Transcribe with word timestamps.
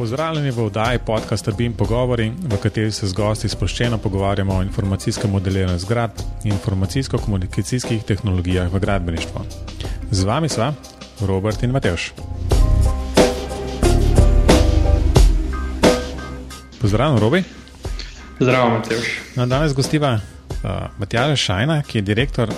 Pozdravljeni 0.00 0.50
v 0.50 0.64
oddaji 0.64 0.98
podcasta 0.98 1.52
Bim 1.52 1.72
Pogovori, 1.76 2.32
v 2.42 2.56
kateri 2.56 2.92
se 2.92 3.06
z 3.06 3.12
gosti 3.12 3.48
sproščeno 3.48 3.98
pogovarjamo 3.98 4.54
o 4.56 4.62
informacijskem 4.62 5.30
modeliranju 5.30 5.78
zgradb 5.78 6.22
in 6.44 6.54
informacijsko-komunikacijskih 6.54 8.04
tehnologijah 8.08 8.72
v 8.72 8.80
gradbeništvu. 8.80 9.42
Z 10.10 10.24
vami 10.24 10.48
sva 10.48 10.72
Robert 11.20 11.62
in 11.62 11.76
Mateoš. 11.76 12.12
Pozdravljen, 16.80 17.20
Robi. 17.20 17.42
Zdravo, 18.40 18.70
Mateoš. 18.78 19.12
No, 19.36 19.46
danes 19.46 19.74
gostiva 19.76 20.14
uh, 20.16 20.70
Matjaža 20.98 21.36
Šajna, 21.36 21.82
ki 21.82 21.98
je 21.98 22.02
direktor 22.02 22.54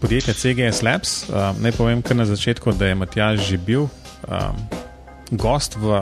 podjetja 0.00 0.34
CGS 0.34 0.80
Labs. 0.82 1.28
Uh, 1.28 1.52
naj 1.60 1.76
povem 1.76 2.00
kar 2.02 2.16
na 2.16 2.24
začetku, 2.24 2.72
da 2.72 2.88
je 2.88 2.94
Matjaž 2.94 3.44
že 3.44 3.60
bil 3.60 3.90
um, 4.24 4.56
gost 5.36 5.76
v 5.76 6.00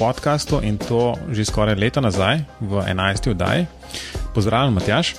podkastu 0.00 0.60
in 0.64 0.78
to 0.80 1.12
že 1.28 1.44
skoraj 1.44 1.76
leto 1.76 2.00
nazaj, 2.00 2.40
v 2.60 2.80
11. 2.88 3.30
oddaji. 3.30 3.66
Pozdravljen, 4.34 4.74
Matjaš. 4.74 5.14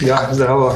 Ja, 0.00 0.28
zdravo. 0.32 0.70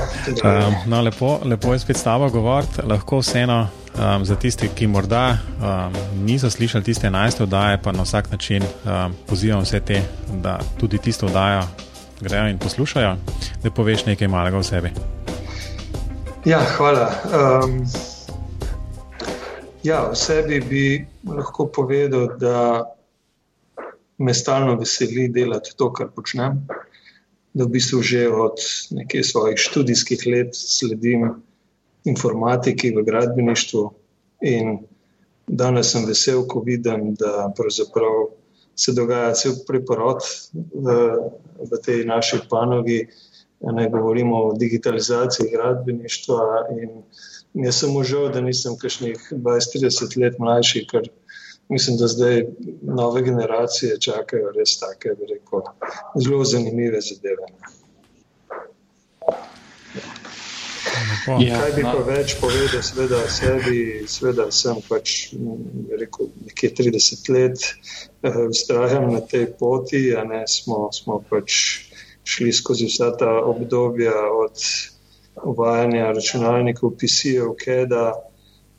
Um, 0.44 0.74
no, 0.86 1.00
lepo, 1.02 1.38
lepo 1.44 1.72
je 1.72 1.78
spet 1.78 1.96
s 1.96 2.02
tabo 2.02 2.28
govoriti. 2.28 2.82
Lahko 2.82 3.22
vseeno 3.22 3.68
um, 3.94 4.24
za 4.24 4.36
tiste, 4.36 4.68
ki 4.68 4.86
morda 4.86 5.38
um, 5.38 5.94
niso 6.26 6.50
slišali 6.50 6.84
tiste 6.84 7.08
11. 7.08 7.42
oddaje, 7.42 7.78
pa 7.82 7.92
na 7.92 8.02
vsak 8.02 8.30
način 8.30 8.62
um, 8.62 9.14
pozivam 9.26 9.62
vse 9.62 9.80
te, 9.80 10.02
da 10.42 10.58
tudi 10.80 10.98
tisto 10.98 11.26
oddajo 11.26 11.62
grejo 12.20 12.48
in 12.48 12.58
poslušajo, 12.58 13.16
da 13.62 13.70
poveš 13.70 14.06
nekaj 14.06 14.28
malega 14.28 14.58
o 14.58 14.62
sebi. 14.62 14.90
Ja, 16.44 16.60
hvala. 16.76 17.10
Um, 17.64 17.84
ja, 19.82 20.02
o 20.10 20.14
sebi 20.14 20.60
bi 20.60 21.06
lahko 21.24 21.66
povedal, 21.66 22.28
da 22.38 22.84
me 24.18 24.34
stalno 24.34 24.76
veseli 24.78 25.28
delati 25.28 25.74
to, 25.76 25.90
kar 25.92 26.10
počnem. 26.14 26.62
Da 27.54 27.64
v 27.64 27.74
bistvu 27.76 28.02
že 28.02 28.28
od 28.28 28.58
nekaj 28.90 29.22
svojih 29.22 29.58
študijskih 29.58 30.26
let 30.26 30.56
sledim 30.58 31.28
informatiki 32.04 32.90
v 32.96 33.04
gradbeništvu, 33.06 33.82
in 34.44 34.78
danes 35.46 35.92
sem 35.92 36.06
vesel, 36.06 36.44
ko 36.48 36.60
vidim, 36.60 37.14
da 37.14 37.52
se 38.76 38.92
dogaja 38.92 39.34
cel 39.34 39.54
preporod 39.66 40.24
v, 40.54 40.96
v 41.70 41.80
tej 41.84 42.04
naši 42.04 42.42
panogi. 42.50 43.06
Ne 43.64 43.88
govorimo 43.88 44.36
o 44.36 44.56
digitalizaciji 44.58 45.48
gradbeništva. 45.52 46.40
Jaz 47.54 47.76
sem 47.80 47.96
užal, 47.96 48.28
da 48.34 48.42
nisem 48.44 48.74
kakšnih 48.76 49.30
20-30 49.30 50.18
let 50.20 50.40
mlajši, 50.42 50.82
ker 50.90 51.06
mislim, 51.68 51.96
da 51.96 52.06
zdaj 52.06 52.42
nove 52.82 53.22
generacije 53.22 54.00
čakajo 54.00 54.52
res 54.56 54.78
take, 54.78 55.08
rekel, 55.08 55.62
zelo 56.16 56.44
zanimive 56.44 57.00
zadeve. 57.00 57.48
Ja, 61.40 61.60
Kaj 61.60 61.72
bi 61.76 61.82
no. 61.82 61.92
pa 61.96 62.02
več 62.04 62.34
povedal, 62.40 62.82
seveda, 62.84 63.22
sebi, 63.32 63.78
seveda 64.08 64.44
sem 64.52 64.80
pač 64.88 65.14
rekel, 66.00 66.28
nekje 66.44 66.70
30 66.80 67.30
let 67.32 67.64
eh, 68.28 69.00
na 69.08 69.20
tej 69.20 69.46
poti, 69.58 70.02
a 70.16 70.24
ne 70.28 70.42
smo, 70.48 70.90
smo 70.92 71.22
pač 71.30 71.56
šli 72.24 72.52
skozi 72.52 72.90
vsa 72.90 73.10
ta 73.16 73.32
obdobja 73.40 74.14
od 74.36 74.60
uvajanja 75.44 76.12
računalnikov, 76.12 76.94
PC-jev, 77.00 77.54
KEDA, 77.58 78.12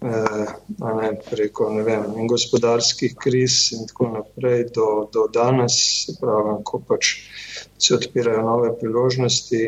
ne, 0.05 1.09
preko 1.29 1.69
ne 1.73 1.83
vem, 1.83 2.27
gospodarskih 2.29 3.15
kriz 3.19 3.57
in 3.75 3.85
tako 3.89 4.09
naprej, 4.13 4.67
do, 4.75 4.87
do 5.13 5.27
danes, 5.33 5.77
pravi, 6.21 6.57
ko 6.63 6.81
pač 6.87 7.13
se 7.77 7.95
odpirajo 7.95 8.43
nove 8.45 8.73
priložnosti. 8.79 9.63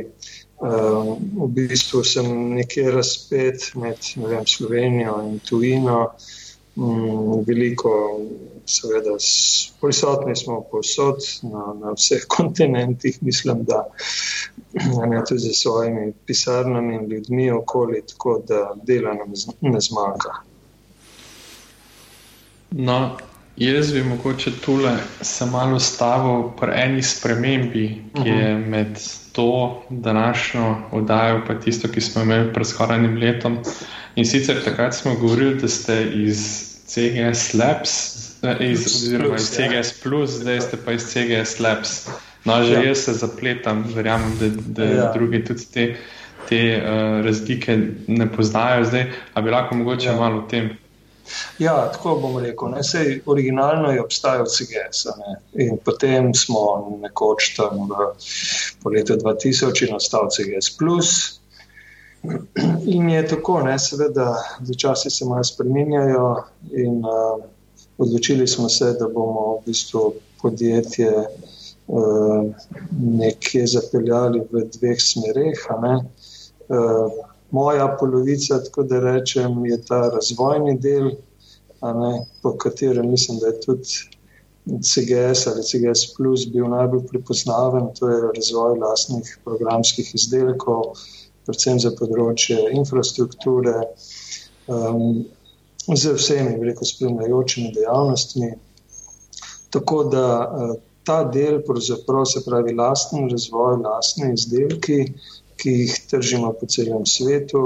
V 0.58 1.48
bistvu 1.54 2.02
sem 2.02 2.28
nekje 2.58 2.92
razpet 2.92 3.72
med 3.78 4.12
vem, 4.18 4.46
Slovenijo 4.50 5.20
in 5.28 5.40
tujino. 5.46 6.00
Mm, 6.78 7.42
veliko, 7.46 7.92
seveda, 8.68 9.16
prisotni 9.82 10.36
smo 10.36 10.62
povsod, 10.72 11.16
na, 11.44 11.74
na 11.82 11.94
vseh 11.96 12.26
kontinentih, 12.36 13.18
mislim, 13.22 13.64
da 13.64 13.86
ne 15.12 15.24
tudi 15.30 15.40
z 15.40 15.54
svojimi 15.54 16.14
pisarnami 16.26 16.96
in 16.96 17.10
ljudmi 17.12 17.52
okoli, 17.52 18.04
tako 18.08 18.44
da 18.48 18.76
dela 18.84 19.14
nam 19.14 19.34
ne 19.62 19.80
zmanjka. 19.80 20.34
No, 22.72 23.18
jaz 23.58 23.94
bi 23.94 24.04
mogoče 24.04 24.52
tule 24.66 24.98
se 25.22 25.46
malo 25.46 25.80
stavil 25.80 26.50
pri 26.60 26.72
eni 26.76 27.04
spremembi, 27.04 28.02
ki 28.14 28.20
uh 28.20 28.26
-huh. 28.26 28.38
je 28.38 28.58
mhm. 28.58 28.70
med 28.70 29.00
to 29.32 29.84
današnjo 29.90 30.76
oddajo, 30.92 31.44
pa 31.48 31.60
tisto, 31.60 31.88
ki 31.88 32.02
smo 32.02 32.22
imeli 32.22 32.54
pred 32.54 32.68
skoraj 32.68 32.98
enim 32.98 33.18
letom. 33.18 33.58
In 34.16 34.26
sicer 34.26 34.64
takrat 34.64 34.96
smo 34.96 35.16
govorili, 35.16 35.56
da 35.62 35.68
ste 35.68 36.12
iz 36.14 36.67
CGS 36.88 37.54
Labs, 37.54 37.94
eh, 38.44 38.72
iz, 38.72 38.86
oziroma 38.86 39.36
iz 39.36 39.50
CGS 39.50 39.92
ja. 39.92 40.02
Plus, 40.04 40.30
zdaj 40.30 40.62
ste 40.62 40.78
pa 40.86 40.96
iz 40.96 41.04
CGS 41.12 41.60
Labs. 41.60 42.08
No, 42.46 42.64
že 42.64 42.74
ja. 42.74 42.84
jaz 42.84 42.98
se 42.98 43.14
zapletam, 43.14 43.84
verjamem, 43.96 44.38
da, 44.40 44.48
da 44.68 44.84
ja. 44.84 45.12
drugi 45.14 45.44
tudi 45.46 45.66
te, 45.74 45.96
te 46.50 46.60
uh, 46.80 47.26
razlike 47.26 47.78
ne 48.08 48.28
poznajo. 48.32 48.86
Zdaj, 48.86 49.12
a 49.34 49.42
bi 49.42 49.52
lahko 49.52 49.76
mogoče 49.76 50.08
ja. 50.08 50.16
malo 50.16 50.44
o 50.44 50.48
tem? 50.48 50.78
Ja, 51.60 51.92
tako 51.92 52.16
bom 52.22 52.38
rekel. 52.40 52.72
Ne, 52.72 52.84
sej, 52.84 53.22
originalno 53.26 53.92
je 53.92 54.02
obstajal 54.02 54.46
CGS. 54.48 55.10
In 55.60 55.76
potem 55.84 56.32
smo 56.36 56.62
nekoč 57.02 57.56
tam 57.58 57.90
v, 57.92 58.08
po 58.84 58.94
letu 58.96 59.18
2000 59.20 59.90
in 59.90 59.96
ostal 60.00 60.32
CGS. 60.32 60.72
Plus, 60.78 61.42
In 62.86 63.10
je 63.10 63.28
tako, 63.28 63.60
ne, 63.62 63.76
seveda, 63.80 64.32
začasi 64.66 65.10
se 65.10 65.26
malo 65.26 65.44
spremenjajo, 65.44 66.28
in 66.72 66.98
uh, 67.06 67.44
odločili 67.98 68.48
smo 68.48 68.70
se, 68.70 68.94
da 69.00 69.08
bomo 69.08 69.58
v 69.58 69.66
bistvu 69.66 70.14
podjetje 70.42 71.12
uh, 71.18 72.46
nekje 73.00 73.68
zapeljali 73.68 74.44
v 74.52 74.66
dveh 74.80 75.00
smereh. 75.02 75.64
Uh, 75.78 77.24
moja 77.52 77.88
polovica, 78.00 78.60
tako 78.64 78.84
da 78.84 79.00
rečem, 79.00 79.66
je 79.66 79.82
ta 79.86 80.02
razvojni 80.14 80.78
del, 80.80 81.12
ne, 81.82 82.14
po 82.42 82.58
katerem 82.58 83.12
mislim, 83.12 83.40
da 83.40 83.54
je 83.54 83.60
tudi. 83.66 84.06
CGS 84.68 85.48
ali 85.48 85.64
CGS 85.64 86.02
Plus 86.18 86.42
bil 86.52 86.66
najbolj 86.68 87.06
prepoznaven, 87.08 87.86
to 87.96 88.10
je 88.10 88.32
razvoj 88.36 88.74
lastnih 88.82 89.38
programskih 89.46 90.10
izdelkov, 90.16 90.98
predvsem 91.48 91.80
za 91.80 91.94
področje 91.96 92.60
infrastrukture, 92.76 93.76
um, 94.68 95.24
z 95.88 96.14
vsemi, 96.18 96.58
veliko 96.60 96.86
spremljajočimi 96.86 97.72
dejavnostmi. 97.76 98.52
Tako 99.72 100.04
da 100.12 100.28
uh, 100.44 100.76
ta 101.08 101.24
del, 101.24 101.62
se 101.80 102.44
pravi, 102.46 102.74
lasten 102.76 103.30
razvoj, 103.32 103.78
lastni 103.84 104.34
izdelki, 104.36 105.00
ki 105.58 105.76
jih 105.82 105.94
tržimo 106.12 106.52
po 106.60 106.68
celem 106.68 107.06
svetu, 107.06 107.64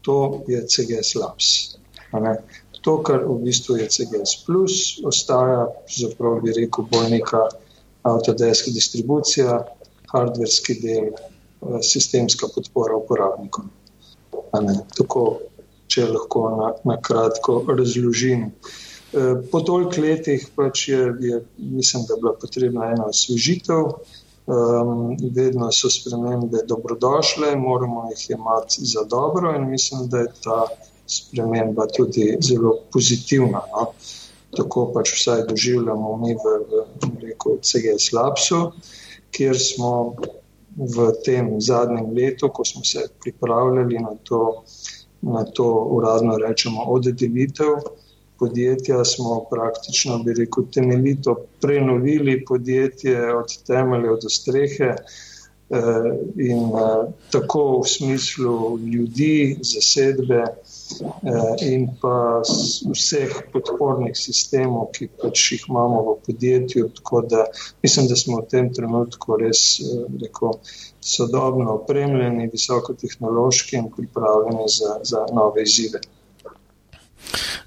to 0.00 0.42
je 0.48 0.62
CGS 0.66 1.14
Labs. 1.20 1.50
To, 2.80 2.94
kar 3.04 3.26
v 3.28 3.36
bistvu 3.44 3.76
je 3.76 3.90
CGS, 3.92 4.38
plus, 4.46 4.76
ostaja, 5.04 5.66
zapravo 5.92 6.40
bi 6.40 6.56
rekel, 6.56 6.88
bolj 6.88 7.10
neka 7.12 7.42
avtodeska 8.08 8.72
distribucija, 8.72 9.58
hardverski 10.12 10.78
del, 10.80 11.12
sistemska 11.82 12.48
podpora 12.54 12.96
uporabnikom. 12.96 13.70
Tako, 14.96 15.24
če 15.90 16.06
lahko 16.10 16.46
na, 16.56 16.70
na 16.84 16.96
kratko 17.02 17.60
razložim. 17.68 18.50
Eh, 19.10 19.42
po 19.50 19.60
toliko 19.66 20.02
letih 20.04 20.46
pač 20.54 20.88
je, 20.88 21.00
je, 21.20 21.42
mislim, 21.58 22.06
da 22.06 22.14
je 22.14 22.20
bila 22.22 22.34
potrebna 22.40 22.90
ena 22.94 23.06
osvežitev. 23.10 23.94
Um, 24.50 25.14
vedno 25.34 25.68
so 25.70 25.86
spremembe 25.92 26.64
dobrodošle, 26.66 27.52
moramo 27.56 28.08
jih 28.10 28.30
imati 28.34 28.86
za 28.86 29.04
dobro, 29.06 29.52
in 29.54 29.68
mislim, 29.70 30.08
da 30.10 30.24
je 30.24 30.32
ta 30.42 30.64
sprememba 31.06 31.86
tudi 31.96 32.36
zelo 32.42 32.72
pozitivna. 32.92 33.60
No? 33.74 33.84
Tako 34.56 34.88
pač 34.94 35.12
vsaj 35.14 35.44
doživljamo 35.50 36.16
mi 36.16 36.34
v, 36.34 36.56
v, 36.70 36.82
v 37.44 37.58
CGS 37.62 38.10
Labsu, 38.16 38.72
kjer 39.30 39.58
smo 39.58 39.92
v 40.80 41.12
tem 41.24 41.60
zadnjem 41.60 42.12
letu, 42.16 42.48
ko 42.48 42.64
smo 42.64 42.84
se 42.84 43.06
pripravljali 43.22 43.98
na 43.98 44.14
to, 44.24 44.64
na 45.22 45.44
to 45.44 45.66
uradno 45.96 46.38
rečemo, 46.38 46.82
oddelitev 46.88 47.82
podjetja, 48.40 49.04
smo 49.04 49.44
praktično, 49.50 50.18
bi 50.24 50.32
rekel, 50.38 50.64
temeljito 50.72 51.36
prenovili 51.60 52.44
podjetje 52.44 53.34
od 53.34 53.58
temelja 53.66 54.16
do 54.22 54.28
strehe. 54.28 54.94
Eh, 55.70 56.06
in 56.36 56.58
uh, 56.74 57.12
tako 57.30 57.80
v 57.80 57.88
smislu 57.88 58.78
ljudi, 58.78 59.58
zasedbe, 59.62 60.40
in 61.62 61.88
pa 62.00 62.42
vseh 62.92 63.34
podpornih 63.52 64.16
sistemov, 64.16 64.90
ki 64.96 65.08
pač 65.20 65.46
jih 65.52 65.66
imamo 65.68 66.02
v 66.08 66.16
podjetju. 66.26 66.90
Tako 67.00 67.22
da 67.30 67.44
mislim, 67.82 68.08
da 68.08 68.16
smo 68.16 68.40
v 68.40 68.48
tem 68.50 68.70
trenutku 68.74 69.38
res 69.40 69.80
rekel, 70.22 70.58
sodobno 71.00 71.78
opremljeni, 71.80 72.50
visokotehnološki 72.52 73.76
in 73.76 73.90
pripravljeni 73.96 74.68
za, 74.68 74.98
za 75.02 75.26
nove 75.32 75.62
izzive. 75.62 76.00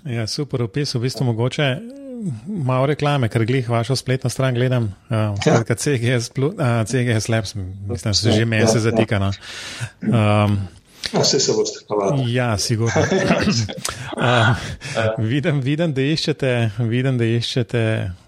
Ja, 0.05 0.27
super, 0.27 0.63
opis 0.63 0.95
v 0.95 1.05
bistvu 1.05 1.25
mogoče. 1.31 1.67
Malo 2.47 2.87
reklame, 2.87 3.27
ker 3.31 3.43
glih 3.45 3.67
vašo 3.69 3.95
spletno 3.99 4.29
stran 4.31 4.55
gledam, 4.55 4.93
uh, 5.09 5.35
ja. 5.45 5.63
CGS, 5.75 6.29
uh, 6.37 6.53
CGS 6.87 7.27
Labs, 7.27 7.55
mislim, 7.55 8.11
da 8.11 8.13
se 8.13 8.31
že 8.31 8.45
mesec 8.45 8.75
ja, 8.75 8.79
zatika. 8.91 9.19
No. 9.19 9.31
Um, 10.01 10.57
Vse 11.21 11.39
se 11.39 11.53
boste 11.53 11.79
navadili. 11.89 12.33
Ja, 12.33 12.57
sigurno. 12.57 13.01
uh, 13.01 14.55
vidim, 15.31 15.61
vidim, 15.61 15.93
da 15.93 16.01
iščete, 16.01 16.71
vidim, 16.79 17.17
da 17.17 17.25
iščete 17.25 17.83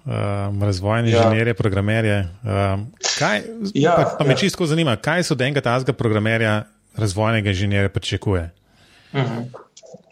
uh, 0.05 0.13
razvojne 0.61 1.09
ja. 1.09 1.17
inženirje, 1.17 1.53
programerje. 1.53 2.19
Uh, 2.43 2.85
kaj, 3.17 3.41
ja, 3.73 3.95
pa, 3.97 4.15
pa 4.19 4.27
me 4.27 4.33
ja. 4.33 4.37
čisto 4.37 4.65
zanima, 4.65 4.95
kaj 4.95 5.23
so 5.23 5.35
denga 5.35 5.61
tazga 5.61 5.93
programerja, 5.93 6.63
razvojnega 6.97 7.49
inženirja 7.49 7.89
pričakuje? 7.89 8.49
Uh 9.13 9.19
mhm. 9.19 9.37
-huh. 9.37 9.61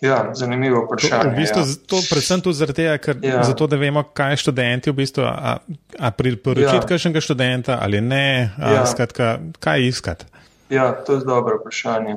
Ja, 0.03 0.31
zanimivo 0.35 0.83
vprašanje. 0.85 1.31
V 1.31 1.35
bistvu, 1.35 1.61
ja. 1.61 1.75
to, 1.87 1.99
predvsem 2.09 2.41
tudi 2.41 2.57
zato, 2.57 2.73
ker 2.75 3.17
ja. 3.23 3.43
zato, 3.43 3.67
da 3.67 3.77
vemo, 3.79 4.03
kaj 4.03 4.35
študenti 4.35 4.91
v 4.91 4.93
bistvu, 4.93 5.23
a, 5.23 5.57
a 5.99 6.11
priporočiti 6.11 6.75
ja. 6.75 6.87
kakšnega 6.87 7.21
študenta 7.23 7.77
ali 7.81 8.01
ne, 8.01 8.51
a, 8.57 8.73
ja. 8.73 8.85
skratka, 8.85 9.37
kaj 9.63 9.87
iskati. 9.87 10.25
Ja, 10.73 11.03
to 11.05 11.13
je 11.13 11.25
dobro 11.25 11.59
vprašanje. 11.59 12.15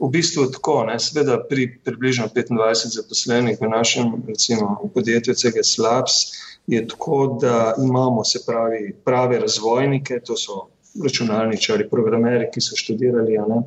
V 0.00 0.10
bistvu 0.10 0.46
tako, 0.54 0.84
ne, 0.86 0.98
seveda 1.02 1.40
pri 1.48 1.66
približno 1.84 2.28
25 2.34 2.94
zaposlenih 2.96 3.58
v 3.60 3.70
našem 3.70 4.12
recimo, 4.28 4.76
v 4.84 4.92
podjetju 4.94 5.34
CGS 5.34 5.78
Labs 5.78 6.16
je 6.66 6.86
tako, 6.88 7.38
da 7.42 7.74
imamo 7.78 8.24
se 8.24 8.42
pravi 8.46 8.94
prave 9.04 9.38
razvojnike, 9.38 10.20
to 10.24 10.36
so 10.36 10.68
računalničari, 11.02 11.88
programeri, 11.90 12.48
ki 12.54 12.60
so 12.60 12.76
študirali 12.76 13.38
ne, 13.48 13.60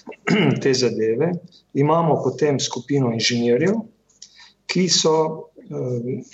te 0.62 0.74
zadeve. 0.74 1.32
Imamo 1.74 2.22
potem 2.24 2.60
skupino 2.60 3.12
inženirjev, 3.12 3.76
ki 4.66 4.88
so 4.88 5.14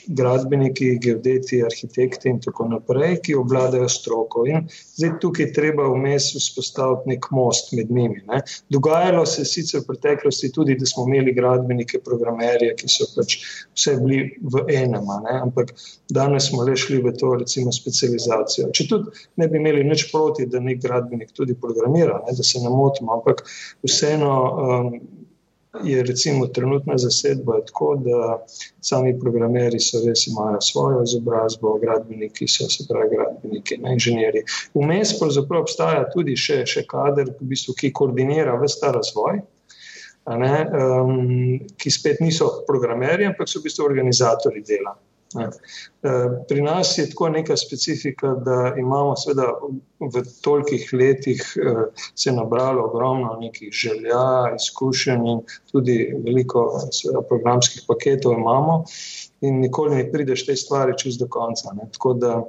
gradbeniki, 0.07 0.99
geodeti, 1.03 1.61
arhitekti 1.65 2.29
in 2.29 2.41
tako 2.41 2.69
naprej, 2.69 3.19
ki 3.25 3.37
obvladajo 3.39 3.89
stroko. 3.89 4.45
In 4.49 4.67
zdaj 4.71 5.15
tukaj 5.23 5.51
treba 5.57 5.87
vmes 5.93 6.31
vzpostaviti 6.37 7.13
nek 7.13 7.29
most 7.35 7.73
med 7.77 7.91
njimi. 7.91 8.23
Ne. 8.29 8.41
Dogajalo 8.69 9.27
se 9.27 9.43
je 9.43 9.51
sicer 9.53 9.83
v 9.83 9.87
preteklosti 9.93 10.53
tudi, 10.53 10.77
da 10.79 10.87
smo 10.87 11.07
imeli 11.09 11.35
gradbenike, 11.35 12.01
programerje, 12.05 12.75
ki 12.79 12.91
so 12.93 13.09
pač 13.15 13.39
vse 13.77 13.97
bili 14.03 14.23
v 14.43 14.65
enem, 14.69 15.07
ne. 15.25 15.39
ampak 15.43 15.75
danes 16.11 16.51
smo 16.51 16.65
le 16.65 16.77
šli 16.77 17.03
v 17.05 17.15
to, 17.19 17.35
recimo, 17.43 17.73
specializacijo. 17.75 18.73
Če 18.75 18.89
tudi 18.91 19.27
ne 19.37 19.49
bi 19.49 19.61
imeli 19.61 19.85
nič 19.87 20.09
proti, 20.13 20.49
da 20.51 20.61
nek 20.63 20.83
gradbenik 20.83 21.33
tudi 21.37 21.57
programira, 21.59 22.23
ne, 22.27 22.37
da 22.37 22.45
se 22.45 22.63
ne 22.65 22.73
motimo, 22.73 23.21
ampak 23.21 23.45
vseeno. 23.87 24.35
Um, 24.59 25.01
je 25.85 26.03
recimo 26.03 26.47
trenutna 26.47 26.99
zasedba 26.99 27.61
tako, 27.67 27.95
da 28.05 28.47
sami 28.81 29.19
programeri 29.21 29.81
so 29.81 30.01
res 30.07 30.27
imajo 30.27 30.61
svojo 30.61 31.03
izobrazbo, 31.03 31.79
gradbeniki 31.79 32.49
so 32.49 32.69
se 32.71 32.87
pravi 32.89 33.17
gradbeniki, 33.17 33.79
ne 33.83 33.93
inženirji. 33.93 34.43
Vmes 34.75 35.15
pravzaprav 35.21 35.67
obstaja 35.67 36.07
tudi 36.15 36.37
še, 36.37 36.63
še 36.67 36.87
kader, 36.89 37.35
v 37.41 37.53
bistvu, 37.53 37.77
ki 37.79 37.93
koordinira 37.93 38.57
vse 38.63 38.81
ta 38.81 38.93
razvoj. 38.97 39.43
Ne, 40.29 40.57
um, 40.77 41.21
ki 41.81 41.91
spet 41.91 42.19
niso 42.21 42.51
programerji, 42.67 43.31
ampak 43.31 43.49
so 43.49 43.63
v 43.63 43.69
bistvu 43.69 43.87
organizatori 43.87 44.61
dela. 44.61 44.93
Ja. 45.35 45.51
Eh, 46.03 46.45
pri 46.49 46.63
nas 46.63 46.99
je 46.99 47.11
tako 47.11 47.29
neka 47.29 47.57
specifika, 47.57 48.29
da 48.29 48.75
imamo 48.79 49.15
v 50.01 50.23
tolikih 50.43 50.91
letih 50.93 51.57
eh, 51.57 51.85
se 52.15 52.33
nabralo 52.33 52.85
ogromno 52.85 53.37
nekih 53.41 53.73
želja, 53.73 54.55
izkušenj 54.57 55.29
in 55.29 55.41
tudi 55.73 56.15
veliko 56.25 56.65
seveda, 56.93 57.23
programskih 57.29 57.85
paketov 57.89 58.33
imamo 58.33 58.85
in 59.41 59.61
nikoli 59.61 59.97
ne 59.97 60.13
prideš 60.13 60.47
te 60.47 60.57
stvari 60.57 60.97
čez 60.99 61.19
do 61.19 61.29
konca. 61.29 61.73
Ne. 61.77 61.91
Tako 61.93 62.15
da 62.15 62.43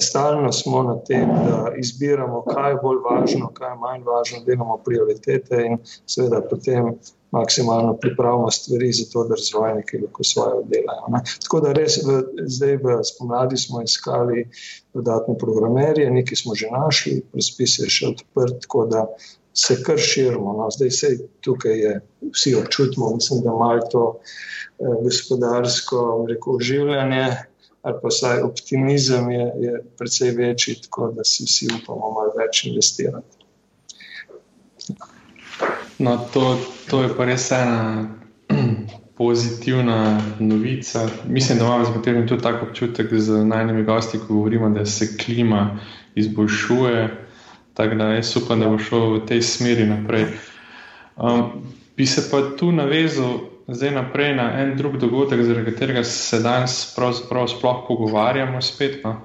stalno 0.00 0.52
smo 0.52 0.82
na 0.82 0.96
tem, 1.04 1.28
da 1.28 1.72
izbiramo, 1.76 2.44
kaj 2.48 2.70
je 2.70 2.78
bolj 2.82 3.00
važno, 3.10 3.50
kaj 3.54 3.74
je 3.74 3.80
manj 3.80 4.06
važno, 4.06 4.44
delamo 4.46 4.78
prioritete 4.84 5.64
in 5.66 5.82
seveda 6.06 6.40
potem 6.50 6.94
maksimalno 7.32 7.96
pripravimo 7.96 8.50
stvari 8.50 8.92
za 8.92 9.04
to, 9.12 9.24
da 9.24 9.34
razvojniki 9.34 9.98
lahko 9.98 10.24
svoje 10.24 10.54
oddelajo. 10.54 11.06
Ne. 11.08 11.20
Tako 11.42 11.60
da 11.60 11.72
res 11.72 11.96
v, 12.04 12.18
zdaj 12.46 12.76
v 12.76 12.96
spomladi 13.04 13.56
smo 13.56 13.82
iskali 13.82 14.48
dodatne 14.94 15.38
programerje, 15.38 16.10
nekaj 16.10 16.36
smo 16.36 16.54
že 16.54 16.68
našli, 16.72 17.22
razpis 17.34 17.78
je 17.78 17.88
še 17.88 18.10
odprt, 18.12 18.60
tako 18.66 18.86
da 18.86 19.06
se 19.52 19.82
kar 19.82 19.98
širimo. 19.98 20.52
No. 20.58 20.68
Zdaj 20.70 20.90
se 20.90 21.12
tukaj 21.40 21.78
je, 21.78 21.94
vsi 22.32 22.54
občutimo, 22.54 23.14
mislim, 23.14 23.40
da 23.44 23.56
malo 23.56 23.88
to 23.90 24.04
eh, 24.18 25.00
gospodarsko 25.04 26.26
rekel, 26.28 26.60
življenje. 26.60 27.26
Ali 27.82 27.98
pa 28.02 28.08
vsaj 28.08 28.42
optimizem 28.46 29.30
je, 29.30 29.46
je 29.60 29.84
precej 29.98 30.30
večji, 30.30 30.74
tako 30.82 31.12
da 31.16 31.24
si 31.24 31.44
vsi 31.44 31.68
upamo 31.82 32.10
malo 32.14 32.32
več 32.38 32.64
investirati. 32.64 33.42
No, 35.98 36.16
to, 36.34 36.58
to 36.90 37.02
je 37.02 37.10
pa 37.16 37.24
res 37.24 37.50
ena 37.50 38.08
pozitivna 39.18 40.20
novica. 40.38 41.08
Mislim, 41.28 41.58
da 41.58 41.64
imamo 41.64 41.84
z 41.84 42.28
tudi 42.28 42.42
tako 42.42 42.66
občutek 42.66 43.14
z 43.14 43.44
najnižjimi 43.44 43.84
gosti, 43.84 44.18
ko 44.18 44.34
govorimo, 44.34 44.70
da 44.70 44.86
se 44.86 45.16
klima 45.16 45.78
izboljšuje. 46.14 47.08
Tako 47.74 47.94
da 47.94 48.04
jaz 48.04 48.36
upam, 48.36 48.60
da 48.60 48.68
bo 48.68 48.78
šel 48.78 49.14
v 49.14 49.26
tej 49.26 49.42
smeri 49.42 49.86
naprej. 49.86 50.26
Um, 51.16 51.66
bi 51.96 52.06
se 52.06 52.30
pa 52.30 52.42
tu 52.56 52.72
navezal 52.72 53.51
zdaj 53.68 53.90
naprej 53.94 54.34
na 54.36 54.48
en 54.62 54.76
drug 54.76 54.96
dogodek, 54.98 55.42
zaradi 55.44 55.72
katerega 55.72 56.04
se 56.04 56.40
danes 56.42 56.94
pravzaprav 56.96 57.48
sploh 57.48 57.84
pogovarjamo 57.88 58.62
spet. 58.62 59.00
No? 59.04 59.20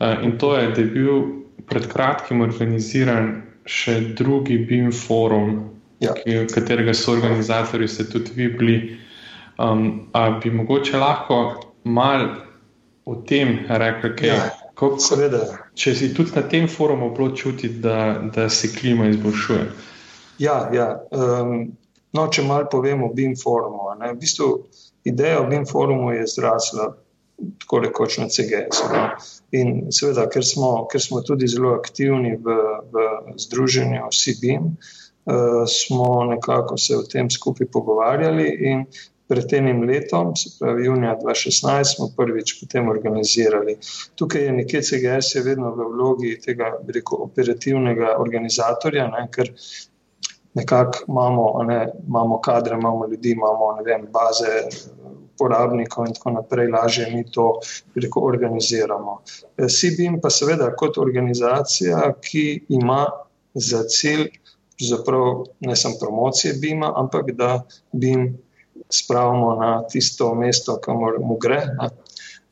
Uh, 0.00 0.24
in 0.24 0.38
to 0.38 0.56
je, 0.56 0.70
da 0.70 0.80
je 0.80 0.86
bil 0.86 1.22
pred 1.68 1.86
kratkim 1.88 2.40
organiziran 2.40 3.42
še 3.66 4.00
drugi 4.16 4.58
BIM 4.58 4.92
forum 4.92 5.70
ja. 6.00 6.14
ki, 6.14 6.46
katerega 6.54 6.94
so 6.94 7.12
organizatori, 7.12 7.88
ste 7.88 8.08
tudi 8.10 8.30
vi 8.34 8.48
bili. 8.48 8.98
Um, 9.58 10.08
a 10.12 10.30
bi 10.40 10.50
mogoče 10.50 10.96
lahko 10.98 11.40
malo 11.84 12.28
o 13.04 13.14
tem 13.26 13.58
rekli, 13.68 14.14
kaj, 14.16 14.28
ja, 14.28 14.48
kako, 14.74 14.96
če 15.74 15.94
si 15.94 16.14
tudi 16.16 16.32
na 16.36 16.42
tem 16.48 16.68
forumu 16.68 17.10
bilo 17.16 17.34
čutiti, 17.36 17.80
da, 17.82 18.20
da 18.34 18.48
se 18.48 18.72
klima 18.72 19.10
izboljšuje? 19.12 19.66
Ja, 20.38 20.70
ja. 20.72 20.88
Um, 21.12 21.76
no, 22.16 22.26
če 22.28 22.46
malo 22.46 22.68
povemo 22.70 23.10
o 23.10 23.14
BIM 23.14 23.36
forumu. 23.38 23.92
V 24.00 24.16
bistvu, 24.20 24.48
ideja 25.04 25.40
o 25.40 25.46
BIM 25.50 25.66
forumu 25.68 26.12
je 26.12 26.26
zrasla 26.26 26.90
tako 27.58 27.78
rekoč 27.78 28.18
na 28.18 28.28
CGS. 28.28 28.82
No? 28.92 29.04
In 29.56 29.92
seveda, 29.92 30.26
ker 30.30 30.44
smo, 30.44 30.72
ker 30.92 31.02
smo 31.02 31.22
tudi 31.26 31.48
zelo 31.48 31.74
aktivni 31.78 32.36
v, 32.36 32.56
v 32.92 33.06
združenju 33.40 34.10
CBIM, 34.12 34.74
uh, 34.74 35.62
smo 35.68 36.10
nekako 36.28 36.76
se 36.78 36.96
o 36.96 37.06
tem 37.06 37.30
skupaj 37.30 37.70
pogovarjali 37.72 38.50
in 38.72 38.84
pred 39.30 39.52
enim 39.54 39.84
letom, 39.86 40.32
se 40.36 40.50
pravi 40.58 40.88
junija 40.88 41.12
2016, 41.22 41.94
smo 41.94 42.08
prvič 42.16 42.56
potem 42.60 42.88
organizirali. 42.90 43.76
Tukaj 44.18 44.42
je 44.42 44.52
nekje 44.52 44.80
CGS 44.88 45.36
je 45.36 45.42
vedno 45.46 45.70
v 45.76 45.86
vlogi 45.92 46.32
tega 46.42 46.72
rekel, 46.88 47.22
operativnega 47.28 48.16
organizatorja, 48.18 49.06
ne, 49.12 49.28
ker 49.30 49.52
nekako 50.54 51.04
imamo, 51.08 51.62
ne, 51.62 51.92
imamo 52.08 52.40
kadre, 52.40 52.76
imamo 52.76 53.06
ljudi, 53.06 53.30
imamo 53.30 53.72
vem, 53.84 54.06
baze 54.12 54.68
uporabnikov 55.34 56.06
in 56.06 56.14
tako 56.14 56.30
naprej, 56.30 56.68
lažje 56.68 57.10
mi 57.14 57.24
to 57.30 57.60
rekel, 57.94 58.24
organiziramo. 58.24 59.20
CBIM 59.56 60.20
pa 60.20 60.30
seveda 60.30 60.72
kot 60.76 60.98
organizacija, 60.98 62.12
ki 62.20 62.66
ima 62.68 63.06
za 63.54 63.82
cilj 63.88 64.28
pravzaprav 64.80 65.44
ne 65.60 65.76
samo 65.76 65.94
promocije 66.00 66.54
Bima, 66.54 66.92
ampak 66.96 67.30
da 67.30 67.62
Bim 67.92 68.38
spravimo 68.90 69.54
na 69.54 69.86
tisto 69.88 70.34
mesto, 70.34 70.80
kamor 70.80 71.18
mu 71.20 71.36
gre. 71.36 71.56
Ne. 71.80 71.88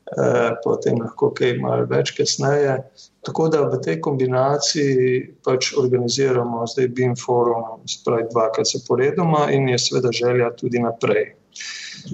E, 0.09 0.55
potem 0.63 1.01
lahko 1.01 1.29
kaj 1.33 1.57
malo 1.61 1.85
več 1.85 2.11
kasneje. 2.17 2.77
Tako 3.25 3.49
da 3.51 3.65
v 3.67 3.81
tej 3.83 3.99
kombinaciji 4.01 5.19
pač 5.43 5.73
organiziramo 5.77 6.63
zdaj 6.67 6.87
BIM 6.95 7.15
forum, 7.19 7.83
spravi 7.87 8.29
dvakrat 8.31 8.67
zaporedoma 8.67 9.49
in 9.51 9.67
je 9.69 9.79
seveda 9.79 10.11
želja 10.15 10.53
tudi 10.55 10.79
naprej. 10.79 11.33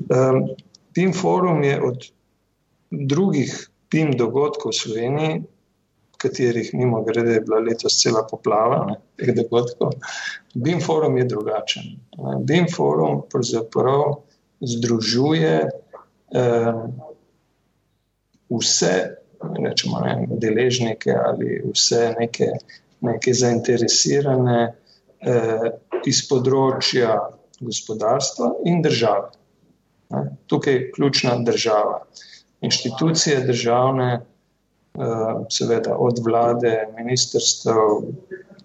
Um, 0.09 0.47
BIM 0.95 1.13
forum 1.13 1.63
je 1.63 1.75
od 1.81 2.07
drugih 2.89 3.53
BIM 3.91 4.15
dogodkov 4.17 4.73
v 4.73 4.79
Sloveniji 4.79 5.43
katerih 6.25 6.73
mimo 6.73 7.03
grede 7.03 7.33
je 7.33 7.41
bila 7.41 7.59
letos 7.59 8.01
cela 8.01 8.23
poplava 8.31 8.85
ne, 8.85 8.95
teh 9.17 9.33
dogodkov. 9.35 9.93
BIM 10.55 10.81
forum 10.81 11.17
je 11.17 11.25
drugačen. 11.29 11.83
BIM 12.41 12.67
forum 12.75 13.21
pravzaprav 13.31 14.21
združuje 14.61 15.55
eh, 15.61 16.73
vse 18.49 18.95
rečemo, 19.53 19.99
ne, 19.99 20.27
deležnike 20.29 21.13
ali 21.13 21.61
vse 21.65 22.13
neke, 22.19 22.51
neke 23.05 23.33
zainteresirane 23.33 24.59
eh, 24.65 25.67
iz 26.05 26.21
področja 26.29 27.17
gospodarstva 27.59 28.51
in 28.69 28.81
države. 28.85 29.31
Ne. 30.13 30.23
Tukaj 30.47 30.73
je 30.73 30.91
ključna 30.95 31.37
država. 31.45 32.01
Inštitucije 32.61 33.41
državne, 33.47 34.09
eh, 34.21 35.33
seveda 35.49 35.97
od 35.97 36.21
vlade, 36.25 36.75
ministrstv, 36.97 37.79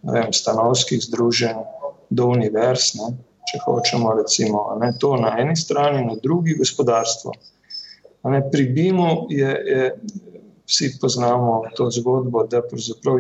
vem, 0.03 0.33
stanovskih 0.33 1.03
združenj 1.03 1.63
do 2.11 2.27
univerz, 2.35 2.95
ne, 2.99 3.13
če 3.51 3.61
hočemo, 3.65 4.15
recimo, 4.19 4.65
ne, 4.81 4.93
to 4.99 5.15
na 5.21 5.37
eni 5.43 5.57
strani, 5.57 6.05
na 6.07 6.17
drugi 6.23 6.57
gospodarstvo. 6.59 7.35
Ne, 8.31 8.43
pri 8.53 8.67
BIM-u 8.75 9.11
je, 9.33 9.51
je, 9.73 9.85
vsi 10.71 10.99
poznamo 11.01 11.63
to 11.77 11.91
zgodbo, 11.91 12.47
da 12.47 12.63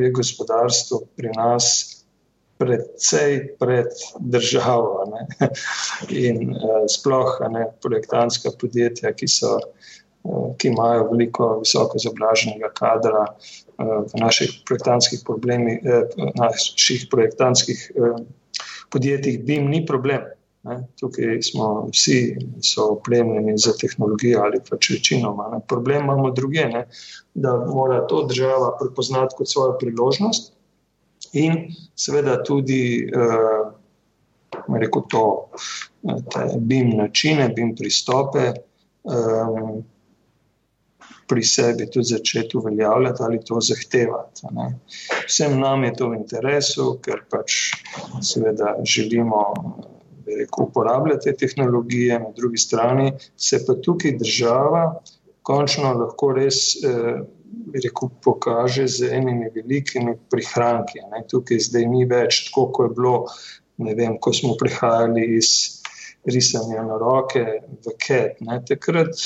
je 0.00 0.10
gospodarstvo 0.10 1.00
pri 1.16 1.32
nas 1.36 1.96
precej 2.58 3.56
pred 3.58 3.86
državo. 4.20 5.04
Ne? 5.12 5.48
In 6.28 6.50
uh, 6.52 6.84
sploh 6.88 7.40
ne, 7.50 7.66
projektantska 7.82 8.52
podjetja, 8.60 9.14
ki, 9.16 9.28
so, 9.28 9.56
uh, 10.22 10.50
ki 10.60 10.68
imajo 10.68 11.08
veliko 11.12 11.54
visoko 11.64 11.98
izobraženega 11.98 12.70
kadra 12.76 13.24
uh, 13.26 14.04
v 14.12 14.20
naših 14.20 14.60
projektantskih 14.68 15.24
problemih, 15.26 15.80
uh, 15.88 16.28
naših 16.36 17.08
projektantskih 17.10 17.86
uh, 17.96 18.20
podjetjih, 18.92 19.40
bi 19.44 19.56
jim 19.56 19.72
ni 19.72 19.82
problem. 19.86 20.28
Ne? 20.62 20.76
Tukaj 21.00 21.42
smo 21.42 21.88
vsi 21.92 22.36
opremljeni 22.90 23.58
za 23.58 23.72
tehnologijo 23.80 24.42
ali 24.44 24.60
pač 24.70 24.90
večinoma. 24.90 25.48
Ne? 25.52 25.60
Problem 25.68 26.04
imamo 26.04 26.30
druge, 26.30 26.64
ne? 26.68 26.86
da 27.34 27.56
mora 27.66 28.06
to 28.06 28.24
država 28.28 28.76
prepoznati 28.80 29.34
kot 29.38 29.48
svojo 29.48 29.78
priložnost 29.78 30.52
in 31.32 31.54
seveda 31.96 32.42
tudi, 32.44 33.08
uh, 33.14 33.72
rekel 34.80 35.02
to, 35.08 35.24
te 36.02 36.44
BIM 36.58 36.96
načine, 36.96 37.48
BIM 37.56 37.74
pristope. 37.76 38.52
Um, 39.02 39.80
Pri 41.30 41.44
sebi 41.46 41.84
tudi 41.86 42.08
začeti 42.10 42.56
uveljavljati 42.58 43.22
ali 43.22 43.38
to 43.46 43.60
zahtevati. 43.62 44.48
Ne. 44.50 44.64
Vsem 45.28 45.60
nam 45.60 45.84
je 45.84 45.92
to 45.94 46.08
v 46.10 46.16
interesu, 46.18 46.86
ker 47.04 47.22
pač 47.30 47.54
seveda 48.26 48.72
želimo 48.82 49.44
rekel, 50.38 50.68
uporabljati 50.68 51.30
te 51.30 51.36
tehnologije, 51.46 52.18
na 52.18 52.30
drugi 52.36 52.58
strani 52.58 53.12
se 53.36 53.64
pa 53.66 53.74
tukaj 53.82 54.16
država 54.18 54.84
končno 55.42 55.92
lahko 55.98 56.32
res 56.36 56.62
eh, 56.84 57.22
rekel, 57.74 58.10
pokaže 58.24 58.86
z 58.88 59.10
enimi 59.16 59.50
velikimi 59.54 60.16
prihranki. 60.30 61.02
Ne. 61.10 61.24
Tukaj 61.30 61.62
zdaj 61.70 61.86
ni 61.90 62.06
več 62.08 62.44
tako, 62.48 62.68
kot 62.76 62.90
je 62.90 62.96
bilo, 62.98 63.14
vem, 64.00 64.18
ko 64.22 64.32
smo 64.36 64.56
prihajali 64.60 65.26
iz 65.38 65.80
risanja 66.24 66.82
na 66.84 66.98
roke 67.00 67.42
v 67.86 67.94
KET. 67.96 68.40
Ne. 68.46 68.60
Takrat 68.68 69.16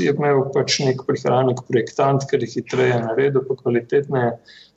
je 0.00 0.12
imel 0.12 0.46
pač 0.54 0.80
nek 0.84 1.06
prihranek 1.08 1.64
projektant, 1.68 2.26
ker 2.30 2.44
je 2.44 2.52
hitreje 2.58 2.98
naredil, 3.02 3.44
pa 3.48 3.56
kvalitetne, 3.58 4.24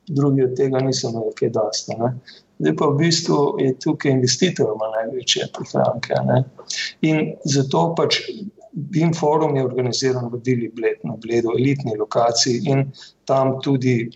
drugi 0.09 0.47
od 0.47 0.55
tega 0.57 0.81
niso 0.81 1.11
imeli 1.11 1.35
kaj 1.38 1.51
dosta. 1.57 1.97
Ne. 1.99 2.13
Zdaj 2.59 2.75
pa 2.75 2.87
v 2.91 2.97
bistvu 2.99 3.35
je 3.63 3.73
tukaj 3.79 4.11
investitor, 4.11 4.73
ima 4.75 4.89
največje 4.97 5.45
prihranke. 5.55 6.17
Ne. 6.27 6.39
In 7.07 7.29
zato 7.47 7.85
pač 7.95 8.19
BIM 8.73 9.13
forum 9.15 9.55
je 9.55 9.65
organiziran 9.65 10.27
v 10.31 10.41
Dili 10.43 10.67
Bled, 10.75 10.99
na 11.03 11.15
Bledu, 11.15 11.55
elitni 11.57 11.95
lokaciji 11.97 12.61
in 12.69 12.91
tam 13.25 13.57
tudi 13.63 14.09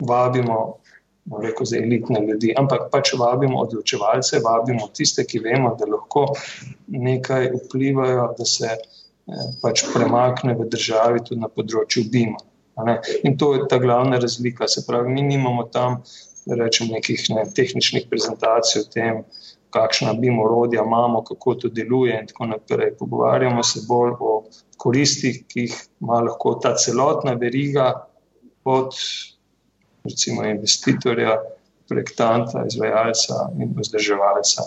vabimo, 0.00 0.76
reko 1.42 1.64
za 1.64 1.76
elitne 1.76 2.20
ljudi, 2.26 2.54
ampak 2.56 2.88
pač 2.92 3.14
vabimo 3.18 3.60
odločevalce, 3.60 4.40
vabimo 4.44 4.88
tiste, 4.94 5.24
ki 5.24 5.42
vemo, 5.44 5.74
da 5.78 5.88
lahko 5.88 6.26
nekaj 6.88 7.50
vplivajo, 7.56 8.30
da 8.38 8.44
se 8.44 8.70
eh, 8.70 9.50
pač 9.62 9.84
premakne 9.94 10.56
v 10.58 10.68
državi 10.68 11.24
tudi 11.26 11.40
na 11.40 11.48
področju 11.48 12.08
BIM. 12.12 12.36
In 13.28 13.36
to 13.36 13.54
je 13.54 13.66
ta 13.68 13.76
glavna 13.78 14.16
razlika. 14.16 14.68
Se 14.68 14.86
pravi, 14.86 15.12
mi 15.12 15.22
nimamo 15.22 15.66
tam, 15.68 16.00
rečem, 16.56 16.90
nekih 16.92 17.26
ne, 17.34 17.44
tehničnih 17.54 18.06
prezentacij 18.10 18.82
o 18.82 18.88
tem, 18.92 19.22
kakšna 19.70 20.14
bi 20.18 20.30
morodja 20.34 20.82
imamo, 20.82 21.22
kako 21.24 21.54
to 21.54 21.68
deluje 21.68 22.18
in 22.20 22.26
tako 22.26 22.46
naprej. 22.46 22.94
Pogovarjamo 22.98 23.62
se 23.62 23.84
bolj 23.88 24.16
o 24.20 24.32
koristih, 24.76 25.44
ki 25.48 25.66
jih 25.66 25.76
ima 26.00 26.20
lahko 26.26 26.54
ta 26.62 26.74
celotna 26.76 27.36
veriga 27.38 27.92
od 28.64 28.94
recimo 30.04 30.44
investitorja, 30.44 31.38
projektanta, 31.88 32.64
izvajalca 32.66 33.50
in 33.58 33.74
vzdrževalca. 33.76 34.62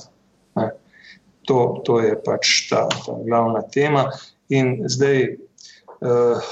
To, 1.48 1.82
to 1.86 2.00
je 2.00 2.16
pač 2.24 2.70
ta, 2.70 2.86
ta 2.88 3.16
glavna 3.25 3.63
tema. 3.72 4.06
In 4.50 4.84
zdaj, 4.88 5.24
uh, 6.04 6.52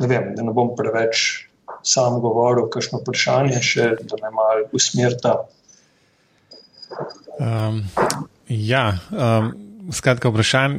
ne 0.00 0.08
vem, 0.08 0.32
da 0.34 0.46
ne 0.46 0.54
bom 0.54 0.72
preveč 0.78 1.43
sam 1.84 2.18
govoril, 2.24 2.68
kakšno 2.72 3.02
vprašanje 3.02 3.60
še, 3.62 3.90
da 4.08 4.18
me 4.22 4.32
malo 4.34 4.66
usmerta. 4.72 5.36
Um, 7.38 7.82
ja, 8.48 8.86
um, 9.10 9.52
skratka, 9.92 10.30
vprašanj 10.32 10.78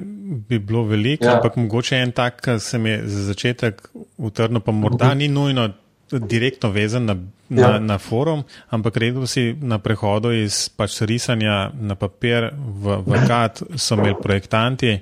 bi 0.50 0.60
bilo 0.60 0.84
veliko, 0.90 1.26
ja. 1.26 1.38
ampak 1.38 1.56
mogoče 1.62 2.02
en 2.02 2.12
tak, 2.16 2.42
ki 2.42 2.60
se 2.60 2.80
mi 2.82 2.98
za 3.06 3.26
začetek 3.30 3.88
utrnil, 4.18 4.64
pa 4.66 4.74
morda 4.74 5.14
ni 5.14 5.28
nujno 5.28 5.70
direktno 6.12 6.70
vezan 6.70 7.06
na, 7.06 7.16
ja. 7.50 7.72
na, 7.72 7.80
na 7.80 7.98
forum, 7.98 8.44
ampak 8.70 8.98
rekel 8.98 9.28
si 9.28 9.54
na 9.62 9.80
prehodu 9.80 10.34
iz 10.34 10.68
pač 10.70 11.02
risanja 11.02 11.72
na 11.74 11.96
papir 11.96 12.52
v, 12.54 13.02
v 13.06 13.22
KAT, 13.28 13.64
so 13.76 13.98
imeli 13.98 14.18
projektanti. 14.22 14.96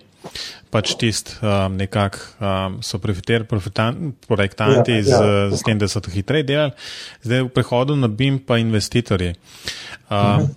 Pač 0.74 0.96
tisti 0.98 1.36
um, 1.42 1.76
nekako 1.78 2.18
um, 2.40 2.78
so 2.82 2.98
profiter, 3.00 3.46
projektanti 3.46 4.98
ja, 4.98 5.04
ja. 5.04 5.04
Z, 5.04 5.60
z 5.60 5.68
tem, 5.68 5.78
da 5.78 5.90
so 5.92 6.02
to 6.02 6.14
hitreje 6.14 6.48
delali, 6.48 6.74
zdaj 7.22 7.46
v 7.46 7.54
prehodu 7.54 7.96
na 7.96 8.08
BIM 8.08 8.40
pa 8.40 8.58
investitorji. 8.58 9.36
Um, 9.36 9.38
uh 9.38 10.18
-huh. 10.18 10.50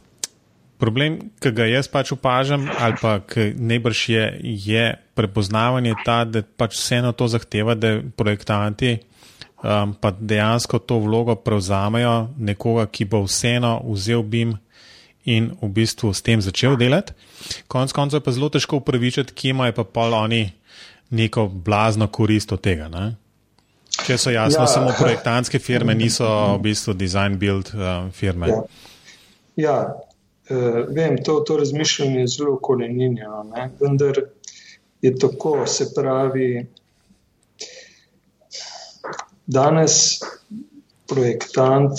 Problem, 0.76 1.30
ki 1.40 1.50
ga 1.56 1.64
jaz 1.64 1.88
pač 1.88 2.12
opažam, 2.12 2.68
ali 2.78 2.94
pa 3.00 3.20
najbrž 3.56 4.08
je, 4.08 4.40
je 4.44 4.96
prepoznavanje 5.14 5.94
ta, 6.04 6.24
da 6.24 6.42
pač 6.42 6.76
vseeno 6.76 7.12
to 7.12 7.28
zahteva, 7.28 7.74
da 7.74 8.00
projektanti 8.16 8.98
um, 9.62 9.94
pa 10.00 10.12
dejansko 10.20 10.78
to 10.78 10.98
vlogo 10.98 11.34
prevzamejo 11.34 12.28
nekoga, 12.38 12.86
ki 12.86 13.04
bo 13.04 13.22
vseeno 13.24 13.80
vzel 13.88 14.22
BIM 14.22 14.56
in 15.26 15.50
v 15.60 15.68
bistvu 15.74 16.14
s 16.14 16.22
tem 16.22 16.40
začel 16.40 16.76
delati. 16.78 17.12
Konec 17.68 17.92
koncev 17.92 18.20
je 18.20 18.24
pa 18.24 18.32
zelo 18.32 18.48
težko 18.48 18.80
upravičiti, 18.80 19.34
kje 19.34 19.54
imajo 19.54 19.74
pa 19.76 19.84
pol 19.84 20.14
oni 20.14 20.48
neko 21.10 21.46
blazno 21.48 22.08
korist 22.08 22.52
od 22.52 22.62
tega. 22.62 22.88
Ne? 22.88 23.14
Če 24.06 24.18
so 24.18 24.30
jasno, 24.30 24.64
ja. 24.64 24.70
samo 24.70 24.92
projektantske 24.98 25.58
firme, 25.58 25.94
niso 25.94 26.26
v 26.56 26.60
bistvu 26.68 26.94
design 26.94 27.38
build 27.40 27.72
uh, 27.74 28.10
firme. 28.14 28.50
Ja. 28.50 28.62
Ja, 29.56 29.76
uh, 30.50 30.82
vem, 30.92 31.16
to, 31.24 31.40
to 31.48 31.56
razmišljanje 31.56 32.20
je 32.20 32.32
zelo 32.34 32.58
koreninjeno, 32.62 33.44
vendar 33.80 34.20
je 35.02 35.14
tako, 35.16 35.64
se 35.66 35.88
pravi, 35.94 36.66
danes 39.46 40.20
projektant, 41.06 41.98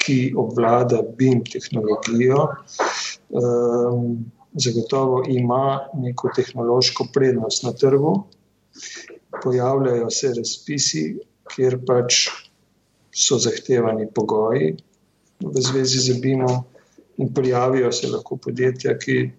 ki 0.00 0.32
obvlada 0.36 1.02
BIM 1.16 1.42
tehnologijo, 1.44 2.46
um, 3.28 4.04
zagotovo 4.52 5.22
ima 5.28 5.80
neko 5.94 6.30
tehnološko 6.36 7.08
prednost 7.14 7.64
na 7.64 7.72
trgu. 7.72 8.14
Pojavljajo 9.42 10.10
se 10.10 10.32
razpisi, 10.36 11.04
kjer 11.54 11.78
pač 11.86 12.28
so 13.10 13.38
zahtevani 13.38 14.06
pogoji 14.14 14.76
v 15.40 15.62
zvezi 15.62 15.98
z 15.98 16.20
BIM-om 16.20 16.64
in 17.20 17.34
prijavijo 17.34 17.92
se 17.92 18.08
lahko 18.08 18.36
podjetja, 18.36 18.96
ki 18.98 19.30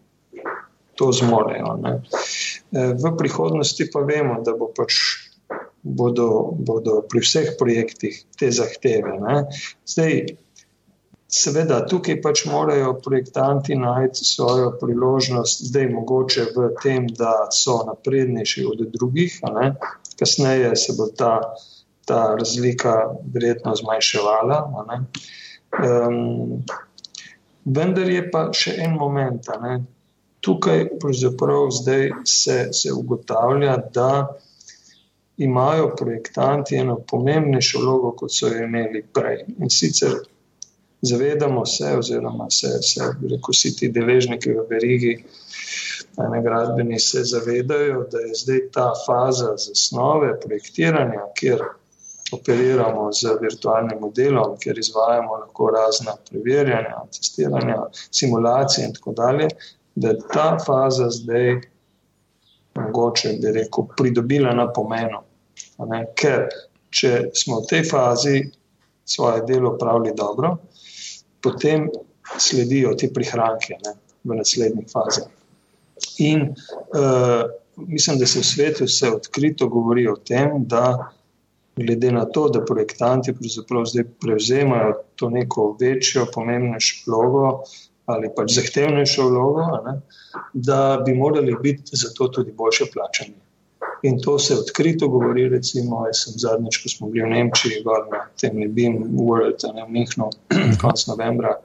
to 0.96 1.12
zmorejo. 1.12 1.78
E, 1.82 1.98
v 2.94 3.12
prihodnosti 3.18 3.88
pa 3.94 4.04
vemo, 4.06 4.42
da 4.46 4.54
bo 4.58 4.70
pač 4.76 4.98
bodo, 5.82 6.54
bodo 6.58 7.02
pri 7.10 7.24
vseh 7.26 7.54
projektih 7.60 8.22
te 8.38 8.52
zahteve. 8.54 9.18
Ne. 9.22 9.38
Zdaj, 9.88 10.38
seveda, 11.32 11.82
tukaj 11.88 12.20
pač 12.22 12.46
morajo 12.46 12.94
projektanti 13.04 13.76
najti 13.80 14.26
svojo 14.28 14.74
priložnost, 14.82 15.64
zdaj 15.72 15.88
mogoče 15.94 16.48
v 16.56 16.72
tem, 16.84 17.08
da 17.08 17.48
so 17.56 17.82
naprednejši 17.88 18.66
od 18.68 18.88
drugih, 18.94 19.40
kasneje 20.20 20.76
se 20.76 20.96
bo 20.98 21.08
ta 21.08 21.38
ta 22.06 22.36
razlika 22.40 22.94
verjetno 23.34 23.76
zmanjševala. 23.76 24.58
Um, 25.72 26.64
vendar 27.66 28.10
je 28.10 28.24
pa 28.32 28.48
še 28.54 28.76
en 28.86 28.98
moment. 29.00 29.48
Tukaj 30.42 30.88
zdaj 31.72 32.10
se, 32.26 32.58
se 32.74 32.94
ugotavlja, 32.94 33.78
da 33.94 34.10
imajo 35.38 35.92
projektanti 35.98 36.76
eno 36.82 36.98
pomembnejšo 37.12 37.80
vlogo, 37.80 38.12
kot 38.18 38.34
so 38.34 38.50
jo 38.50 38.66
imeli 38.66 39.04
prej. 39.14 39.46
In 39.60 39.70
sicer 39.70 40.18
zavedamo 41.02 41.66
se, 41.66 41.98
oziroma 41.98 42.50
se, 42.50 42.68
se 42.82 43.04
reko, 43.30 43.52
vsi 43.52 43.76
ti 43.76 43.90
deležniki 43.90 44.54
v 44.54 44.66
verigi, 44.70 45.14
ne 46.18 46.42
gradbeni, 46.44 47.00
se 47.00 47.24
zavedajo, 47.24 48.06
da 48.12 48.20
je 48.20 48.34
zdaj 48.44 48.60
ta 48.74 48.92
faza 49.06 49.56
zasnove 49.58 50.40
projektiranja, 50.40 51.26
kjer 51.40 51.64
operiramo 52.32 53.10
z 53.14 53.36
virtualnim 53.42 54.00
modelom, 54.00 54.56
kjer 54.60 54.80
izvajamo 54.80 55.40
lahko 55.42 55.70
razna 55.70 56.16
preverjanja, 56.30 57.04
testiranja, 57.18 57.78
simulacije 58.12 58.86
in 58.88 58.94
tako 58.94 59.12
dalje, 59.12 59.48
da 59.96 60.08
je 60.08 60.20
ta 60.34 60.58
faza 60.66 61.10
zdaj 61.10 61.62
mogoče, 62.76 63.34
bi 63.42 63.52
rekel, 63.52 63.88
pridobila 63.98 64.54
na 64.54 64.68
pomenu. 64.74 65.20
Ker 66.16 66.48
če 66.90 67.32
smo 67.36 67.62
v 67.62 67.68
tej 67.70 67.84
fazi 67.90 68.36
svoje 69.06 69.42
delo 69.48 69.76
pravili 69.78 70.14
dobro, 70.16 70.56
potem 71.42 71.90
sledijo 72.38 72.94
ti 72.96 73.10
prihranki 73.14 73.78
ne, 73.86 73.96
v 74.24 74.38
naslednjih 74.38 74.88
fazah. 74.92 75.28
In 76.18 76.52
uh, 76.52 77.50
mislim, 77.76 78.20
da 78.20 78.26
se 78.26 78.40
v 78.40 78.46
svetu 78.46 78.86
vse 78.86 79.12
odkrito 79.12 79.68
govori 79.70 80.08
o 80.08 80.16
tem, 80.16 80.66
da 80.66 81.12
glede 81.76 82.12
na 82.12 82.26
to, 82.26 82.50
da 82.50 82.66
projektanti 82.66 83.34
zdaj 83.86 84.04
prevzemajo 84.22 84.94
to 85.16 85.30
neko 85.30 85.78
večjo, 85.80 86.28
pomembnejšo 86.34 87.04
vlogo 87.08 87.64
ali 88.06 88.30
pač 88.36 88.58
zahtevnejšo 88.58 89.28
vlogo, 89.30 89.64
ne, 89.86 89.94
da 90.54 91.02
bi 91.06 91.14
morali 91.14 91.56
biti 91.64 91.96
za 91.96 92.10
to 92.14 92.28
tudi 92.28 92.52
boljše 92.52 92.86
plačani. 92.94 93.38
In 94.04 94.18
to 94.22 94.40
se 94.40 94.56
odkrito 94.58 95.08
govori, 95.08 95.46
recimo, 95.50 96.06
jaz 96.10 96.24
sem 96.26 96.38
zadnjič, 96.42 96.78
ko 96.84 96.90
smo 96.90 97.10
bili 97.14 97.26
v 97.26 97.34
Nemčiji, 97.36 97.84
gor 97.86 98.08
na 98.10 98.24
tem 98.42 98.58
nebim 98.58 98.98
World, 99.14 99.62
ne 99.76 99.86
v 99.86 99.94
Mihnu, 99.94 100.30
konc 100.82 101.06
novembra, 101.08 101.60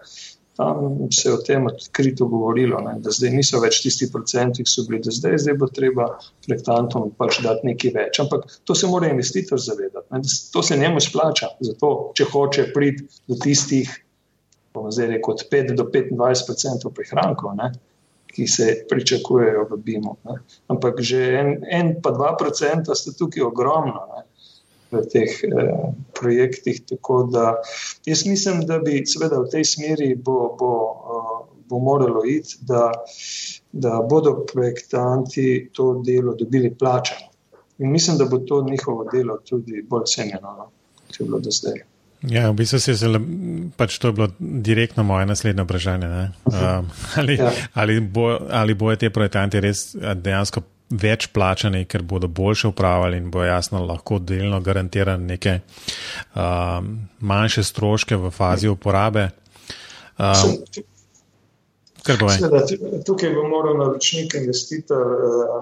tam 0.57 1.12
se 1.12 1.28
je 1.28 1.35
o 1.35 1.40
tem 1.47 1.66
odkrito 1.66 2.26
govorilo, 2.26 2.81
ne, 2.81 2.95
da 3.05 3.12
zdaj 3.12 3.33
niso 3.33 3.61
več 3.61 3.81
tisti 3.85 4.09
procenti, 4.12 4.64
ki 4.64 4.73
so 4.73 4.85
bili 4.88 5.02
do 5.05 5.12
zdaj, 5.12 5.38
zdaj 5.45 5.57
bo 5.61 5.69
treba 5.69 6.07
projektantom 6.47 7.11
pač 7.19 7.40
dati 7.45 7.69
nekaj 7.71 7.93
več. 7.97 8.21
Ampak 8.25 8.47
to 8.64 8.76
se 8.76 8.88
mora 8.88 9.11
investitor 9.12 9.61
zavedati, 9.61 10.09
ne, 10.12 10.23
to 10.52 10.62
se 10.64 10.81
njemu 10.81 11.02
splača, 11.05 11.52
zato 11.71 11.93
če 12.16 12.28
hoče 12.33 12.69
priti 12.73 13.05
do 13.28 13.40
tistih, 13.43 13.93
bomo 14.76 14.93
zdaj 14.93 15.12
rekel, 15.12 15.37
od 15.37 15.45
5 15.52 15.76
do 15.76 15.88
25 15.93 16.47
procentov 16.49 16.97
prihrankov. 16.97 17.57
Ki 18.37 18.47
se 18.47 18.85
pričakujejo 18.88 19.64
v 19.71 19.76
BIM-u. 19.81 20.16
Ampak 20.69 21.00
že 21.00 21.21
en, 21.40 21.52
en 21.73 21.95
pa 22.05 22.12
dva 22.12 22.35
procenta 22.37 22.95
sta 22.95 23.14
tukaj 23.16 23.47
ogromna 23.49 24.02
ne, 24.12 24.25
v 24.93 25.02
teh 25.09 25.33
eh, 25.45 25.87
projektih. 26.12 26.83
Tako 26.85 27.23
da 27.33 27.55
jaz 28.07 28.26
mislim, 28.26 28.66
da 28.69 28.78
bi 28.78 29.00
seveda 29.09 29.40
v 29.40 29.49
tej 29.57 29.64
smeri 29.64 30.12
bo, 30.14 30.52
bo, 30.61 30.73
uh, 31.16 31.40
bo 31.69 31.81
moralo 31.81 32.23
iti, 32.28 32.61
da, 32.69 32.93
da 33.73 34.02
bodo 34.05 34.45
projektanti 34.52 35.71
to 35.73 36.02
delo 36.07 36.37
dobili 36.37 36.75
plačano. 36.75 37.33
In 37.78 37.93
mislim, 37.93 38.19
da 38.19 38.25
bo 38.25 38.38
to 38.38 38.62
njihovo 38.62 39.09
delo 39.12 39.40
tudi 39.45 39.83
bolj 39.83 40.07
cenjeno, 40.12 40.55
no, 40.59 40.71
kot 41.07 41.21
je 41.21 41.26
bilo 41.26 41.40
do 41.40 41.50
zdaj. 41.50 41.96
Ja, 42.23 42.51
v 42.51 42.57
bistvu 42.57 42.79
je 42.81 42.95
zelo, 42.97 43.21
pač 43.77 43.99
to 44.01 44.09
je 44.09 44.17
bilo 44.17 44.29
direktno 44.41 45.05
moje 45.05 45.27
naslednje 45.27 45.63
vprašanje. 45.63 46.09
Um, 46.45 46.89
ali, 47.21 47.37
ja. 47.37 47.53
ali, 47.75 48.01
bo, 48.01 48.39
ali 48.51 48.75
bojo 48.75 48.97
te 48.97 49.11
projektanti 49.11 49.61
res 49.61 49.91
dejansko 49.95 50.63
več 50.91 51.29
plačani, 51.35 51.85
ker 51.85 52.03
bodo 52.03 52.29
boljše 52.29 52.71
upravljali 52.71 53.19
in 53.19 53.31
bo 53.31 53.43
jasno 53.45 53.85
lahko 53.85 54.19
delno 54.19 54.61
garantirati 54.61 55.23
neke 55.23 55.59
um, 56.35 56.93
manjše 57.21 57.65
stroške 57.67 58.17
v 58.17 58.31
fazi 58.31 58.69
uporabe. 58.69 59.29
Um, 60.19 60.57
Sveda, 62.07 62.61
tukaj 63.02 63.33
bo 63.35 63.49
moral 63.50 63.81
naročnik, 63.81 64.37
investitor 64.39 65.09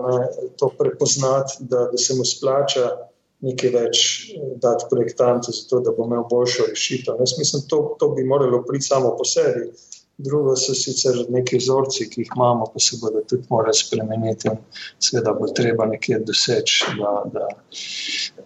ne, 0.05 0.27
to 0.61 0.69
prepoznati, 0.79 1.65
da, 1.65 1.87
da 1.89 1.99
se 1.99 2.15
mu 2.15 2.25
splača 2.25 2.91
nekaj 3.45 3.75
več 3.75 4.05
eh, 4.35 4.53
dati 4.63 4.89
projektantu, 4.91 5.53
zato 5.57 5.83
da 5.85 5.95
bo 5.97 6.07
imel 6.09 6.25
boljšo 6.31 6.69
rešitev. 6.71 7.21
Jaz 7.25 7.37
mislim, 7.39 7.67
to, 7.69 7.83
to 8.01 8.09
bi 8.17 8.25
moralo 8.25 8.63
priti 8.69 8.91
samo 8.91 9.17
po 9.19 9.27
sebi. 9.29 9.69
Drugo 10.25 10.53
so 10.55 10.77
sicer 10.79 11.17
neki 11.35 11.59
vzorci, 11.59 12.05
ki 12.11 12.21
jih 12.23 12.29
imamo, 12.37 12.69
pa 12.71 12.79
se 12.79 13.01
bodo 13.01 13.25
tudi 13.27 13.49
morali 13.51 13.75
spremeniti. 13.75 14.53
Sveda 15.03 15.33
bo 15.35 15.49
treba 15.51 15.89
nekje 15.91 16.21
doseči, 16.23 16.95
da, 17.01 17.15
da, 17.35 17.49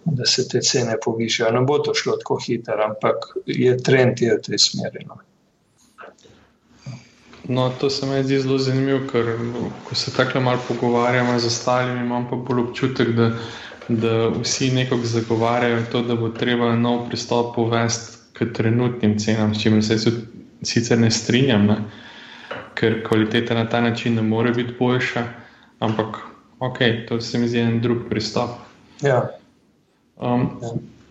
da 0.05 0.25
se 0.25 0.47
te 0.49 0.63
cene 0.65 0.97
povišajo. 1.05 1.53
Ne 1.53 1.61
bo 1.69 1.77
to 1.85 1.93
šlo 1.93 2.17
tako 2.17 2.39
hitro, 2.41 2.81
ampak 2.89 3.33
je 3.45 3.77
trend 3.77 4.25
je 4.25 4.33
v 4.33 4.41
tej 4.49 4.63
smeri. 4.65 5.05
No. 5.05 5.21
No, 7.49 7.71
to 7.79 7.89
se 7.89 8.05
mi 8.05 8.23
zdi 8.23 8.41
zelo 8.41 8.57
zanimivo, 8.57 8.99
ker 9.11 9.29
ko 9.87 9.95
se 9.95 10.11
tako 10.13 10.41
malo 10.41 10.59
pogovarjamo 10.67 11.39
z 11.39 11.47
ostalimi, 11.47 12.05
imam 12.05 12.27
pa 12.29 12.35
bolj 12.35 12.61
občutek, 12.61 13.09
da 13.17 13.31
da 13.89 14.27
vsi 14.27 14.71
nekako 14.71 15.03
zagovarjajo 15.03 15.85
to, 15.91 16.01
da 16.01 16.15
bo 16.15 16.29
treba 16.29 16.75
nov 16.75 17.07
pristop 17.09 17.57
uvesti 17.57 18.17
k 18.33 18.53
trenutnim 18.53 19.17
cenam, 19.19 19.55
s 19.55 19.61
čimer 19.61 19.83
se 19.83 19.97
sicer 20.61 20.99
ne 20.99 21.11
strinjam, 21.11 21.65
ne? 21.65 21.77
ker 22.73 23.01
kvaliteta 23.03 23.53
na 23.53 23.65
ta 23.69 23.81
način 23.81 24.15
ne 24.15 24.21
more 24.21 24.51
biti 24.51 24.73
boljša, 24.79 25.23
ampak 25.79 26.17
ok, 26.59 26.77
to 27.07 27.21
se 27.21 27.37
mi 27.37 27.47
zdi 27.47 27.59
en 27.59 27.81
drug 27.81 27.97
pristop. 28.09 28.49
Ja. 29.01 29.29
Um, 30.15 30.59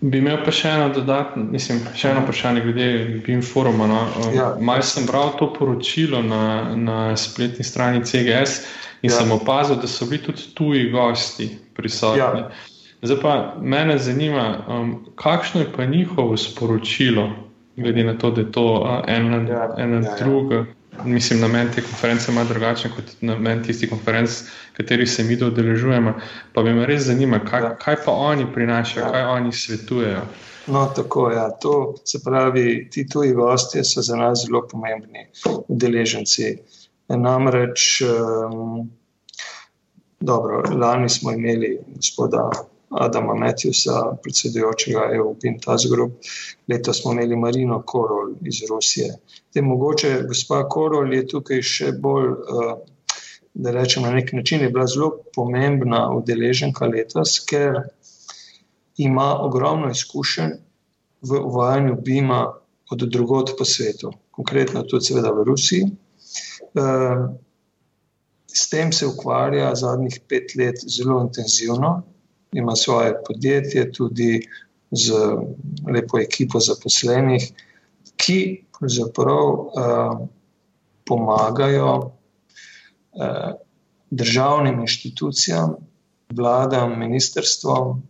Bi 0.00 0.20
imel 0.22 0.38
pa 0.44 0.52
še 0.54 0.70
eno 0.70 0.90
dodatno, 0.94 1.42
mislim, 1.50 1.80
še 1.98 2.12
eno 2.12 2.20
vprašanje 2.22 2.60
glede 2.62 2.88
BIM 3.26 3.40
foruma. 3.42 3.88
No? 3.90 4.04
Um, 4.22 4.34
ja. 4.34 4.52
Mal 4.62 4.82
sem 4.86 5.08
bral 5.08 5.32
to 5.40 5.48
poročilo 5.54 6.20
na, 6.22 6.42
na 6.78 6.98
spletni 7.18 7.66
strani 7.66 8.04
CGS 8.06 8.60
in 9.02 9.10
ja. 9.10 9.16
sem 9.16 9.32
opazil, 9.34 9.80
da 9.82 9.90
so 9.90 10.06
bili 10.06 10.22
tudi 10.22 10.46
tuji 10.54 10.86
gosti 10.94 11.50
prisotni. 11.74 12.44
Ja. 12.44 12.76
Zdaj 13.02 13.20
pa 13.22 13.34
mene 13.58 13.98
zanima, 13.98 14.46
um, 14.70 14.94
kakšno 15.18 15.64
je 15.64 15.72
pa 15.74 15.86
njihovo 15.86 16.36
sporočilo, 16.38 17.28
glede 17.76 18.06
na 18.06 18.14
to, 18.18 18.30
da 18.30 18.46
je 18.46 18.52
to 18.54 18.66
uh, 18.78 19.00
ena, 19.06 19.42
ja. 19.50 19.68
ena 19.78 20.02
ja, 20.02 20.16
ja. 20.54 20.64
Mislim, 21.04 21.40
namen 21.40 21.68
te 21.74 21.82
konference 21.82 22.32
ima 22.32 22.44
drugačen 22.44 22.90
kot 22.96 23.04
namen 23.20 23.62
tistih 23.64 23.90
konferenc, 23.90 24.30
katerih 24.76 25.10
se 25.10 25.24
mi 25.24 25.36
dodeležujemo. 25.36 26.14
Pa 26.52 26.62
bi 26.62 26.72
me 26.72 26.86
res 26.86 27.02
zanimalo, 27.02 27.44
kaj, 27.50 27.62
ja. 27.62 27.74
kaj 27.78 27.96
pa 28.04 28.12
oni 28.12 28.46
prinašajo, 28.54 29.04
ja. 29.06 29.12
kaj 29.12 29.24
oni 29.24 29.52
svetujejo. 29.52 30.22
No, 30.66 30.86
tako 30.96 31.30
je. 31.30 31.36
Ja. 31.36 31.50
To 31.50 31.94
se 32.04 32.20
pravi, 32.24 32.88
ti 32.90 33.08
tuji 33.08 33.32
gosti 33.32 33.84
so 33.84 34.02
za 34.02 34.16
nas 34.16 34.44
zelo 34.46 34.66
pomembni 34.70 35.26
udeleženci. 35.68 36.56
Namreč, 37.08 38.02
um, 38.02 38.90
dobro, 40.20 40.62
lani 40.76 41.08
smo 41.08 41.32
imeli 41.32 41.78
gospoda 41.96 42.50
Adama 42.90 43.34
Matjusa, 43.34 44.16
predsedujočega 44.22 45.10
EU 45.16 45.34
Pintas 45.40 45.86
Group, 45.90 46.12
letos 46.68 47.02
smo 47.02 47.12
imeli 47.12 47.36
Marino 47.36 47.82
Korol 47.86 48.34
iz 48.42 48.62
Rusije. 48.70 49.14
Te 49.52 49.62
mogoče 49.62 50.22
gospa 50.28 50.62
Korol 50.68 51.12
je 51.14 51.26
tukaj 51.28 51.62
še 51.62 51.92
bolj, 51.92 52.30
uh, 52.32 52.70
da 53.54 53.74
rečem 53.74 54.06
na 54.06 54.12
nek 54.14 54.32
način, 54.32 54.62
je 54.62 54.70
bila 54.70 54.86
zelo 54.86 55.10
pomembna 55.34 56.06
udeleženka 56.14 56.86
letos, 56.86 57.38
ker 57.44 57.82
ima 58.96 59.34
ogromno 59.42 59.90
izkušenj 59.90 60.54
v 61.28 61.42
uvajanju 61.44 61.98
BIM-a 62.04 62.40
od 62.90 63.04
drugot 63.10 63.52
po 63.58 63.64
svetu, 63.64 64.12
konkretno 64.30 64.82
tudi 64.82 65.10
seveda 65.10 65.34
v 65.34 65.44
Rusiji. 65.50 65.90
Uh, 66.78 67.28
S 68.58 68.68
tem 68.70 68.92
se 68.92 69.06
ukvarja 69.06 69.74
zadnjih 69.74 70.20
pet 70.28 70.54
let 70.56 70.80
zelo 70.88 71.20
intenzivno, 71.22 72.02
ima 72.52 72.76
svoje 72.76 73.14
podjetje, 73.26 73.92
tudi 73.92 74.46
z 74.90 75.12
lepo 75.92 76.20
ekipo 76.20 76.60
zaposlenih, 76.60 77.50
ki 78.16 78.64
pravzaprav 78.78 79.48
uh, 79.48 80.28
pomagajo 81.04 81.92
uh, 81.98 83.52
državnim 84.10 84.80
inštitucijam, 84.80 85.76
vladam, 86.30 86.98
ministrstvom, 86.98 88.02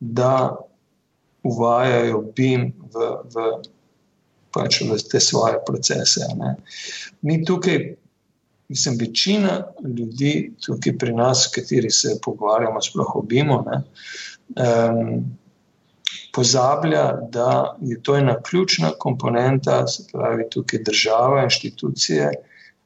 da 0.00 0.56
uvajajo 1.42 2.22
BIM 2.36 2.72
v, 2.94 3.08
v, 3.34 3.46
pač 4.54 4.80
v 4.86 4.98
te 5.10 5.20
svoje 5.20 5.58
procese. 5.66 6.26
Ne. 6.38 6.54
Mi 7.22 7.44
tukaj 7.44 7.96
Mislim, 8.72 8.96
večina 9.00 9.58
ljudi 9.96 10.52
tukaj 10.66 10.94
pri 10.98 11.12
nas, 11.12 11.44
s 11.44 11.52
kateri 11.54 11.90
se 11.90 12.14
pogovarjamo, 12.24 12.80
sploh 12.80 13.16
obimo, 13.20 13.58
um, 13.68 15.10
pozablja, 16.32 17.02
da 17.32 17.76
je 17.80 17.98
to 18.02 18.16
ena 18.16 18.38
ključna 18.42 18.94
komponenta, 18.98 19.86
se 19.86 20.06
pravi 20.12 20.48
tukaj 20.50 20.82
država, 20.86 21.42
inštitucije, 21.42 22.30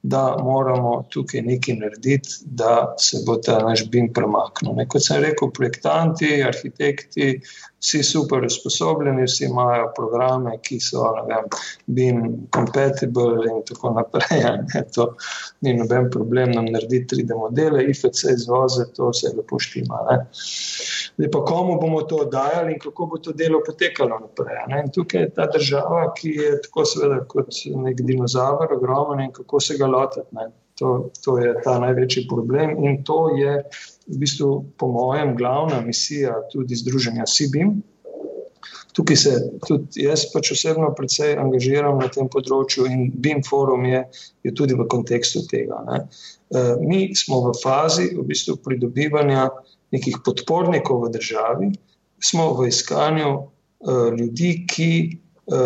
da 0.02 0.36
moramo 0.42 1.04
tukaj 1.10 1.42
nekaj 1.42 1.74
narediti, 1.74 2.34
da 2.44 2.94
se 2.98 3.22
bo 3.26 3.36
ta 3.36 3.58
naš 3.62 3.86
BIM 3.90 4.12
premaknil. 4.14 4.74
Ne, 4.74 4.88
kot 4.88 5.06
sem 5.06 5.22
rekel, 5.22 5.50
projektanti, 5.54 6.42
arhitekti, 6.46 7.40
vsi 7.80 8.02
super 8.02 8.44
usposobljeni, 8.44 9.24
vsi 9.24 9.44
imajo 9.44 9.92
programe, 9.96 10.58
ki 10.62 10.78
so 10.80 11.04
vem, 11.28 11.48
BIM 11.86 12.22
compatible 12.54 13.46
in 13.50 13.62
tako 13.68 13.92
naprej. 13.98 14.42
Ne, 14.74 14.82
to 14.94 15.14
ni 15.60 15.74
noben 15.76 16.10
problem 16.10 16.52
nam 16.56 16.66
narediti 16.72 17.16
3D 17.16 17.36
modele, 17.38 17.84
IFC 17.90 18.24
izvoze, 18.32 18.86
to 18.96 19.12
se 19.12 19.32
lepo 19.36 19.58
štima. 19.58 20.00
Ne. 20.10 20.18
Zdaj 21.16 21.30
pa 21.32 21.44
komu 21.44 21.78
bomo 21.80 22.02
to 22.02 22.24
dajali 22.32 22.72
in 22.72 22.78
kako 22.80 23.06
bo 23.06 23.18
to 23.18 23.32
delo 23.32 23.62
potekalo 23.66 24.18
naprej. 24.18 24.62
Ne. 24.68 24.82
In 24.84 24.92
tukaj 24.92 25.20
je 25.20 25.32
ta 25.34 25.46
država, 25.52 26.12
ki 26.16 26.36
je 26.40 26.52
tako 26.66 26.84
seveda 26.84 27.24
kot 27.28 27.64
nek 27.86 28.00
dinozaver, 28.00 28.72
ogromen 28.76 29.26
in 29.28 29.32
kako 29.32 29.60
se 29.60 29.78
ga 29.78 29.86
lotiti. 29.86 30.46
To, 30.76 31.10
to 31.24 31.38
je 31.40 31.54
ta 31.64 31.78
največji 31.80 32.26
problem 32.28 32.76
in 32.84 32.98
to 33.04 33.30
je 33.32 33.52
v 34.06 34.16
bistvu, 34.20 34.64
po 34.76 34.88
mojem, 34.92 35.32
glavna 35.36 35.80
misija 35.80 36.34
tudi 36.52 36.76
Združenja 36.76 37.24
Sibim. 37.26 37.78
Tukaj 38.92 39.16
se 39.16 39.32
tudi 39.66 40.04
jaz 40.04 40.26
pač 40.32 40.50
osebno 40.52 40.88
precej 40.96 41.34
angažiram 41.36 41.98
na 42.00 42.08
tem 42.12 42.28
področju 42.32 42.86
in 42.88 43.10
BIM 43.12 43.42
forum 43.44 43.84
je, 43.88 44.02
je 44.44 44.52
tudi 44.56 44.76
v 44.76 44.86
kontekstu 44.88 45.42
tega. 45.50 45.82
Ne. 45.88 45.98
E, 46.48 46.62
mi 46.80 47.00
smo 47.16 47.42
v 47.48 47.52
fazi 47.60 48.08
v 48.16 48.24
bistvu 48.28 48.56
pridobivanja 48.64 49.50
nekih 49.92 50.22
podpornikov 50.24 51.04
v 51.04 51.12
državi, 51.18 51.68
smo 52.20 52.54
v 52.56 52.70
iskanju 52.72 53.32
e, 53.36 53.42
ljudi, 54.16 54.52
ki 54.64 54.92
e, 55.04 55.60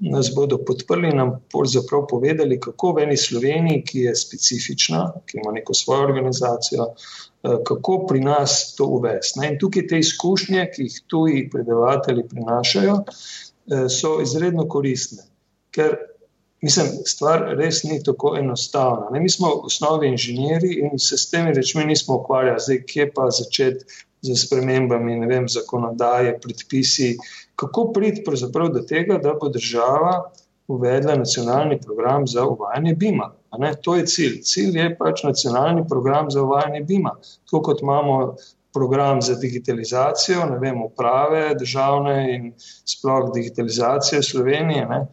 nas 0.00 0.30
bodo 0.34 0.58
podprli 0.58 1.08
in 1.08 1.16
nam 1.16 1.30
pravzaprav 1.52 2.06
povedali, 2.10 2.60
kako 2.60 2.92
v 2.92 3.04
eni 3.06 3.16
Sloveniji, 3.16 3.84
ki 3.84 4.00
je 4.00 4.16
specifična, 4.16 5.12
ki 5.26 5.38
ima 5.42 5.52
neko 5.52 5.74
svojo 5.74 6.02
organizacijo, 6.08 6.86
eh, 6.86 7.56
kako 7.66 8.06
pri 8.08 8.20
nas 8.20 8.74
to 8.76 8.86
uvesti. 8.86 9.40
In 9.46 9.58
tukaj 9.58 9.86
te 9.86 9.98
izkušnje, 9.98 10.68
ki 10.74 10.82
jih 10.82 11.00
tuji 11.06 11.48
predavatelji 11.50 12.28
prinašajo, 12.28 12.98
eh, 13.04 13.88
so 13.88 14.20
izredno 14.22 14.68
koristne. 14.68 15.22
Ker 15.70 15.96
mislim, 16.62 16.86
stvar 17.06 17.44
res 17.56 17.82
ni 17.84 18.02
tako 18.04 18.36
enostavna. 18.38 19.10
Ne? 19.12 19.20
Mi 19.20 19.30
smo 19.30 19.48
v 19.48 19.70
osnovi 19.70 20.08
inženirji 20.08 20.80
in 20.82 20.98
se 20.98 21.18
s 21.18 21.30
temi 21.30 21.54
rečmi 21.54 21.84
nismo 21.84 22.20
ukvarjali, 22.20 22.60
zdaj 22.60 22.82
kje 22.86 23.10
pa 23.14 23.30
začeti 23.30 23.84
z 24.22 24.36
spremembami 24.46 25.26
vem, 25.26 25.48
zakonodaje, 25.48 26.38
predpisi, 26.42 27.16
kako 27.56 27.92
priti 27.92 28.24
do 28.72 28.80
tega, 28.88 29.18
da 29.18 29.34
bo 29.40 29.48
država 29.48 30.30
uvedla 30.68 31.14
nacionalni 31.14 31.80
program 31.80 32.26
za 32.26 32.44
uvajanje 32.46 32.94
BIM-a. 32.94 33.32
To 33.82 33.96
je 33.96 34.06
cilj. 34.06 34.40
Cilj 34.42 34.78
je 34.78 34.96
pač 34.98 35.22
nacionalni 35.22 35.84
program 35.88 36.30
za 36.30 36.42
uvajanje 36.42 36.80
BIM-a. 36.80 37.14
Tako 37.44 37.62
kot 37.62 37.82
imamo 37.82 38.36
program 38.74 39.22
za 39.22 39.34
digitalizacijo, 39.34 40.44
ne 40.46 40.58
vem, 40.58 40.82
uprave 40.82 41.54
državne 41.54 42.16
in 42.34 42.52
sploh 42.84 43.30
digitalizacije 43.34 44.22
Slovenije. 44.22 44.86
Ne? 44.86 45.06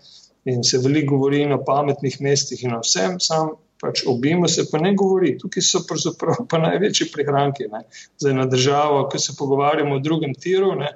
In 0.46 0.64
se 0.64 0.78
veliko 0.84 1.16
govori 1.16 1.46
o 1.54 1.64
pametnih 1.66 2.22
mestih 2.22 2.64
in 2.64 2.76
o 2.76 2.82
vsem, 2.84 3.20
sam 3.20 3.54
pač 3.82 4.04
obimo 4.08 4.48
se 4.48 4.66
pa 4.72 4.80
ne 4.84 4.94
govori. 4.96 5.38
Tukaj 5.40 5.64
so 5.64 5.84
pravzaprav 5.88 6.44
pa 6.50 6.60
največji 6.60 7.12
prihranki. 7.14 7.70
Ne? 7.72 7.86
Zdaj 8.20 8.34
na 8.34 8.46
državo, 8.46 9.08
ko 9.12 9.20
se 9.20 9.36
pogovarjamo 9.40 9.96
o 9.96 10.04
drugem 10.04 10.36
tiru, 10.36 10.74
ne? 10.80 10.92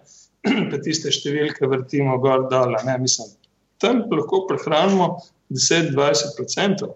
pa 0.72 0.80
tiste 0.84 1.12
številke 1.14 1.70
vrtimo 1.70 2.18
gor 2.24 2.48
dol. 2.52 2.76
Mislim, 3.02 3.34
tam 3.82 4.06
lahko 4.12 4.46
prehranimo 4.50 5.10
10-20%, 5.54 6.92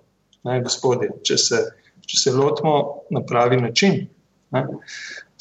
gospodje, 0.66 1.12
če 1.28 1.38
se, 1.38 1.62
če 2.08 2.24
se 2.26 2.34
lotimo 2.36 2.76
na 3.14 3.24
pravi 3.28 3.62
način. 3.62 4.06
Ne? 4.52 4.66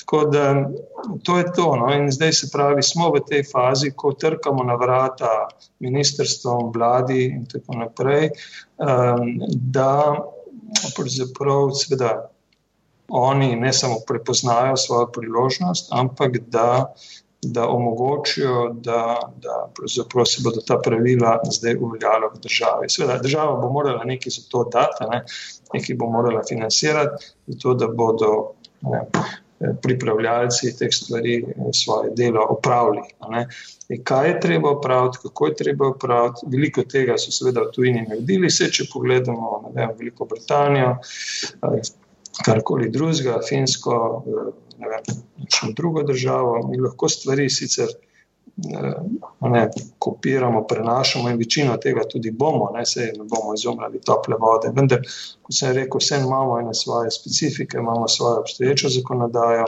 Tako 0.00 0.24
da 0.30 0.70
to 1.22 1.38
je 1.38 1.44
to. 1.56 1.76
No? 1.76 1.92
In 1.94 2.10
zdaj 2.12 2.32
se 2.32 2.48
pravi, 2.52 2.82
smo 2.82 3.10
v 3.14 3.22
tej 3.26 3.44
fazi, 3.52 3.92
ko 3.96 4.12
trkamo 4.12 4.64
na 4.64 4.74
vrata 4.74 5.48
ministrstvom, 5.78 6.72
vladi 6.74 7.24
in 7.30 7.46
tako 7.50 7.78
naprej, 7.84 8.30
um, 8.78 9.38
da 9.54 10.18
pravzaprav 10.96 11.70
seveda 11.78 12.12
oni 13.10 13.56
ne 13.56 13.72
samo 13.72 13.96
prepoznajo 14.06 14.76
svojo 14.76 15.06
priložnost, 15.12 15.88
ampak 15.90 16.38
da, 16.38 16.94
da 17.42 17.68
omogočijo, 17.68 18.68
da, 18.72 19.18
da 19.36 19.70
se 19.86 20.42
bodo 20.44 20.60
ta 20.66 20.78
pravila 20.84 21.38
zdaj 21.50 21.76
uveljavila 21.80 22.30
v 22.34 22.40
državi. 22.42 22.88
Seveda, 22.88 23.18
država 23.18 23.56
bo 23.60 23.70
morala 23.72 24.04
nekaj 24.04 24.30
za 24.30 24.42
to 24.48 24.64
dati, 24.72 25.04
ne, 25.10 25.24
nekaj 25.74 25.96
bo 25.96 26.10
morala 26.10 26.42
financirati, 26.48 27.32
zato 27.46 27.74
da 27.74 27.88
bodo 27.88 28.52
ne, 28.82 29.06
pripravljalci 29.82 30.76
teh 30.78 30.88
stvari 30.92 31.36
eh, 31.38 31.72
svoje 31.72 32.10
delo 32.16 32.46
opravili. 32.48 33.02
Kaj 34.04 34.28
je 34.28 34.40
treba 34.40 34.70
opraviti, 34.70 35.18
kako 35.22 35.46
je 35.46 35.54
treba 35.54 35.88
opraviti. 35.88 36.46
Veliko 36.46 36.82
tega 36.82 37.18
so 37.18 37.32
seveda 37.32 37.70
tujini 37.70 38.06
naredili, 38.08 38.48
vse 38.48 38.70
če 38.72 38.88
pogledamo 38.92 39.72
vem, 39.74 39.90
Veliko 39.98 40.24
Britanijo, 40.24 40.96
eh, 40.96 41.80
karkoli 42.44 42.90
drugega, 42.90 43.40
Finsko, 43.48 43.96
eh, 44.26 44.52
ne 44.69 44.69
vem, 44.88 45.20
še 45.50 45.72
drugo 45.76 46.02
državo, 46.06 46.60
mi 46.70 46.80
lahko 46.80 47.08
stvari 47.08 47.50
sicer 47.50 47.92
ne, 49.40 49.68
kopiramo, 49.98 50.64
prenašamo 50.66 51.30
in 51.30 51.38
večino 51.38 51.76
tega 51.76 52.04
tudi 52.08 52.30
bomo, 52.30 52.70
ne, 52.74 52.86
se 52.86 53.12
ne 53.18 53.24
bomo 53.24 53.54
izumljali 53.54 54.00
tople 54.06 54.36
vode. 54.40 54.72
Vendar, 54.76 55.00
kot 55.42 55.56
sem 55.56 55.72
rekel, 55.76 56.00
vse 56.00 56.20
imamo 56.24 56.58
ene 56.60 56.74
svoje 56.74 57.10
specifike, 57.10 57.78
imamo 57.78 58.08
svojo 58.08 58.40
obstoječo 58.40 58.88
zakonodajo, 58.88 59.64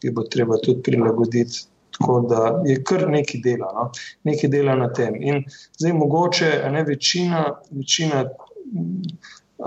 ki 0.00 0.10
bo 0.10 0.22
treba 0.22 0.58
tudi 0.64 0.82
prilagoditi. 0.82 1.66
Tako 1.98 2.20
da 2.20 2.62
je 2.64 2.78
kar 2.84 3.08
nekaj 3.10 3.40
dela, 3.44 3.72
no? 3.76 3.90
nekaj 4.24 4.50
dela 4.50 4.76
na 4.76 4.92
tem. 4.92 5.18
In 5.20 5.42
zdaj 5.78 5.92
mogoče, 5.92 6.50
ne 6.72 6.84
večina, 6.84 7.42
večina 7.70 8.24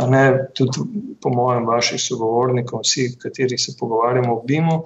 ne 0.08 0.24
tudi 0.58 0.80
po 1.22 1.30
mojem, 1.30 1.68
vaših 1.68 2.02
sogovornikov, 2.02 2.82
vsi, 2.84 3.12
kateri 3.22 3.58
se 3.58 3.76
pogovarjamo 3.80 4.34
o 4.34 4.42
BIM-u, 4.48 4.80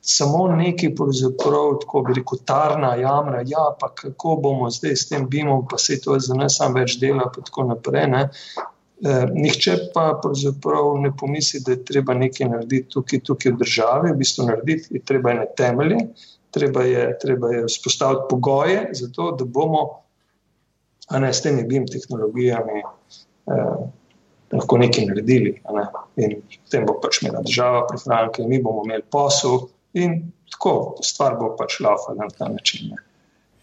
samo 0.00 0.46
neki, 0.48 0.94
pravzaprav, 0.96 1.74
tako 1.82 2.02
bi 2.06 2.16
rekel, 2.16 2.40
tarna, 2.44 2.94
jamra, 2.96 3.42
ja, 3.46 3.66
pa 3.80 3.92
kako 3.94 4.38
bomo 4.42 4.70
zdaj 4.70 4.96
s 4.96 5.08
tem 5.08 5.28
BIM-om, 5.28 5.66
pa 5.70 5.78
se 5.78 6.00
to 6.00 6.16
za 6.18 6.34
nas 6.34 6.56
sam 6.56 6.74
več 6.74 6.96
dela, 7.00 7.28
pa 7.34 7.44
tako 7.44 7.68
naprej. 7.68 8.08
Ne. 8.08 8.28
Eh, 8.98 9.26
nihče 9.34 9.76
pa 9.94 10.08
pravzaprav 10.22 10.96
ne 10.98 11.12
pomisli, 11.16 11.60
da 11.66 11.72
je 11.72 11.84
treba 11.84 12.14
nekaj 12.18 12.48
narediti 12.48 12.88
tukaj, 12.90 13.20
tukaj 13.28 13.52
v 13.52 13.60
državi, 13.60 14.10
v 14.10 14.18
bistvu 14.18 14.46
narediti 14.48 14.96
je 14.96 15.02
treba 15.06 15.30
ene 15.36 15.44
temelje, 15.56 16.00
treba 16.50 16.82
je, 16.82 17.04
treba 17.22 17.52
je 17.52 17.68
spostaviti 17.70 18.26
pogoje 18.30 18.80
za 18.98 19.06
to, 19.14 19.30
da 19.38 19.44
bomo, 19.44 19.84
a 21.08 21.18
ne 21.22 21.30
s 21.32 21.44
temi 21.46 21.62
BIM 21.68 21.86
tehnologijami, 21.86 22.82
eh, 22.82 23.86
lahko 24.52 24.78
nekaj 24.78 25.06
naredili. 25.10 25.56
Ne? 25.74 25.84
In 26.24 26.38
potem 26.64 26.86
bo 26.86 26.98
pač 27.02 27.22
imela 27.22 27.42
država 27.44 27.86
prihranke, 27.90 28.46
mi 28.48 28.62
bomo 28.62 28.84
imeli 28.86 29.04
posel 29.10 29.68
in 29.98 30.20
tako 30.52 30.96
stvar 31.04 31.36
bo 31.40 31.54
pač 31.58 31.80
laufala 31.84 32.24
na 32.24 32.32
ta 32.38 32.48
način. 32.48 32.92
Ne? 32.92 33.04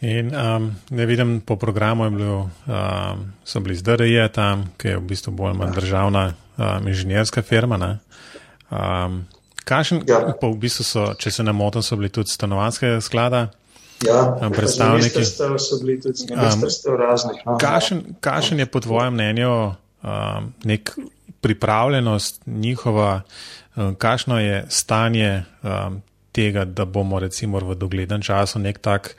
In 0.06 0.36
um, 0.36 0.76
ne 0.90 1.06
vidim, 1.06 1.40
po 1.42 1.56
programu 1.56 2.10
bil, 2.12 2.34
um, 2.68 3.22
so 3.44 3.60
bili 3.60 3.76
zdrje 3.76 4.28
tam, 4.34 4.68
ki 4.78 4.88
je 4.88 4.98
v 4.98 5.06
bistvu 5.08 5.32
bolj 5.34 5.56
manj 5.58 5.72
državna 5.80 6.26
um, 6.58 6.88
inženjerska 6.88 7.42
firma. 7.42 7.98
Um, 8.70 9.24
Kašen, 9.66 10.04
ja. 10.08 10.20
pa 10.42 10.48
v 10.48 10.60
bistvu 10.62 10.84
so, 10.86 11.06
če 11.18 11.32
se 11.32 11.44
ne 11.44 11.54
motim, 11.56 11.82
so 11.82 11.98
bili 11.98 12.12
tudi 12.14 12.30
stanovanske 12.30 13.00
sklada. 13.02 13.48
Ja, 14.06 14.36
um, 14.44 14.52
predstavniki 14.52 15.24
so 15.26 15.80
bili 15.82 15.96
tudi 16.04 16.28
um, 16.36 16.66
raznih. 17.00 17.42
No, 17.48 17.58
kašen, 17.58 18.04
kašen 18.22 18.60
je 18.60 18.66
po 18.70 18.84
tvojem 18.84 19.14
mnenju 19.14 19.74
um, 20.06 20.54
nek 20.64 20.94
pripravljenost 21.42 22.42
njihova, 22.46 23.22
um, 23.76 23.96
kakšno 23.96 24.40
je 24.40 24.66
stanje 24.70 25.44
um, 25.64 26.02
tega, 26.32 26.66
da 26.66 26.86
bomo 26.86 27.20
recimo 27.20 27.60
v 27.60 27.76
doglednem 27.76 28.22
času 28.22 28.60
nek 28.60 28.80
tak 28.80 29.16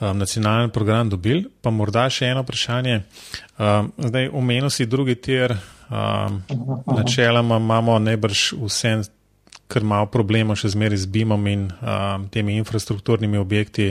um, 0.00 0.18
nacionalni 0.18 0.72
program 0.72 1.08
dobili. 1.10 1.46
Pa 1.62 1.70
morda 1.70 2.08
še 2.10 2.32
eno 2.32 2.42
vprašanje. 2.42 3.00
Um, 3.58 3.92
zdaj, 3.98 4.30
omenil 4.32 4.70
si 4.70 4.86
drugi 4.86 5.14
tir, 5.14 5.56
um, 5.90 6.42
načeloma 6.96 7.60
imamo 7.62 7.98
najbrž 7.98 8.52
vse. 8.64 8.96
Ker 9.70 9.80
imamo 9.80 10.10
problema 10.12 10.52
še 10.58 10.74
zmeraj 10.74 10.98
z 11.00 11.08
BIM-om 11.08 11.46
in 11.48 11.62
um, 11.72 12.26
temi 12.28 12.58
infrastrukturnimi 12.60 13.38
objekti, 13.40 13.86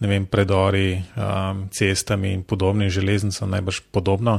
ne 0.00 0.08
vem, 0.08 0.26
predori, 0.30 1.00
um, 1.18 1.64
cestami 1.74 2.30
in 2.36 2.44
podobnim 2.46 2.92
železnicam, 2.94 3.50
najbrž 3.50 3.80
podobno. 3.90 4.38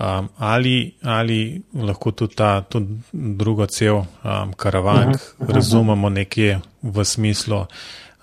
Um, 0.00 0.28
ali, 0.38 0.94
ali 1.02 1.62
lahko 1.74 2.10
tudi 2.10 2.34
ta 2.34 2.62
tudi 2.64 3.02
drugo 3.12 3.66
cel 3.66 3.96
um, 3.96 4.52
karavank 4.56 5.14
uh 5.14 5.20
-huh, 5.20 5.34
uh 5.38 5.48
-huh. 5.48 5.54
razumemo 5.54 6.08
nekje 6.08 6.60
v 6.82 7.04
smislu, 7.04 7.66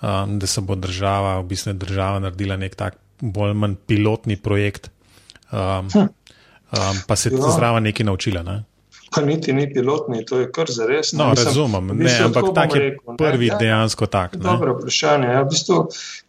um, 0.02 0.38
da 0.38 0.46
se 0.46 0.60
bo 0.60 0.74
država, 0.74 1.40
v 1.40 1.44
bistvu 1.44 1.72
država 1.72 2.18
naredila 2.18 2.56
nek 2.56 2.74
tak 2.74 2.96
bolj 3.20 3.54
manj 3.54 3.74
pilotni 3.86 4.36
projekt, 4.36 4.90
um, 5.52 5.88
hm. 5.92 5.98
um, 5.98 6.08
pa 7.06 7.16
se 7.16 7.28
je 7.28 7.38
ja. 7.38 7.50
zraven 7.50 7.82
nekaj 7.82 8.06
naučila. 8.06 8.42
Ne? 8.42 8.64
Pa 9.18 9.24
niti 9.26 9.52
ni 9.52 9.66
pilotni, 9.72 10.24
to 10.24 10.38
je 10.38 10.50
kar 10.52 10.70
za 10.70 10.86
res. 10.86 11.12
No, 11.12 11.30
Mislim, 11.30 11.46
razumem, 11.46 11.86
ne, 11.98 12.12
ampak 12.24 12.52
tak 12.54 12.74
je 12.74 12.80
rekel, 12.80 13.16
prvi 13.18 13.48
ne, 13.48 13.52
ja. 13.52 13.58
dejansko 13.58 14.06
tak. 14.06 14.36
Ne? 14.36 14.44
Dobro 14.46 14.76
vprašanje. 14.78 15.30
Ja, 15.34 15.40
v 15.42 15.48
bistvu, 15.50 15.78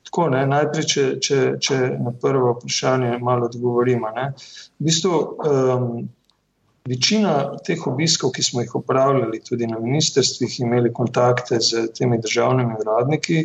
tako, 0.09 0.29
ne, 0.33 0.45
najprej, 0.49 0.87
če, 0.93 1.03
če, 1.21 1.41
če 1.61 1.81
na 2.01 2.13
prvo 2.21 2.55
vprašanje 2.57 3.19
malo 3.21 3.45
odgovorimo. 3.51 4.09
Ne. 4.15 4.31
V 4.79 4.89
bistvu, 4.89 5.19
um, 5.45 5.91
večina 6.89 7.35
teh 7.65 7.85
obiskov, 7.87 8.33
ki 8.33 8.43
smo 8.43 8.65
jih 8.65 8.73
upravljali 8.81 9.41
tudi 9.45 9.69
na 9.69 9.77
ministrstvih, 9.79 10.59
imeli 10.65 10.93
kontakte 10.93 11.61
z 11.61 11.91
temi 11.93 12.17
državnimi 12.21 12.79
uradniki. 12.81 13.43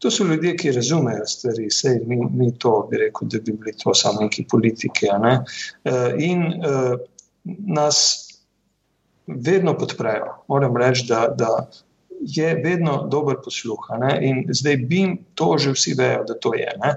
To 0.00 0.08
so 0.08 0.24
ljudje, 0.24 0.54
ki 0.56 0.72
razumejo 0.72 1.26
stvari, 1.28 1.68
vse 1.68 1.98
ni, 2.08 2.16
ni 2.32 2.54
to, 2.58 2.72
bi 2.88 2.96
rekel, 3.04 3.28
da 3.28 3.44
bi 3.44 3.52
bili 3.52 3.76
to 3.76 3.92
samo 3.94 4.24
neki 4.24 4.46
politiki. 4.48 5.12
Ne? 5.20 5.36
Uh, 5.84 6.16
in 6.16 6.46
uh, 6.64 6.96
nas 7.44 8.29
vedno 9.36 9.76
podprejo. 9.78 10.34
Moram 10.48 10.76
reči, 10.76 11.06
da, 11.08 11.28
da 11.36 11.68
je 12.20 12.54
vedno 12.64 13.06
dober 13.10 13.36
posluh. 13.44 13.88
In 14.20 14.44
zdaj 14.48 14.76
bi 14.76 14.96
jim 14.96 15.18
to 15.34 15.58
že 15.58 15.72
vsi 15.72 15.94
vejo, 15.98 16.24
da 16.28 16.34
to 16.34 16.54
je. 16.54 16.72
Ne? 16.82 16.94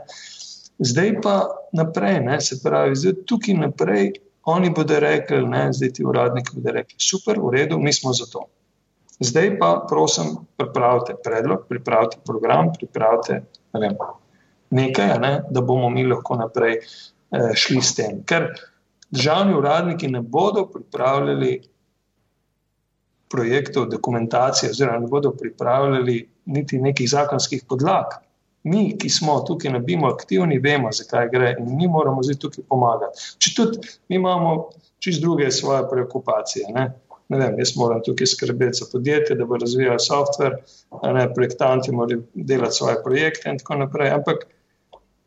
Zdaj 0.80 1.22
pa 1.22 1.48
naprej, 1.72 2.20
ne? 2.20 2.42
se 2.42 2.60
pravi, 2.64 2.96
zdaj 2.96 3.14
tukaj 3.26 3.54
naprej. 3.54 4.12
Oni 4.46 4.70
bodo 4.76 5.00
rekli, 5.00 5.40
ne, 5.48 5.70
zdaj 5.72 5.94
ti 5.96 6.04
uradniki 6.04 6.52
bodo 6.56 6.74
rekli, 6.76 6.98
super, 7.00 7.38
v 7.40 7.54
redu, 7.54 7.78
mi 7.80 7.94
smo 7.94 8.12
za 8.14 8.26
to. 8.28 8.42
Zdaj 9.24 9.54
pa, 9.60 9.86
prosim, 9.90 10.34
pripravite 10.58 11.16
predlog, 11.24 11.64
pripravite 11.70 12.18
program, 12.26 12.74
pripravite 12.76 13.40
ne 13.74 13.80
vem, 13.80 13.96
nekaj, 14.70 15.14
ne, 15.22 15.32
da 15.50 15.62
bomo 15.62 15.90
mi 15.90 16.04
lahko 16.04 16.36
naprej 16.36 16.76
eh, 16.82 17.54
šli 17.56 17.82
s 17.82 17.96
tem. 17.96 18.20
Ker 18.28 18.50
državni 19.14 19.56
uradniki 19.56 20.08
ne 20.12 20.22
bodo 20.22 20.66
pripravljali 20.74 21.62
projektov, 23.34 23.90
dokumentacije, 23.90 24.70
oziroma 24.70 25.00
ne 25.02 25.10
bodo 25.10 25.32
pripravljali 25.34 26.20
niti 26.46 26.82
nekih 26.82 27.10
zakonskih 27.10 27.64
podlag. 27.70 28.14
Mi, 28.64 28.84
ki 29.00 29.10
smo 29.10 29.40
tukaj 29.48 29.74
na 29.74 29.80
BIM-u 29.80 30.08
aktivni, 30.08 30.60
vemo, 30.64 30.92
zakaj 30.94 31.28
gre 31.34 31.56
in 31.60 31.74
mi 31.78 31.88
moramo 31.88 32.24
zdaj 32.24 32.38
tukaj 32.46 32.64
pomagati. 32.70 33.26
Če 33.42 33.56
tudi 33.58 33.82
mi 34.10 34.22
imamo 34.22 34.54
čist 35.04 35.22
druge 35.22 35.50
svoje 35.52 35.84
preokupacije. 35.90 36.70
Ne? 36.76 36.86
Ne 37.34 37.40
vem, 37.40 37.58
jaz 37.60 37.74
moram 37.80 38.00
tukaj 38.06 38.30
skrbeti 38.30 38.80
za 38.80 38.88
podjetje, 38.92 39.36
da 39.36 39.46
bo 39.50 39.58
razvijalo 39.58 40.00
softver, 40.00 40.56
ne 41.18 41.28
projektanti 41.34 41.92
morajo 41.92 42.22
delati 42.34 42.78
svoje 42.78 43.00
projekte 43.04 43.50
in 43.50 43.60
tako 43.60 43.80
naprej. 43.82 44.12
Ampak 44.20 44.46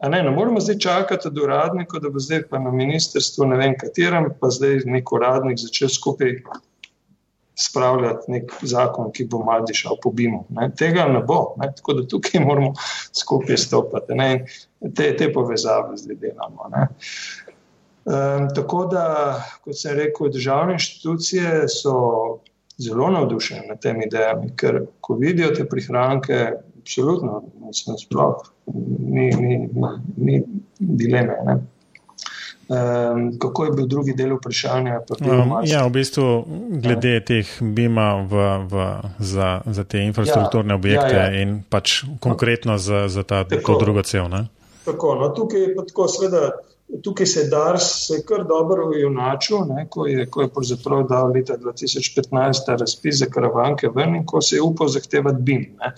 ne, 0.08 0.22
ne 0.22 0.30
moramo 0.30 0.60
zdaj 0.60 0.78
čakati 0.78 1.32
do 1.32 1.44
uradnika, 1.44 1.98
da 1.98 2.10
bo 2.10 2.22
zdaj 2.22 2.46
pa 2.50 2.58
na 2.62 2.70
ministrstvu, 2.70 3.50
ne 3.52 3.56
vem 3.56 3.76
katerem, 3.80 4.30
pa 4.40 4.52
zdaj 4.54 4.84
nek 4.84 5.12
uradnik 5.12 5.58
začel 5.60 5.92
skupaj 5.92 6.38
spravljati 7.58 8.32
nek 8.32 8.52
zakon, 8.62 9.10
ki 9.12 9.24
bo 9.32 9.40
malo 9.44 9.64
dišal 9.68 9.96
po 10.02 10.10
BIM-u. 10.12 10.44
Tega 10.76 11.06
ne 11.08 11.22
bo, 11.24 11.54
ne? 11.60 11.70
tako 11.76 12.00
da 12.00 12.06
tukaj 12.08 12.40
moramo 12.44 12.74
skupaj 13.16 13.56
stopiti 13.56 14.16
in 14.16 14.92
te, 14.94 15.14
te 15.16 15.32
povezave 15.32 15.96
zdaj 15.96 16.16
delamo. 16.20 16.68
Um, 18.06 18.48
tako 18.54 18.84
da, 18.92 19.06
kot 19.64 19.78
sem 19.78 19.96
rekel, 19.98 20.28
državne 20.30 20.76
inštitucije 20.76 21.64
so 21.72 21.96
zelo 22.78 23.08
navdušene 23.10 23.66
nad 23.68 23.80
temi 23.82 24.04
idejami, 24.06 24.52
ker 24.56 24.82
ko 25.00 25.16
vidijo 25.16 25.50
te 25.56 25.64
prihranke, 25.68 26.52
absolutno, 26.80 27.40
sploh, 27.72 28.44
ni, 29.00 29.30
ni, 29.30 29.58
ni, 29.66 29.88
ni 30.16 30.42
dileme. 30.78 31.38
Ne? 31.46 31.56
Um, 32.68 33.38
kako 33.38 33.64
je 33.64 33.72
bil 33.72 33.87
drugi 33.87 34.12
del 34.18 34.33
vprašanja? 34.37 35.00
Um, 35.20 35.52
ja, 35.64 35.85
v 35.87 35.90
bistvu 35.90 36.44
glede 36.83 37.12
ja. 37.14 37.24
teh 37.24 37.50
BIM-a 37.62 38.26
za, 39.18 39.61
za 39.66 39.85
te 39.85 40.02
infrastrukturne 40.02 40.74
ja, 40.74 40.76
objekte 40.76 41.14
ja, 41.14 41.29
ja. 41.31 41.42
in 41.42 41.61
pač 41.70 42.00
konkretno 42.20 42.74
za, 42.79 43.07
za 43.09 43.22
ta, 43.22 43.44
tako, 43.44 43.79
to 43.79 43.85
drugo 43.85 44.02
cel. 44.02 44.26
Ne? 44.29 44.48
Tako, 44.85 45.14
no, 45.14 45.29
tukaj 45.29 45.62
je 45.62 45.76
tako, 45.76 46.09
sveda, 46.09 46.50
tukaj 47.07 47.26
se 47.26 47.40
je 47.40 47.48
DARS 47.55 47.87
se 48.09 48.18
kar 48.26 48.42
dobro 48.48 48.90
ujunačil, 48.90 49.70
ko 49.88 50.07
je, 50.11 50.26
ko 50.26 50.42
je 50.42 50.50
pravzaprav 50.59 51.07
dal 51.07 51.31
leta 51.38 51.55
2015 51.62 52.79
razpis 52.81 53.22
za 53.22 53.31
karavanke 53.31 53.94
ven 53.94 54.16
in 54.16 54.26
ko 54.26 54.42
se 54.42 54.57
je 54.57 54.62
upal 54.62 54.90
zahtevati 54.90 55.42
BIM. 55.42 55.70
Ne. 55.79 55.94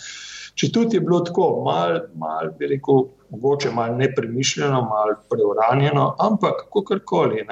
Če 0.54 0.68
tudi 0.74 0.96
je 0.96 1.00
bilo 1.00 1.20
tako, 1.24 1.62
malo, 1.64 2.00
mal, 2.18 2.52
bi 2.58 2.68
rekel, 2.76 3.06
mogoče 3.30 3.70
malo 3.70 3.96
nepremišljeno, 3.96 4.82
malo 4.82 5.14
preuranjeno, 5.30 6.14
ampak 6.18 6.66
kakorkoli. 6.72 7.44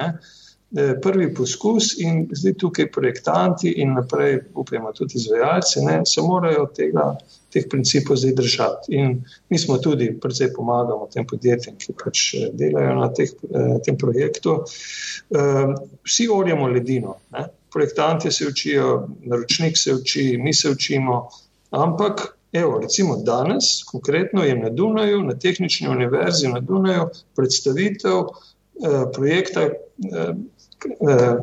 E, 0.75 1.01
prvi 1.01 1.29
poskus 1.33 1.93
in 2.03 2.25
zdaj 2.31 2.53
tukaj 2.59 2.89
projektanti 2.91 3.69
in 3.81 3.93
naprej, 3.95 4.41
upajmo, 4.55 4.91
tudi 4.91 5.15
izvajalci, 5.15 5.83
ne, 5.85 6.01
se 6.05 6.21
morajo 6.21 6.65
tega, 6.75 7.05
teh 7.53 7.69
principov 7.71 8.19
zdaj 8.19 8.33
držati. 8.35 8.95
In 8.99 9.21
mi 9.49 9.59
smo 9.59 9.77
tudi 9.77 10.09
predvsej 10.19 10.51
pomagali 10.55 11.07
tem 11.13 11.27
podjetjem, 11.27 11.77
ki 11.79 11.95
pač 12.03 12.23
e, 12.35 12.49
delajo 12.51 12.97
na 12.99 13.07
teh, 13.13 13.31
e, 13.31 13.67
tem 13.85 13.97
projektu. 13.97 14.59
Vsi 16.07 16.27
orjamo 16.33 16.67
ledino. 16.67 17.15
Ne. 17.31 17.47
Projektanti 17.73 18.31
se 18.31 18.47
učijo, 18.47 19.07
naročnik 19.23 19.77
se 19.77 19.93
uči, 19.93 20.37
mi 20.37 20.53
se 20.53 20.69
učimo, 20.69 21.29
ampak 21.71 22.36
Evo, 22.51 22.79
recimo 22.79 23.17
danes, 23.17 23.83
konkretno 23.83 24.43
je 24.43 24.55
na 24.55 24.69
Dunaju, 24.69 25.23
na 25.23 25.35
Tehnični 25.35 25.89
univerzi 25.89 26.47
na 26.47 26.59
Dunaju, 26.59 27.09
predstavitev 27.35 28.17
eh, 28.19 29.03
projekta 29.13 29.61
eh, 29.61 29.73
eh, 31.09 31.37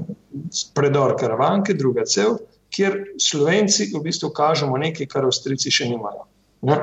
Predor 0.75 1.17
Karavanke, 1.21 1.75
druga 1.75 2.05
cel, 2.05 2.39
kjer 2.71 2.99
Slovenci 3.21 3.91
v 3.95 4.01
bistvu 4.03 4.31
kažemo 4.31 4.79
nekaj, 4.79 5.07
kar 5.07 5.29
Avstrici 5.29 5.71
še 5.71 5.89
nimajo. 5.93 6.27
Ne? 6.65 6.81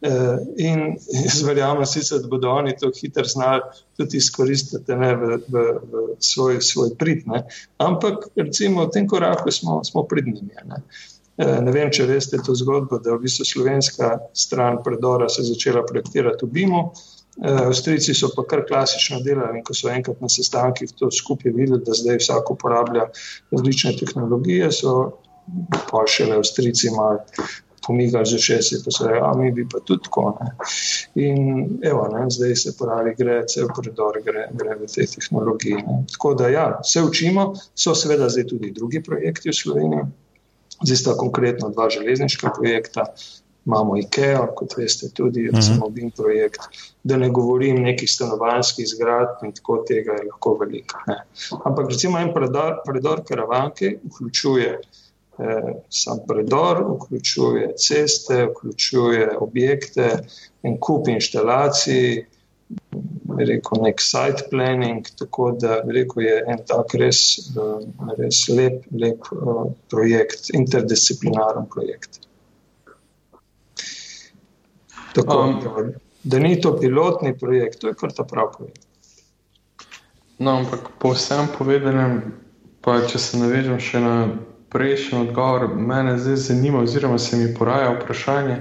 Eh, 0.00 0.38
in 0.62 0.94
jaz 1.24 1.42
verjamem, 1.42 1.86
sicer, 1.86 2.22
da 2.22 2.30
bodo 2.30 2.52
oni 2.54 2.76
to 2.78 2.92
hitro 2.94 3.24
znali 3.26 3.62
tudi 3.98 4.20
izkoristiti 4.22 4.94
ne, 4.94 5.14
v, 5.18 5.38
v, 5.48 5.64
v 5.82 6.02
svoj, 6.22 6.60
svoj 6.62 6.94
prid. 6.98 7.26
Ne? 7.26 7.42
Ampak 7.82 8.30
recimo 8.38 8.86
v 8.86 8.94
tem 8.94 9.08
koraku 9.10 9.50
smo, 9.50 9.80
smo 9.84 10.06
pridnimi. 10.06 10.54
Eh, 10.54 10.66
ne 10.70 10.82
vem, 11.46 11.90
če 11.94 12.06
veste 12.08 12.40
to 12.44 12.54
zgodbo, 12.58 12.98
da 12.98 13.12
je 13.12 13.18
v 13.18 13.22
bistvu 13.26 13.46
slovenska 13.46 14.16
stran 14.34 14.80
predora 14.84 15.28
se 15.28 15.46
začela 15.46 15.84
projektirati 15.86 16.46
v 16.46 16.50
BIM-u. 16.56 16.82
Eh, 17.38 17.60
Avstrijci 17.66 18.14
so 18.18 18.32
pa 18.34 18.42
kar 18.50 18.64
klasično 18.66 19.20
delali 19.22 19.60
in 19.60 19.64
ko 19.64 19.74
so 19.74 19.86
enkrat 19.92 20.18
na 20.20 20.28
sestankih 20.28 20.90
to 20.98 21.10
skupaj 21.14 21.54
videli, 21.54 21.78
da 21.86 21.94
zdaj 21.94 22.18
vsak 22.18 22.50
uporablja 22.50 23.06
različne 23.54 23.94
tehnologije, 24.00 24.72
so 24.74 24.94
pa 25.86 26.02
še 26.10 26.26
le 26.26 26.40
Avstrijci 26.42 26.90
malo 26.96 27.22
pomigali 27.86 28.26
za 28.26 28.42
česi, 28.42 28.82
pa 28.84 28.90
so 28.90 29.06
rekli, 29.06 29.22
a 29.22 29.30
mi 29.38 29.52
bi 29.54 29.68
pa 29.70 29.78
tudi 29.86 30.04
tako. 30.04 30.34
Ne. 30.40 30.50
In 31.22 31.78
evo, 31.86 32.08
ne, 32.12 32.26
zdaj 32.30 32.56
se 32.56 32.74
pravi, 32.80 33.14
gre 33.18 33.44
cel 33.48 33.70
predor, 33.76 34.18
gre, 34.24 34.48
gre 34.52 34.74
v 34.82 34.90
te 34.90 35.06
tehnologije. 35.06 35.78
Ne. 35.86 36.02
Tako 36.12 36.34
da 36.34 36.50
ja, 36.52 36.66
se 36.84 37.02
učimo, 37.02 37.52
so 37.74 37.94
seveda 37.94 38.28
zdaj 38.28 38.50
tudi 38.50 38.74
drugi 38.74 39.02
projekti 39.02 39.54
v 39.54 39.60
Sloveniji. 39.62 40.08
Zdaj 40.84 40.96
sta 40.96 41.16
konkretno 41.18 41.68
dva 41.74 41.88
železniška 41.90 42.52
projekta, 42.56 43.06
imamo 43.68 43.96
IKEA, 44.00 44.46
kot 44.56 44.76
veste, 44.78 45.10
tudi 45.14 45.42
mhm. 45.46 45.56
recimo 45.56 45.88
BIM 45.88 46.10
projekt, 46.10 46.60
da 47.04 47.16
ne 47.16 47.28
govorim 47.30 47.82
nekih 47.82 48.10
stanovanjskih 48.10 48.86
zgradb 48.88 49.44
in 49.44 49.52
tako 49.52 49.82
tega 49.88 50.16
je 50.16 50.28
lahko 50.30 50.54
veliko. 50.60 51.02
Ne. 51.06 51.18
Ampak 51.64 51.90
recimo 51.92 52.18
en 52.18 52.32
predor, 52.34 52.80
predor 52.86 53.24
karavanke 53.28 53.98
vključuje 54.04 54.70
eh, 54.78 55.74
sam 55.90 56.24
predor, 56.28 56.82
vključuje 56.94 57.74
ceste, 57.76 58.46
vključuje 58.54 59.30
objekte, 59.38 60.10
en 60.62 60.80
kup 60.80 61.08
inštalacij, 61.08 62.24
rekel, 63.38 63.82
nek 63.82 64.00
site 64.00 64.48
planning, 64.50 65.06
tako 65.18 65.50
da 65.60 65.80
rekel, 65.86 66.22
je 66.22 66.38
en 66.46 66.64
tak 66.66 66.94
res, 67.00 67.20
eh, 67.56 67.86
res 68.18 68.48
lep, 68.48 68.82
lep 68.92 69.30
uh, 69.32 69.68
projekt, 69.90 70.50
interdisciplinaren 70.54 71.68
projekt. 71.70 72.20
Tako, 75.14 75.38
um, 75.38 75.92
da 76.22 76.38
ni 76.38 76.60
to 76.60 76.76
pilotni 76.78 77.38
projekt, 77.38 77.80
to 77.80 77.92
je 77.92 77.94
kar 77.94 78.12
ta 78.12 78.24
prav 78.24 78.52
projekt. 78.56 78.84
No, 80.38 80.58
ampak 80.58 80.92
po 81.02 81.14
vsem 81.14 81.48
povedanem, 81.58 82.20
pa 82.84 83.00
če 83.10 83.18
se 83.18 83.40
navežem 83.40 83.80
še 83.82 84.02
na 84.02 84.14
prejšnji 84.70 85.18
odgovor, 85.24 85.66
mene 85.74 86.18
zdaj 86.20 86.36
zanima, 86.36 86.84
oziroma 86.84 87.18
se 87.18 87.36
mi 87.40 87.48
poraja 87.54 87.90
vprašanje, 87.96 88.58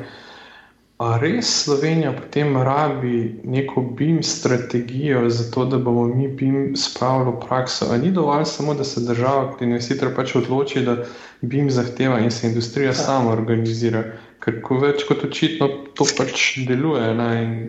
A 0.97 1.17
res 1.17 1.45
Slovenija 1.63 2.09
potem 2.11 2.55
rabi 2.57 3.41
neko 3.45 3.81
BIM 3.81 4.23
strategijo, 4.23 5.29
zato 5.29 5.65
da 5.65 5.77
bomo 5.77 6.07
mi 6.07 6.27
BIM 6.27 6.73
spravili 6.75 7.31
v 7.31 7.41
prakso? 7.43 7.85
Ali 7.91 8.01
ni 8.01 8.11
dovolj 8.11 8.45
samo, 8.45 8.73
da 8.73 8.83
se 8.83 9.01
država 9.01 9.51
kot 9.51 9.61
investitor 9.61 10.09
pač 10.15 10.33
odloči, 10.35 10.81
da 10.81 10.95
BIM 11.41 11.69
zahteva 11.69 12.17
in 12.19 12.31
se 12.31 12.47
industrija 12.47 12.93
sama 12.93 13.29
organizira? 13.31 14.01
Ker 14.39 14.57
ko 14.61 14.79
več 14.79 15.05
kot 15.05 15.21
očitno 15.23 15.67
to 15.93 16.07
pač 16.17 16.47
deluje. 16.65 17.13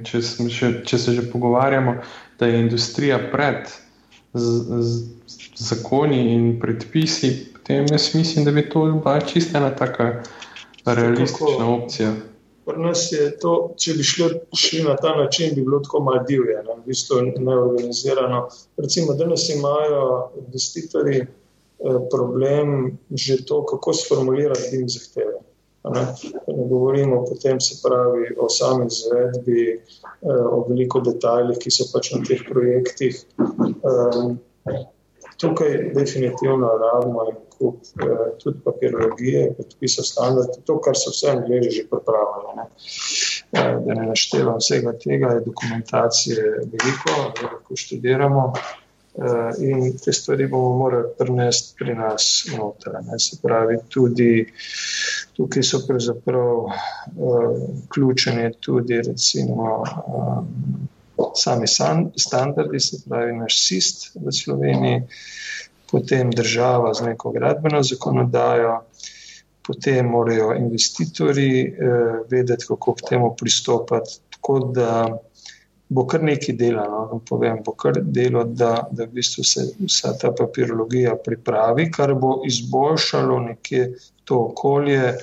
Če, 0.05 0.23
še, 0.49 0.73
če 0.89 0.99
se 0.99 1.17
že 1.19 1.27
pogovarjamo, 1.29 1.99
da 2.41 2.49
je 2.49 2.63
industrija 2.63 3.21
pred 3.29 3.69
z, 4.33 4.81
z 4.81 4.97
zakoni 5.69 6.23
in 6.33 6.49
predpisi, 6.61 7.35
potem 7.53 7.85
jaz 7.93 8.09
mislim, 8.17 8.49
da 8.49 8.57
bi 8.57 8.65
to 8.65 8.87
bila 8.97 9.21
čista 9.21 9.61
ena 9.61 9.71
taka 9.77 10.23
realistična 10.87 11.69
opcija. 11.69 12.15
Pri 12.69 12.83
nas 12.85 13.07
je 13.13 13.31
to, 13.41 13.53
če 13.81 13.95
bi 13.97 14.05
šli, 14.05 14.27
šli 14.53 14.83
na 14.85 14.95
ta 15.01 15.15
način, 15.17 15.55
bi 15.57 15.63
bilo 15.65 15.79
tako 15.81 16.03
malo 16.05 16.21
divje, 16.29 16.59
ne? 16.67 16.75
v 16.77 16.91
bistvu 16.91 17.21
neorganizirano. 17.39 18.43
Recimo, 18.77 19.15
danes 19.17 19.49
imajo 19.55 20.03
investitorji 20.43 21.23
eh, 21.23 21.29
problem 22.13 22.99
že 23.11 23.39
to, 23.49 23.63
kako 23.73 23.95
sformulirati 23.97 24.69
BIM 24.73 24.89
zahteve. 24.89 25.39
Ne? 25.95 26.05
ne 26.47 26.69
govorimo 26.69 27.25
potem, 27.25 27.61
se 27.61 27.81
pravi, 27.83 28.35
o 28.37 28.51
sami 28.53 28.87
izvedbi, 28.93 29.65
eh, 29.73 30.45
o 30.53 30.61
veliko 30.69 31.01
detajlih, 31.01 31.57
ki 31.65 31.73
so 31.73 31.89
pač 31.93 32.13
na 32.13 32.21
teh 32.29 32.45
projektih. 32.53 33.25
Eh, 35.39 35.41
tukaj 35.41 35.93
definitivno 35.95 36.69
rabimo 36.79 37.27
kup 37.59 37.77
eh, 38.01 38.39
tudi 38.43 38.59
papirologije, 38.65 39.55
podpisov 39.57 40.05
standard, 40.05 40.49
to, 40.65 40.81
kar 40.81 40.97
so 40.97 41.11
vse 41.11 41.31
angliži 41.31 41.71
že 41.71 41.87
pripravili. 41.91 42.57
Ne. 42.57 42.67
Eh, 43.53 43.77
da 43.87 43.95
ne 43.95 44.07
naštevam 44.07 44.59
vsega 44.59 44.93
tega, 45.05 45.27
je 45.27 45.45
dokumentacije 45.47 46.43
veliko, 46.73 47.15
lahko 47.43 47.77
študiramo 47.77 48.53
eh, 48.55 49.51
in 49.71 49.99
te 50.05 50.13
stvari 50.13 50.47
bomo 50.47 50.77
morali 50.77 51.15
prenesti 51.19 51.75
pri 51.79 51.95
nas 51.95 52.47
noter. 52.57 53.01
Ne. 53.03 53.19
Se 53.19 53.39
pravi, 53.43 53.79
tudi 53.89 54.47
tukaj 55.37 55.63
so 55.63 55.83
pravzaprav 55.87 56.67
vključeni 57.87 58.53
tudi 58.61 59.03
recimo 59.03 59.85
sami 61.35 61.67
standardi, 62.17 62.81
se 62.81 63.03
pravi 63.09 63.37
naš 63.37 63.61
SIST 63.67 64.11
v 64.15 64.33
Sloveniji, 64.33 65.03
potem 65.91 66.31
država 66.31 66.95
z 66.95 67.11
neko 67.11 67.33
gradbeno 67.33 67.83
zakonodajo, 67.83 68.81
potem 69.67 70.07
morajo 70.07 70.55
investitorji 70.57 71.63
eh, 71.65 71.73
vedeti, 72.31 72.67
kako 72.69 72.95
k 72.95 73.09
temu 73.09 73.35
pristopati. 73.37 74.21
Tako 74.31 74.59
da 74.75 74.93
bo 75.89 76.05
kar 76.07 76.23
nekaj 76.23 76.55
dela, 76.57 76.85
no, 76.89 77.21
povem, 77.29 77.63
bo 77.65 77.73
kar 77.73 78.01
delo, 78.03 78.45
da, 78.45 78.73
da 78.91 79.05
v 79.05 79.19
bistvu 79.21 79.45
se 79.45 79.65
vsa 79.81 80.13
ta 80.21 80.33
papirologija 80.37 81.17
pripravi, 81.25 81.91
kar 81.91 82.15
bo 82.15 82.43
izboljšalo 82.47 83.41
nekje 83.41 83.93
to 84.25 84.43
okolje. 84.51 85.15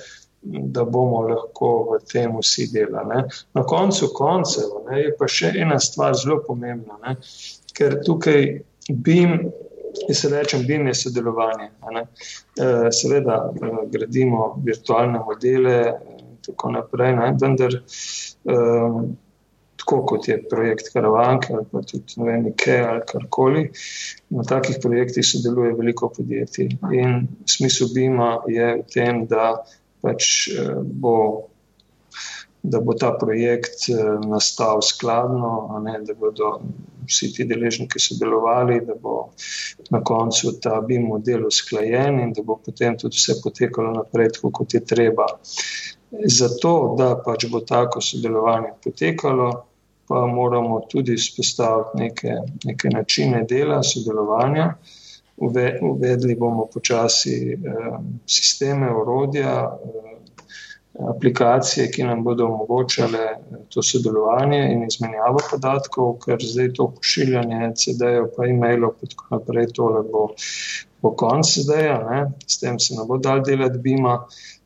Da 0.46 0.84
bomo 0.84 1.24
lahko 1.26 1.70
v 1.90 2.00
tem 2.06 2.36
vsi 2.38 2.68
delali. 2.72 3.22
Na 3.54 3.64
koncu 3.66 4.12
koncev 4.14 4.82
ne, 4.88 5.00
je 5.02 5.14
pa 5.18 5.28
še 5.30 5.52
ena 5.58 5.78
stvar 5.82 6.14
zelo 6.14 6.38
pomembna, 6.46 6.98
ne, 7.02 7.16
ker 7.76 8.00
tukaj 8.06 8.42
BIM 8.90 9.38
Jaz 10.08 10.18
se 10.20 10.28
rečem, 10.28 10.66
BIM 10.66 10.86
je 10.86 10.94
sodelovanje. 10.94 11.70
E, 11.96 12.90
seveda 12.92 13.36
e, 13.48 13.70
gradimo 13.92 14.62
virtualne 14.64 15.22
modele 15.24 15.76
in 16.18 16.34
tako 16.46 16.70
naprej, 16.74 17.14
ne? 17.16 17.30
vendar 17.40 17.78
um, 18.44 19.16
tako 19.76 20.02
kot 20.10 20.28
je 20.28 20.36
projekt 20.50 20.92
Karavanke 20.92 21.54
ali 21.54 21.64
pa 21.72 21.82
tudi 21.82 22.28
Nike 22.42 22.78
ali 22.78 23.00
karkoli, 23.08 23.64
na 24.30 24.44
takih 24.44 24.78
projektih 24.82 25.26
sodeluje 25.26 25.74
veliko 25.74 26.08
podjetij. 26.16 26.68
In 26.92 27.26
smisel 27.48 27.88
BIM-a 27.94 28.30
je 28.48 28.72
v 28.76 28.86
tem, 28.92 29.26
da 29.26 29.64
pač 30.06 30.32
bo 31.02 31.16
da 32.70 32.80
bo 32.80 32.94
ta 32.94 33.12
projekt 33.20 33.88
eh, 33.88 34.28
nastal 34.28 34.82
skladno, 34.82 35.80
ne, 35.84 35.98
da 36.02 36.14
bodo 36.14 36.60
vsi 37.06 37.30
ti 37.32 37.44
deležniki 37.46 38.00
sodelovali, 38.02 38.80
da 38.86 38.94
bo 39.02 39.16
na 39.90 40.00
koncu 40.04 40.56
ta 40.62 40.80
BIM 40.80 41.06
model 41.06 41.46
usklajen 41.46 42.20
in 42.20 42.32
da 42.34 42.42
bo 42.42 42.58
potem 42.64 42.98
tudi 42.98 43.20
vse 43.20 43.38
potekalo 43.42 43.92
naprej, 43.94 44.32
tako 44.34 44.50
kot 44.50 44.74
je 44.74 44.82
treba. 44.84 45.28
Zato, 46.38 46.72
da 46.98 47.14
pač 47.22 47.46
bo 47.52 47.62
tako 47.62 48.02
sodelovanje 48.02 48.74
potekalo, 48.84 49.50
pa 50.08 50.26
moramo 50.26 50.80
tudi 50.90 51.18
spostaviti 51.18 52.02
neke, 52.02 52.34
neke 52.64 52.90
načine 52.90 53.44
dela, 53.48 53.82
sodelovanja. 53.82 54.72
Uvedli 55.36 56.34
bomo 56.34 56.66
počasi 56.72 57.52
eh, 57.52 57.98
sisteme, 58.26 58.90
orodja, 58.90 59.78
eh, 59.84 60.16
aplikacije, 61.08 61.90
ki 61.90 62.04
nam 62.08 62.22
bodo 62.24 62.46
omogočale 62.46 63.26
to 63.68 63.82
sodelovanje 63.82 64.60
in 64.72 64.86
izmenjavo 64.86 65.42
podatkov, 65.50 66.14
ker 66.24 66.40
zdaj 66.40 66.72
to 66.78 66.88
pošiljanje 66.96 67.72
CD-jev, 67.76 68.30
pa 68.36 68.46
e-mailov, 68.48 68.94
pa 69.00 69.10
tako 69.12 69.26
naprej, 69.36 69.66
tole 69.76 70.02
bo, 70.12 70.22
bo 71.02 71.12
konc 71.20 71.52
zdaj, 71.66 71.90
s 72.46 72.60
tem 72.62 72.80
se 72.80 72.96
ne 72.96 73.04
bo 73.04 73.20
dal 73.20 73.44
delati 73.44 73.82
bima. 73.84 74.22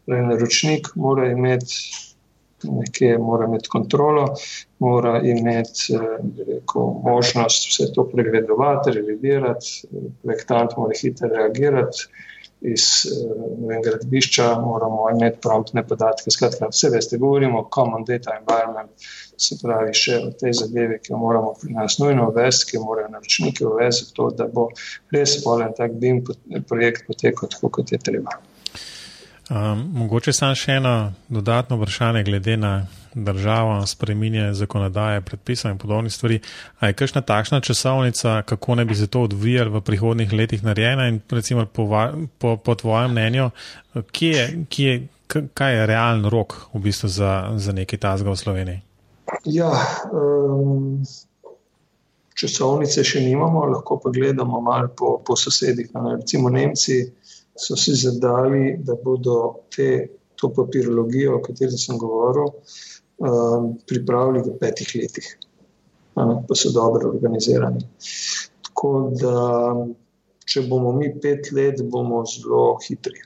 Torej, 0.06 0.22
naročnik 0.26 0.94
mora 0.94 1.26
imeti 1.30 2.10
nekje, 2.68 3.18
mora 3.18 3.46
imeti 3.49 3.68
kontrolo, 3.68 4.27
mora 4.79 5.20
imeti 5.25 5.94
eh, 5.94 6.16
rekel, 6.46 6.90
možnost 7.05 7.68
vse 7.70 7.92
to 7.94 8.09
pregledovati, 8.09 8.96
revidirati, 8.96 9.87
projektant 10.23 10.77
mora 10.77 10.99
hitro 11.03 11.29
reagirati 11.29 12.09
iz 12.61 12.83
uh, 13.07 13.83
gradbišča, 13.85 14.55
moramo 14.61 15.09
imeti 15.11 15.38
promptne 15.42 15.87
podatke. 15.87 16.31
Skratka, 16.31 16.68
vse 16.68 16.90
veste, 16.92 17.18
govorimo 17.18 17.61
o 17.61 17.68
common 17.75 18.05
data 18.05 18.37
environment, 18.40 18.90
se 19.40 19.57
pravi 19.62 19.94
še 19.96 20.18
o 20.27 20.31
tej 20.42 20.53
zadevi, 20.61 20.99
ki 21.01 21.14
jo 21.14 21.20
moramo 21.23 21.55
pri 21.61 21.73
nas 21.79 21.96
nujno 22.03 22.29
uvesti, 22.29 22.70
ki 22.70 22.77
jo 22.77 22.85
morajo 22.85 23.14
naročniki 23.14 23.64
uvesti, 23.64 24.12
to, 24.16 24.29
da 24.37 24.49
bo 24.53 24.68
res 25.14 25.38
polen 25.44 25.73
tak 25.77 25.96
BIM 26.03 26.23
projekt 26.68 27.09
potekal 27.09 27.49
tako, 27.49 27.73
kot 27.81 27.92
je 27.96 28.03
treba. 28.11 28.37
Um, 29.50 29.80
mogoče 29.94 30.30
samo 30.32 30.54
še 30.54 30.76
eno 30.78 31.12
dodatno 31.28 31.74
vprašanje 31.76 32.22
glede 32.22 32.54
na 32.56 32.86
država 33.14 33.86
spremenja 33.86 34.52
zakonodaje, 34.54 35.24
predpise 35.26 35.68
in 35.68 35.78
podobne 35.78 36.10
stvari. 36.10 36.38
A 36.78 36.86
je 36.86 36.94
kakšna 36.94 37.20
takšna 37.26 37.58
časovnica, 37.60 38.42
kako 38.46 38.74
ne 38.74 38.84
bi 38.84 38.94
se 38.94 39.06
to 39.06 39.24
odvijalo 39.26 39.70
v 39.70 39.80
prihodnih 39.80 40.32
letih 40.32 40.62
narejena 40.62 41.08
in 41.08 41.18
recimo 41.30 41.66
po, 41.66 41.88
po, 42.38 42.56
po 42.56 42.74
tvojem 42.74 43.10
mnenju, 43.10 43.50
kje 44.12 44.30
je, 44.30 44.46
kje 44.68 44.92
je, 44.92 45.08
kaj 45.54 45.76
je 45.76 45.86
realen 45.86 46.24
rok 46.30 46.54
v 46.74 46.84
bistvu 46.86 47.08
za, 47.08 47.50
za 47.56 47.72
nekaj 47.72 47.98
tazga 47.98 48.30
v 48.30 48.36
Sloveniji? 48.36 48.80
Ja, 49.50 49.72
um, 50.14 51.02
časovnice 52.38 53.02
še 53.04 53.26
nimamo, 53.26 53.66
lahko 53.66 53.98
pa 53.98 54.14
gledamo 54.14 54.60
malo 54.62 54.94
po, 54.94 55.16
po 55.26 55.36
sosedih. 55.36 55.90
Recimo 56.14 56.54
Nemci 56.54 57.02
so 57.61 57.77
si 57.77 57.94
zadali, 57.94 58.79
da 58.85 58.96
bodo 59.05 59.66
te, 59.77 60.09
to 60.35 60.49
papirologijo, 60.57 61.37
o 61.37 61.42
kateri 61.44 61.79
sem 61.79 61.99
govoril, 61.99 62.53
um, 63.20 63.73
pripravili 63.88 64.42
v 64.46 64.55
petih 64.61 64.94
letih, 64.96 65.29
ne, 66.16 66.38
pa 66.49 66.57
so 66.57 66.73
dobro 66.75 67.11
organizirani. 67.12 67.85
Tako 68.68 68.92
da, 69.20 69.35
če 70.49 70.64
bomo 70.70 70.94
mi 70.96 71.12
pet 71.20 71.53
let, 71.53 71.83
bomo 71.85 72.25
zelo 72.27 72.79
hitri. 72.87 73.20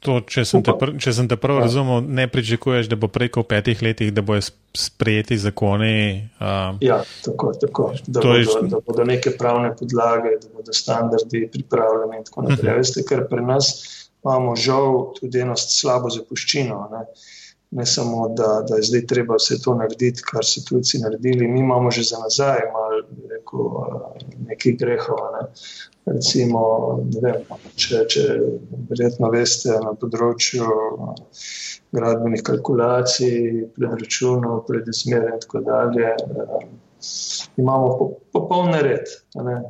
To, 0.00 0.16
če, 0.24 0.46
sem 0.48 0.62
pr, 0.64 0.94
če 0.96 1.12
sem 1.12 1.26
te 1.28 1.36
prav 1.36 1.58
ja. 1.58 1.66
razumel, 1.66 2.00
ne 2.00 2.24
pričakuješ, 2.30 2.88
da 2.88 2.96
bo 2.96 3.10
preko 3.12 3.42
petih 3.44 3.82
letih, 3.84 4.12
da 4.16 4.24
bojo 4.24 4.46
sprejeti 4.76 5.36
zakoni. 5.36 6.30
Um, 6.40 6.78
ja, 6.80 7.02
tako, 7.24 7.52
tako 7.60 7.90
da, 8.06 8.22
bodo, 8.22 8.36
je... 8.38 8.70
da 8.72 8.80
bodo 8.86 9.04
neke 9.04 9.34
pravne 9.36 9.74
podlage, 9.76 10.38
da 10.40 10.48
bodo 10.56 10.72
standardi 10.72 11.44
pripravljeni 11.52 12.22
in 12.22 12.24
tako 12.24 12.46
naprej. 12.48 12.70
Uh 12.70 12.72
-huh. 12.72 12.80
Veste, 12.80 13.04
ker 13.04 13.26
pri 13.28 13.44
nas 13.44 13.74
imamo 14.24 14.56
žal 14.56 15.12
tudi 15.20 15.44
eno 15.44 15.56
slabo 15.56 16.08
zapuščino. 16.10 16.80
Ne, 16.92 17.04
ne 17.70 17.86
samo, 17.86 18.28
da, 18.28 18.64
da 18.68 18.76
je 18.76 18.82
zdaj 18.82 19.06
treba 19.06 19.36
vse 19.38 19.60
to 19.62 19.74
narediti, 19.74 20.22
kar 20.30 20.44
so 20.44 20.62
tujci 20.68 20.98
naredili, 20.98 21.48
mi 21.48 21.60
imamo 21.60 21.90
že 21.90 22.02
za 22.02 22.18
nazaj 22.18 22.60
malo 22.72 23.02
rekel, 23.30 23.68
nekaj 24.48 24.72
grehov. 24.72 25.20
Ne. 25.34 25.46
Recimo, 26.10 26.62
ne 27.12 27.20
vem, 27.22 27.44
če, 27.76 28.00
če 28.10 28.24
verjetno 28.90 29.30
veste 29.30 29.76
na 29.84 29.92
področju 30.00 30.66
gradbenih 31.94 32.42
kalkulacij, 32.46 33.68
predračunov, 33.76 34.64
predizmerja 34.66 35.36
in 35.36 35.44
tako 35.44 35.62
dalje. 35.68 36.10
Imamo 37.60 38.10
popoln 38.34 38.74
red, 38.82 39.14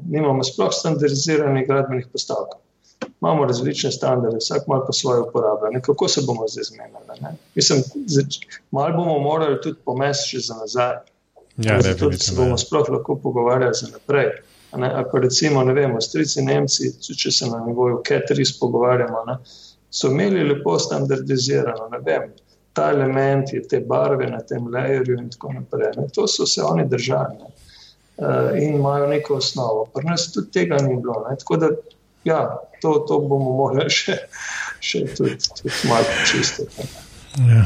nimamo 0.09 0.47
sploh 0.47 0.73
standardiziranih 0.73 1.69
gradbenih 1.69 2.09
postavk 2.13 2.57
imamo 3.21 3.45
različne 3.45 3.91
standarde, 3.93 4.37
vsak 4.37 4.63
ima 4.67 4.81
pa 4.87 4.93
svoje 4.93 5.21
uporabe. 5.21 5.81
Kako 5.81 6.09
se 6.09 6.23
bomo 6.27 6.49
zdaj 6.49 6.65
zmenili? 6.65 7.37
Mislim, 7.55 7.83
malo 8.71 8.97
bomo 8.97 9.19
morali 9.19 9.61
tudi 9.61 9.79
pomesti 9.85 10.29
še 10.29 10.39
za 10.39 10.55
nazaj. 10.55 10.97
Ja, 11.57 11.81
zato 11.83 12.13
se 12.13 12.35
bomo 12.37 12.59
sploh 12.59 12.89
lahko 12.89 13.17
pogovarjali 13.17 13.75
za 13.75 13.89
naprej. 13.93 14.31
Pa 14.71 15.19
recimo, 15.19 15.65
ne 15.65 15.73
vem, 15.73 15.97
strici 16.01 16.43
Nemci, 16.43 16.93
če 17.01 17.31
se 17.31 17.47
na 17.51 17.59
nivoju 17.67 18.03
K3 18.07 18.47
pogovarjamo, 18.61 19.25
ne, 19.27 19.37
so 19.91 20.09
imeli 20.09 20.45
lepo 20.47 20.79
standardizirano, 20.79 21.89
ne 21.91 21.99
vem, 22.07 22.31
ta 22.73 22.91
element 22.91 23.53
je 23.53 23.63
te 23.69 23.81
barve 23.81 24.27
na 24.31 24.41
tem 24.41 24.69
lajerju 24.73 25.19
in 25.19 25.31
tako 25.31 25.53
naprej. 25.53 25.93
Ne. 25.97 26.09
To 26.15 26.27
so 26.29 26.47
se 26.47 26.63
oni 26.63 26.87
držali 26.89 27.39
ne. 27.39 27.51
uh, 28.17 28.63
in 28.63 28.75
imajo 28.75 29.07
neko 29.07 29.35
osnovo. 29.35 29.89
Pri 29.95 30.07
nas 30.07 30.33
tudi 30.33 30.51
tega 30.51 30.77
ni 30.77 30.97
bilo. 30.97 31.25
Ne. 31.29 31.37
Tako 31.37 31.57
da, 31.57 31.71
ja, 32.25 32.59
to, 32.83 32.95
to 33.09 33.19
bomo 33.19 33.53
morali 33.57 33.91
še, 34.01 34.17
še 34.81 35.05
tudi, 35.15 35.39
tudi 35.61 35.77
malo 35.89 36.09
počistiti. 36.19 36.89
Ja. 37.49 37.65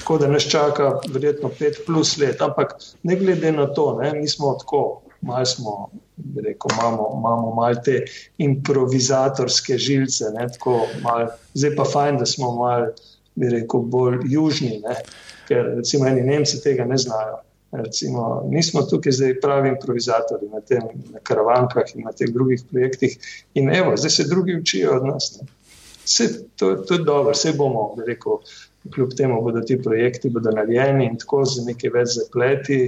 Tako 0.00 0.18
da 0.20 0.28
nas 0.28 0.44
čaka 0.50 0.90
verjetno 1.08 1.48
pet 1.58 1.78
plus 1.86 2.18
let, 2.20 2.42
ampak 2.44 2.74
ne 3.02 3.16
glede 3.16 3.52
na 3.52 3.66
to, 3.66 3.94
ne, 4.02 4.12
mi 4.12 4.28
smo 4.28 4.52
tako, 4.60 5.00
malo 5.24 5.46
smo, 5.48 5.74
rekel, 6.36 6.74
imamo, 6.76 7.08
imamo 7.18 7.54
malo 7.54 7.80
te 7.84 8.02
improvizatorske 8.38 9.78
žilce, 9.78 10.28
ne, 10.36 10.48
tako, 10.52 10.82
mal, 11.02 11.30
zdaj 11.54 11.76
pa 11.78 11.88
fajn, 11.88 12.20
da 12.20 12.28
smo 12.28 12.52
malo 12.58 12.92
bi 13.34 13.48
rekel, 13.50 13.80
bolj 13.80 14.20
južni, 14.30 14.78
ne? 14.84 14.96
ker 15.48 15.74
recimo 15.76 16.06
eni 16.08 16.22
Nemci 16.22 16.60
tega 16.62 16.84
ne 16.84 16.96
znajo. 16.98 17.40
Recimo, 17.74 18.42
nismo 18.50 18.82
tukaj 18.82 19.12
zdaj 19.12 19.40
pravi 19.40 19.68
improvizatori 19.68 20.46
na 20.52 20.60
tem 20.60 20.82
na 21.12 21.18
karavankah 21.22 21.94
in 21.94 22.04
na 22.06 22.12
teh 22.12 22.30
drugih 22.30 22.62
projektih. 22.70 23.16
In 23.54 23.70
evo, 23.74 23.96
zdaj 23.96 24.10
se 24.10 24.28
drugi 24.28 24.56
učijo 24.56 24.96
od 24.96 25.06
nas. 25.06 25.40
Vse 26.04 26.28
to, 26.56 26.74
to 26.74 26.94
je 26.94 27.04
dobro, 27.04 27.32
vse 27.32 27.52
bomo, 27.58 27.96
rekel, 28.06 28.38
kljub 28.94 29.16
temu 29.16 29.42
bodo 29.42 29.60
ti 29.60 29.82
projekti 29.82 30.30
bodo 30.30 30.50
narejeni 30.50 31.06
in 31.06 31.18
tako 31.18 31.44
z 31.44 31.66
nekaj 31.66 31.90
več 31.90 32.14
zapleti. 32.18 32.80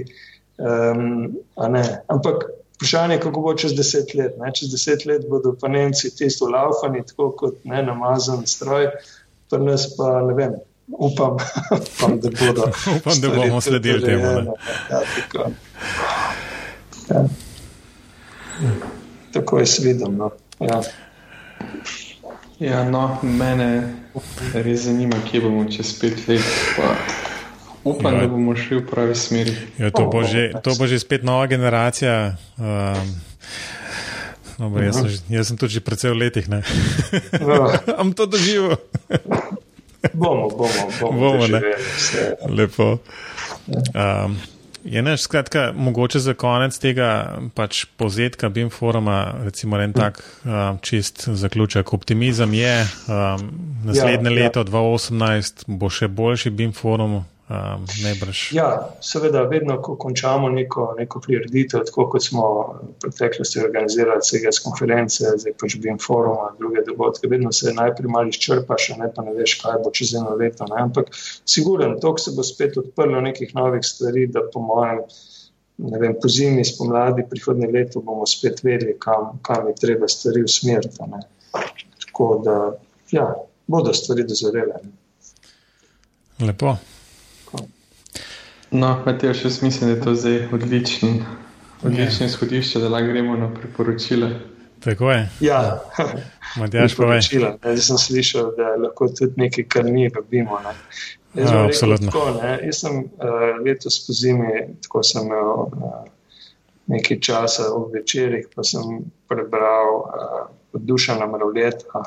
Um, 0.57 1.35
Ampak 2.07 2.47
vprašanje 2.77 3.17
je, 3.17 3.21
kako 3.21 3.41
bo 3.41 3.53
čez 3.53 3.75
deset 3.75 4.13
let. 4.15 4.37
Ne? 4.39 4.53
Čez 4.55 4.71
deset 4.71 5.05
let 5.05 5.27
bodo 5.29 5.55
pa 5.59 5.67
Nemci 5.67 6.15
tisto 6.15 6.47
laufani, 6.49 7.03
tako 7.05 7.31
kot 7.31 7.65
ne 7.65 7.83
namazan 7.83 8.45
stroj 8.47 8.91
pri 9.49 9.63
nas 9.63 9.87
pa 9.97 10.21
ne 10.21 10.33
vem. 10.33 10.55
Upam, 10.87 11.37
upam, 11.71 12.19
da, 12.19 12.29
bodo 12.29 12.71
upam 12.97 13.21
da 13.21 13.29
bomo 13.29 13.61
sledili 13.61 14.01
temu. 14.01 14.23
Ja, 14.23 15.01
tako. 15.15 15.51
Ja. 17.09 17.25
tako 19.33 19.59
je 19.59 19.65
svidom. 19.65 20.15
No. 20.15 20.31
Ja. 20.59 20.81
Ja, 22.59 22.89
no, 22.89 23.17
mene 23.21 23.93
res 24.53 24.81
zanima, 24.81 25.15
kje 25.31 25.41
bomo 25.41 25.65
čez 25.71 25.99
pet 25.99 26.27
let. 26.27 26.41
Pa 26.77 26.95
upam, 27.83 28.13
ja. 28.13 28.21
da 28.21 28.27
bomo 28.27 28.55
šli 28.55 28.79
v 28.79 28.87
pravi 28.87 29.15
smeri. 29.15 29.55
Ja, 29.77 29.91
to, 29.91 30.07
bo 30.07 30.23
že, 30.23 30.51
to 30.63 30.75
bo 30.79 30.87
že 30.87 30.99
spet 30.99 31.23
nova 31.23 31.47
generacija. 31.47 32.35
Um, 32.57 33.15
Dobro, 34.57 34.81
jaz, 34.83 34.95
sem, 34.95 35.37
jaz 35.37 35.47
sem 35.47 35.57
tudi 35.57 35.79
precej 35.79 36.11
v 36.11 36.17
letih. 36.17 36.49
Am 37.97 38.13
to 38.17 38.25
doživel? 38.25 38.79
bomo, 40.13 40.49
bomo, 40.49 40.69
bomo. 41.01 41.19
bomo 41.19 41.59
Lepo. 42.49 42.97
Um, 43.67 44.37
je 44.83 45.01
naš, 45.01 45.21
skratka, 45.21 45.73
mogoče 45.75 46.19
za 46.19 46.33
konec 46.33 46.77
tega 46.79 47.39
pač 47.55 47.85
povzetka 47.97 48.49
BIM 48.49 48.69
foruma, 48.69 49.33
recimo 49.43 49.79
en 49.81 49.93
tak 49.93 50.21
um, 50.45 50.77
čist 50.81 51.27
zaključek. 51.27 51.93
Optimizem 51.93 52.53
je, 52.53 52.87
um, 53.07 53.49
naslednje 53.85 54.31
ja, 54.31 54.35
leto 54.43 54.59
ja. 54.59 54.65
2018 54.65 55.65
bo 55.67 55.89
še 55.89 56.07
boljši 56.07 56.49
BIM 56.49 56.71
forum, 56.73 57.23
um, 57.49 57.85
najbrž. 58.03 58.51
Ja, 58.51 58.89
seveda, 59.01 59.43
vedno, 59.47 59.77
ko 59.81 59.95
končamo 59.95 60.49
neko, 60.49 60.95
neko 60.99 61.21
prireditev, 61.23 61.85
tako 61.87 62.07
kot 62.11 62.25
smo 62.25 62.47
v 62.81 62.97
preteklosti 63.05 63.61
organizirali 63.63 64.23
CGS 64.23 64.61
konference, 64.65 65.31
zdaj 65.43 65.55
pač 65.59 65.77
BIM 65.83 65.99
forum, 66.03 66.57
druge 66.59 66.83
dogodke, 66.87 67.29
vedno 67.31 67.51
se 67.55 67.73
najprej 67.73 68.11
malo 68.11 68.33
izčrpaš, 68.33 68.89
ne 68.99 69.09
pa 69.15 69.25
ne 69.25 69.35
veš, 69.37 69.57
kaj 69.63 69.79
bo 69.85 69.93
čez 69.95 70.13
eno 70.19 70.35
leto. 70.35 70.67
Ne? 70.71 70.81
Ampak 70.89 71.13
siguren, 71.45 71.97
to 72.03 72.15
se 72.17 72.35
bo 72.35 72.43
spet 72.43 72.77
odprlo 72.77 73.21
nekih 73.21 73.55
novih 73.55 73.85
stvari, 73.85 74.27
da 74.27 74.45
po 74.53 74.63
mojem. 74.63 75.07
Ne 75.77 75.99
vem, 76.01 76.15
po 76.17 76.25
zimi, 76.25 76.63
spomladi, 76.65 77.21
prihodnje 77.29 77.67
leto 77.69 78.01
bomo 78.01 78.25
spet 78.25 78.63
vedeli, 78.65 78.95
kam, 78.97 79.35
kam 79.45 79.67
je 79.69 79.75
treba 79.77 80.07
stvari 80.09 80.41
usmeriti. 80.41 81.05
Tako 82.01 82.29
da, 82.45 82.55
ja, 83.13 83.27
bodo 83.69 83.93
stvari 83.93 84.25
dozorele. 84.25 84.81
Lepo. 86.41 86.73
No, 88.71 88.97
Matej, 89.05 89.33
še 89.33 89.49
mislim, 89.63 89.89
da 89.89 89.95
je 89.95 90.01
to 90.03 90.13
zdaj 90.15 90.37
odličen, 90.53 91.21
odlično 91.83 92.25
ja. 92.25 92.29
izhodišče, 92.29 92.79
da 92.83 92.89
lahko 92.91 93.13
gremo 93.13 93.37
na 93.39 93.47
priporočila. 93.53 94.29
Tako 94.83 95.11
je. 95.11 95.29
Ja, 95.39 95.83
Matjaš, 96.59 96.95
povej. 96.95 97.21
Jaz 97.63 97.87
sem 97.87 97.97
slišal, 97.97 98.51
da 98.57 98.75
lahko 98.75 99.07
tudi 99.07 99.39
nekaj, 99.39 99.65
kar 99.71 99.87
mi 99.87 100.09
dobimo. 100.09 100.59
Ne. 100.63 100.73
Jaz, 101.33 101.51
ja, 101.51 101.63
absolutno. 101.65 102.11
Tako, 102.11 102.41
ne. 102.41 102.57
Jaz 102.65 102.83
sem 102.83 102.99
uh, 102.99 103.47
letos 103.63 103.99
po 104.07 104.13
zimi, 104.13 104.51
tako 104.83 105.03
sem 105.03 105.25
imel 105.25 105.51
uh, 105.63 105.95
nekaj 106.91 107.19
časa 107.23 107.69
v 107.71 107.87
večerjih, 107.97 108.51
pa 108.55 108.67
sem 108.67 109.01
prebral 109.31 109.95
uh, 110.03 110.37
od 110.75 110.85
Dušana 110.87 111.27
Mravljeta 111.27 112.03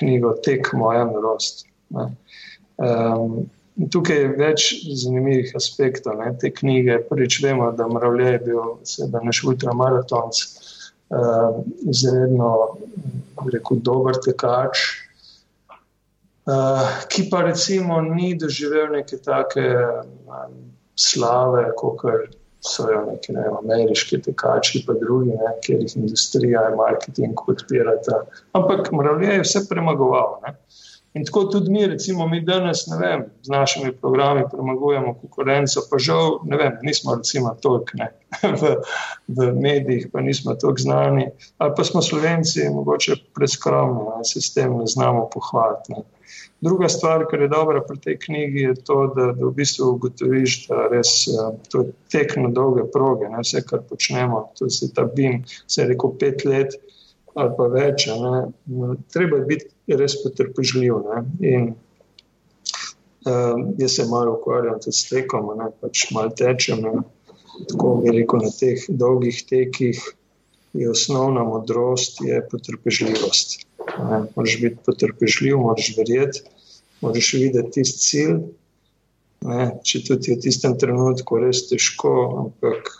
knjigo 0.00 0.34
Tek 0.44 0.72
moja 0.72 1.04
narost. 1.04 1.66
Um, 1.88 3.44
Tukaj 3.78 4.16
je 4.18 4.30
več 4.34 4.64
zanimivih 5.02 5.52
aspektov 5.58 6.18
ne, 6.18 6.32
te 6.40 6.50
knjige. 6.50 6.98
Prvič 7.06 7.38
vemo, 7.44 7.70
da 7.78 7.86
Mravlje 7.86 8.32
je 8.32 8.40
bil 8.48 8.62
seveda 8.90 9.22
naš 9.22 9.44
ultramaratonc, 9.46 10.40
uh, 11.14 11.60
izredno 11.86 12.50
rekel, 13.46 13.78
dober 13.86 14.18
tekač, 14.24 14.82
uh, 16.50 16.88
ki 17.06 17.28
pa 17.30 17.44
recimo 17.46 18.00
ni 18.02 18.32
doživel 18.34 18.90
neke 18.96 19.20
take 19.22 19.68
um, 19.70 20.58
slave, 20.98 21.68
kot 21.78 22.02
so 22.66 22.88
jo 22.90 23.04
neki 23.06 23.32
ne, 23.36 23.46
ameriški 23.60 24.18
tekači, 24.26 24.82
pa 24.86 24.98
drugi, 24.98 25.38
ne, 25.38 25.54
kjer 25.62 25.86
jih 25.86 25.96
industrija 26.02 26.66
in 26.72 26.76
marketing 26.82 27.38
podpirata. 27.46 28.24
Ampak 28.58 28.90
Mravlje 28.90 29.38
je 29.38 29.46
vse 29.46 29.68
premagoval. 29.70 30.40
Ne. 30.42 30.56
In 31.18 31.24
tako 31.24 31.44
tudi 31.44 31.70
mi, 31.70 31.86
recimo, 31.86 32.28
mi 32.28 32.38
danes, 32.46 32.84
ne 32.86 32.96
vem, 32.98 33.22
z 33.42 33.50
našimi 33.50 33.92
programi 33.92 34.44
premagujemo 34.52 35.14
konkurenco, 35.18 35.82
pa 35.90 35.98
žal, 35.98 36.36
ne 36.46 36.56
vem, 36.56 36.76
nismo 36.86 37.16
recimo 37.18 37.54
toliko 37.62 37.98
ne, 37.98 38.12
v, 38.60 38.74
v 39.26 39.48
medijih, 39.58 40.06
pa 40.12 40.22
nismo 40.22 40.54
toliko 40.54 40.84
znani, 40.84 41.24
ali 41.58 41.72
pa 41.76 41.84
smo 41.84 42.02
slovenci 42.02 42.68
mogoče 42.70 43.16
preskromni, 43.34 44.04
da 44.18 44.24
se 44.24 44.40
s 44.40 44.54
tem 44.54 44.76
ne 44.78 44.86
znamo 44.86 45.26
pohvaliti. 45.34 45.96
Ne. 45.96 46.04
Druga 46.60 46.88
stvar, 46.88 47.24
kar 47.30 47.42
je 47.42 47.48
dobra 47.48 47.82
pri 47.88 47.98
tej 48.04 48.18
knjigi, 48.18 48.62
je 48.68 48.74
to, 48.74 48.98
da, 49.16 49.32
da 49.32 49.46
v 49.46 49.50
bistvu 49.58 49.88
ugotoviš, 49.96 50.58
da 50.68 50.86
res 50.92 51.16
eh, 51.32 51.48
to 51.72 51.82
je 51.82 51.96
tek 52.14 52.36
na 52.38 52.52
dolge 52.54 52.86
proge, 52.94 53.26
ne, 53.32 53.42
vse, 53.42 53.64
kar 53.66 53.82
počnemo, 53.90 54.44
to 54.58 54.70
je 54.70 54.92
ta 54.94 55.08
BIM, 55.16 55.42
se 55.66 55.82
je 55.82 55.88
rekel 55.94 56.14
pet 56.20 56.46
let 56.46 56.78
ali 57.38 57.52
pa 57.54 57.66
več. 57.70 58.06
Ne. 58.10 58.94
Treba 59.14 59.36
je 59.38 59.44
biti 59.46 59.68
res 59.96 60.16
potrpežljiv. 60.22 60.98
Ne. 61.06 61.22
In 61.48 61.68
um, 63.24 63.64
jaz 63.78 63.96
se 63.96 64.06
malo 64.10 64.36
ukvarjam 64.36 64.80
tudi 64.82 64.96
s 64.96 65.08
tekom, 65.08 65.52
ne, 65.58 65.70
pač 65.80 66.08
malo 66.12 66.34
tečem. 66.36 66.84
Ne. 66.84 67.06
Tako 67.68 68.02
rekel, 68.04 68.44
na 68.44 68.52
teh 68.54 68.84
dolgih 68.88 69.40
tekih 69.48 69.98
je 70.78 70.90
osnovna 70.90 71.42
modrost, 71.44 72.20
je 72.20 72.38
potrpežljivost. 72.50 73.58
Moraš 74.36 74.60
biti 74.60 74.78
potrpežljiv, 74.86 75.58
moraš 75.58 75.94
verjeti, 75.96 76.44
moraš 77.00 77.32
videti 77.34 77.70
tisti 77.80 78.04
cilj. 78.04 78.38
Ne, 79.48 79.68
če 79.86 80.02
tudi 80.06 80.34
v 80.34 80.40
tistem 80.42 80.74
trenutku 80.78 81.38
je 81.38 81.44
res 81.46 81.62
težko, 81.70 82.12
ampak 82.42 82.90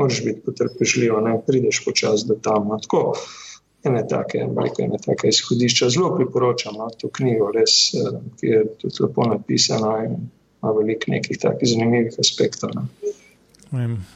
moraš 0.00 0.22
biti 0.24 0.40
potrpežljiv, 0.44 1.18
ne 1.24 1.36
prideš 1.46 1.82
počasi 1.84 2.28
do 2.30 2.36
tam. 2.40 2.72
Tako, 2.84 3.12
ene 3.84 4.02
take, 4.08 4.38
ene 4.84 4.98
take 5.06 5.28
izhodišča. 5.28 5.90
Zelo 5.90 6.12
priporočam 6.16 6.78
no, 6.78 6.90
to 6.98 7.10
knjigo, 7.10 7.50
res, 7.54 7.94
eh, 7.94 8.20
ki 8.40 8.54
je 8.54 8.62
tudi 8.80 9.02
lepo 9.06 9.26
napisana 9.30 9.96
in 10.06 10.16
ima 10.62 10.72
veliko 10.78 11.10
nekih 11.10 11.38
takih 11.38 11.68
zanimivih 11.68 12.18
aspektov. 12.22 12.70
No. 12.74 12.86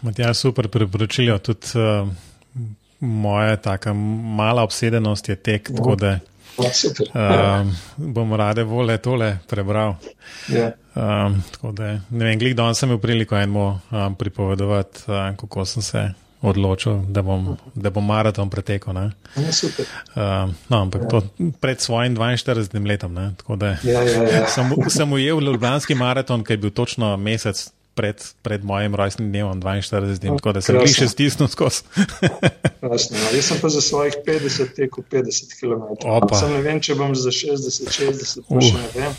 Matija, 0.03 0.35
super 0.35 0.69
priporočilo. 0.69 1.39
Tudi 1.39 1.75
uh, 1.75 2.09
moja 3.01 3.57
taka 3.57 3.93
mala 3.93 4.63
obsedenost 4.63 5.29
je 5.29 5.37
tek, 5.37 5.71
tako 5.77 5.95
da 5.97 6.19
uh, 6.59 7.73
bom 7.97 8.35
rade 8.35 8.65
vole 8.65 8.99
tole 8.99 9.39
prebral. 9.49 9.95
Yeah. 10.49 10.73
Um, 10.95 11.43
da 11.75 11.99
ne 12.11 12.25
vem, 12.25 12.39
glih 12.39 12.55
danes 12.57 12.79
sem 12.79 12.89
imel 12.89 13.01
priliko 13.01 13.37
enemu 13.37 13.67
um, 13.67 14.15
pripovedovati, 14.15 15.03
uh, 15.09 15.37
kako 15.37 15.65
sem 15.65 15.83
se 15.83 16.09
odločil, 16.43 17.01
da 17.09 17.23
bom, 17.23 17.57
da 17.75 17.91
bom 17.91 18.05
maraton 18.07 18.51
pretekel. 18.51 18.95
Ja, 18.97 19.11
uh, 19.37 20.53
no, 20.69 20.81
ampak 20.83 21.03
ja. 21.03 21.09
to 21.09 21.23
pred 21.61 21.81
svojim 21.81 22.17
42 22.17 22.87
letom. 22.87 23.17
Ja, 23.17 23.33
ja, 23.83 24.03
ja. 24.03 24.47
sem, 24.55 24.73
sem 24.89 25.13
ujel 25.13 25.41
Ljubljanski 25.41 25.95
maraton, 25.95 26.45
ki 26.45 26.53
je 26.53 26.63
bil 26.67 26.71
točno 26.71 27.17
mesec. 27.17 27.71
Pred, 27.97 28.21
pred 28.45 28.61
mojim 28.61 28.93
rojstnim 28.93 29.31
dnevom, 29.33 29.63
42, 29.65 30.19
dnem, 30.21 30.35
tako 30.37 30.53
da 30.53 30.61
sem 30.61 30.77
jih 30.77 30.93
še 30.99 31.07
stisnil 31.09 31.49
skozi. 31.49 31.87
no. 32.85 32.99
Jaz 33.33 33.47
sem 33.47 33.57
pa 33.63 33.71
za 33.73 33.81
svojih 33.81 34.19
50 34.27 34.75
tekel 34.77 35.07
50 35.15 35.55
km. 35.57 35.95
Sam 36.37 36.53
ne 36.53 36.61
vem, 36.61 36.77
če 36.85 36.93
bom 37.01 37.17
za 37.17 37.33
60, 37.33 37.89
60, 37.89 38.45
pa 38.51 38.59
uh. 38.61 38.67
še 38.69 38.83
ne 38.83 38.91
vem. 38.99 39.17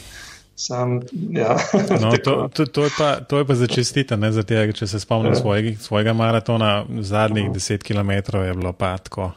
Sam, 0.59 1.01
ja. 1.31 1.57
no, 2.01 2.17
to, 2.23 2.49
to, 2.53 2.65
to, 2.65 2.83
je 2.83 2.89
pa, 2.97 3.19
to 3.19 3.37
je 3.37 3.45
pa 3.45 3.55
začestite, 3.55 4.17
ne 4.17 4.31
za 4.33 4.41
tega, 4.43 4.73
če 4.73 4.87
se 4.89 4.99
spomnim 4.99 5.35
ja. 5.35 5.39
svojega, 5.39 5.75
svojega 5.81 6.13
maratona, 6.17 6.85
zadnjih 7.05 7.51
10 7.53 7.83
km 7.85 8.39
je 8.41 8.53
bilo 8.57 8.73
pa 8.73 8.95
tako. 8.97 9.31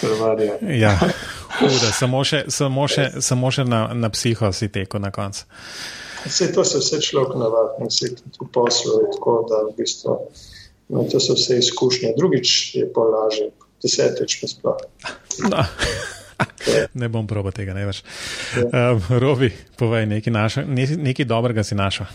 Krvarje. 0.00 0.58
Ja, 0.74 0.96
huda, 1.60 1.92
samo 1.94 2.24
še, 2.26 2.44
samo 2.50 2.88
še, 2.90 3.06
samo 3.22 3.52
še 3.54 3.64
na, 3.70 3.84
na 3.94 4.10
psiho 4.10 4.50
si 4.50 4.68
teko 4.74 4.98
na 4.98 5.12
koncu. 5.14 5.46
Vse 6.24 6.50
to 6.56 6.64
se 6.66 6.82
vse 6.82 6.98
človek 7.06 7.38
navadi, 7.38 7.86
vse 7.86 8.10
to 8.34 8.50
posluje 8.50 9.12
tako, 9.14 9.36
da 9.50 9.62
v 9.68 9.76
bistvu, 9.78 10.18
no, 10.90 11.06
to 11.06 11.22
so 11.22 11.38
vse 11.38 11.60
izkušnje. 11.62 12.16
Drugič 12.18 12.74
je 12.80 12.90
pa 12.90 13.06
lažje, 13.14 13.52
desetič 13.84 14.40
pa 14.42 14.50
sploh. 14.50 14.84
No. 15.54 15.66
ne 17.00 17.08
bom 17.08 17.26
proba 17.26 17.52
tega, 17.54 17.74
ne 17.74 17.86
več. 17.88 18.02
Um, 18.56 19.02
Robi, 19.20 19.52
povej, 19.78 20.06
nekaj, 20.06 20.64
nekaj 20.96 21.28
dobrega 21.28 21.64
si 21.64 21.78
našel. 21.78 22.06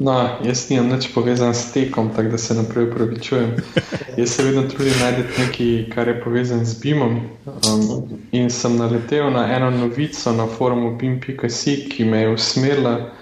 No, 0.00 0.14
jaz 0.40 0.70
nimam 0.70 0.88
nič 0.88 1.10
povezan 1.12 1.52
s 1.54 1.72
tekom, 1.72 2.10
tako 2.16 2.32
da 2.32 2.38
se 2.38 2.54
naprej 2.54 2.86
upravičujem. 2.88 3.50
Jaz 4.18 4.30
se 4.30 4.42
vedno 4.42 4.62
trudim 4.62 4.94
najti 5.00 5.22
nekaj, 5.38 5.72
kar 5.94 6.08
je 6.08 6.14
povezan 6.24 6.64
z 6.64 6.80
BIM-om. 6.80 7.20
Um, 7.44 8.20
in 8.32 8.50
sem 8.50 8.76
naletel 8.76 9.30
na 9.30 9.44
eno 9.52 9.70
novico 9.70 10.32
na 10.32 10.46
forumu 10.46 10.96
BIM.si, 10.96 11.76
ki 11.92 12.04
me 12.04 12.22
je 12.22 12.32
usmerila 12.32 13.12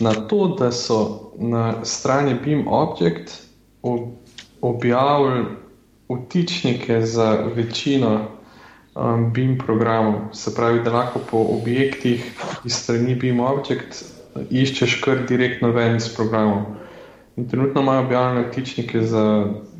na 0.00 0.14
to, 0.14 0.56
da 0.58 0.72
so 0.72 1.30
na 1.38 1.84
strani 1.84 2.34
BIM 2.44 2.66
Object 2.68 3.30
objavili 4.60 5.44
vtičnike 6.08 7.02
za 7.06 7.30
večino 7.54 8.35
um, 8.96 9.32
BIM 9.32 9.58
programov. 9.58 10.14
Se 10.32 10.54
pravi, 10.54 10.80
da 10.84 10.92
lahko 10.92 11.20
po 11.30 11.38
objektih 11.60 12.24
iz 12.64 12.72
strani 12.72 13.14
BIM 13.14 13.40
Object 13.40 14.04
iščeš 14.50 15.00
kar 15.04 15.24
direktno 15.28 15.70
ven 15.72 15.96
iz 15.96 16.08
programov. 16.16 16.64
In 17.36 17.48
trenutno 17.48 17.80
imajo 17.80 18.04
objavljene 18.04 18.48
vtičnike 18.48 19.00
za 19.02 19.24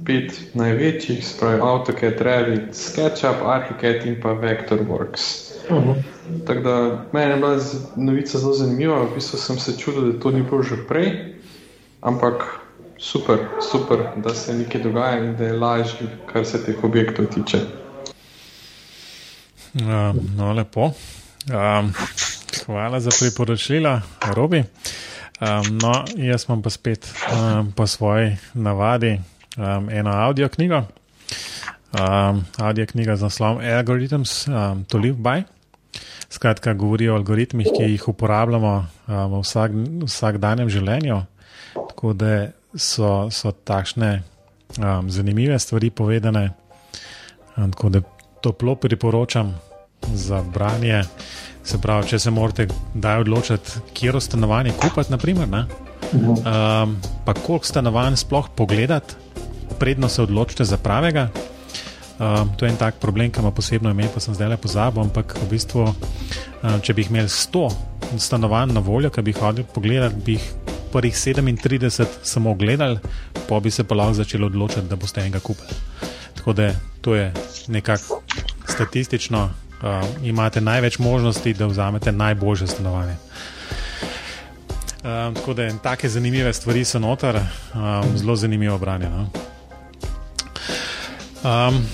pet 0.04 0.40
največjih, 0.54 1.24
spravi 1.26 1.60
AutoCAD, 1.60 2.20
Revit, 2.20 2.74
SketchUp, 2.74 3.42
Archicad 3.44 4.06
in 4.06 4.20
pa 4.22 4.34
Vectorworks. 4.36 5.24
Uh 5.70 5.76
-huh. 5.76 6.02
Tako 6.46 6.60
da 6.60 7.04
meni 7.12 7.30
je 7.30 7.36
bila 7.36 7.56
novica 7.96 8.38
zelo 8.38 8.52
zanimiva, 8.52 9.02
v 9.02 9.14
bistvu 9.14 9.38
sem 9.38 9.58
se 9.58 9.78
čudil, 9.78 10.12
da 10.12 10.20
to 10.20 10.30
ni 10.30 10.42
bilo 10.42 10.62
že 10.62 10.76
prej, 10.88 11.34
ampak 12.00 12.44
super, 12.98 13.38
super, 13.72 13.98
da 14.16 14.34
se 14.34 14.54
nekaj 14.54 14.82
dogaja 14.82 15.24
in 15.24 15.36
da 15.36 15.44
je 15.44 15.52
lažje, 15.52 16.08
kar 16.32 16.44
se 16.44 16.64
teh 16.64 16.84
objektov 16.84 17.26
tiče. 17.26 17.58
Uh, 19.76 20.16
no, 20.36 20.52
lepo. 20.52 20.92
Um, 21.52 21.92
hvala 22.66 23.00
za 23.00 23.10
priporočila, 23.20 24.00
Robi. 24.32 24.64
Um, 25.40 25.78
no, 25.82 26.04
jaz 26.16 26.46
imam 26.48 26.62
pa 26.62 26.70
spet 26.70 27.04
um, 27.28 27.72
po 27.72 27.86
svoji 27.86 28.36
navadi 28.54 29.20
um, 29.56 29.90
eno 29.90 30.10
audio 30.10 30.48
knjigo. 30.48 30.82
Um, 31.92 32.44
audio 32.58 32.86
knjiga 32.86 33.16
z 33.16 33.22
naslovom 33.22 33.60
Algorithms 33.60 34.48
um, 34.48 34.84
to 34.84 34.98
Live 34.98 35.18
By. 35.18 35.42
Skratka, 36.28 36.72
govori 36.72 37.08
o 37.08 37.14
algoritmih, 37.14 37.68
ki 37.76 37.82
jih 37.82 38.08
uporabljamo 38.08 38.74
um, 38.78 39.32
v 39.32 39.42
vsak, 39.44 39.76
vsakdanjem 40.08 40.72
življenju. 40.72 41.20
Tako 41.74 42.12
da 42.12 42.48
so, 42.74 43.28
so 43.30 43.52
takšne 43.52 44.22
um, 44.80 45.10
zanimive 45.10 45.58
stvari 45.58 45.90
povedane. 45.90 46.50
Um, 47.56 47.72
tako 47.72 47.88
da 47.88 48.15
toplo 48.46 48.76
priporočam 48.78 49.58
za 50.14 50.42
branje. 50.54 51.02
Se 51.66 51.80
pravi, 51.82 52.06
če 52.06 52.18
se 52.22 52.30
morate 52.30 52.68
kdaj 52.94 53.24
odločiti, 53.24 53.80
kje 53.94 54.20
stanovanje 54.22 54.76
kupiti, 54.78 55.10
naprimer, 55.10 55.48
ne, 55.50 55.64
um, 56.14 56.94
pa 57.26 57.34
koliko 57.34 57.66
stanovanj 57.66 58.20
sploh 58.22 58.46
pogledati, 58.54 59.18
predno 59.80 60.08
se 60.08 60.22
odločite 60.22 60.64
za 60.64 60.78
pravega. 60.78 61.28
Um, 62.16 62.54
to 62.56 62.64
je 62.64 62.70
en 62.70 62.78
tak 62.78 63.00
problem, 63.02 63.32
ki 63.32 63.42
ima 63.42 63.50
posebno 63.50 63.90
ime, 63.90 64.06
pa 64.14 64.22
sem 64.22 64.34
zdaj 64.34 64.54
le 64.54 64.60
pozabil. 64.62 65.02
Ampak 65.02 65.34
v 65.42 65.50
bistvu, 65.50 65.88
um, 65.90 66.78
če 66.80 66.94
bi 66.94 67.02
imeli 67.10 67.28
100 67.28 67.66
stanovanj 68.14 68.72
na 68.72 68.80
voljo, 68.80 69.10
ki 69.10 69.26
bi 69.26 69.34
jih 69.34 69.42
hodili 69.42 69.66
pogledati, 69.74 70.22
bi 70.24 70.38
jih 70.38 70.46
prvih 70.96 71.14
37 71.14 72.04
samo 72.22 72.54
gledali, 72.54 72.98
pa 73.48 73.60
bi 73.60 73.70
se 73.70 73.84
pa 73.84 73.94
lahko 73.94 74.14
začeli 74.14 74.44
odločiti, 74.44 74.88
da 74.88 74.96
boste 74.96 75.20
enega 75.20 75.38
kupili. 75.38 75.68
Tako 76.34 76.52
da 76.52 76.70
to 77.00 77.14
je 77.14 77.32
nekako 77.68 78.22
statistično 78.64 79.44
uh, 79.44 80.08
imate 80.22 80.60
največ 80.60 80.98
možnosti, 80.98 81.54
da 81.54 81.66
vzamete 81.66 82.12
najboljše 82.12 82.66
stanovanje. 82.66 83.12
Um, 85.04 85.34
tako 85.34 85.54
da 85.54 85.68
take 85.82 86.08
zanimive 86.08 86.52
stvari 86.52 86.84
so 86.84 86.98
noter, 86.98 87.36
um, 87.36 88.16
zelo 88.18 88.36
zanimivo 88.36 88.78
branje. 88.78 89.08
No? 89.10 89.28
Um, 91.44 91.84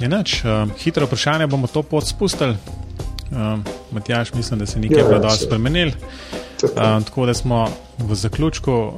Enač, 0.00 0.44
um, 0.44 0.70
hitro 0.78 1.06
vprašanje 1.06 1.46
bomo 1.46 1.66
to 1.66 1.82
pot 1.82 2.06
spustili. 2.06 2.56
Um, 3.30 3.64
Matjaš, 3.90 4.34
mislim, 4.34 4.58
da 4.58 4.66
se 4.66 4.78
nekaj 4.78 5.04
preveč 5.08 5.32
spremenil. 5.32 5.88
Um, 6.62 7.04
tako 7.04 7.26
da 7.26 7.34
smo 7.34 7.68
v 7.98 8.14
zaključku, 8.14 8.92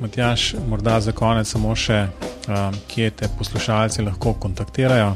Matjaš, 0.00 0.54
morda 0.68 1.00
za 1.00 1.12
konec 1.12 1.48
samo 1.48 1.74
še, 1.76 2.06
um, 2.48 2.74
kje 2.88 3.10
te 3.10 3.28
poslušalci 3.38 4.02
lahko 4.02 4.34
kontaktirajo. 4.40 5.12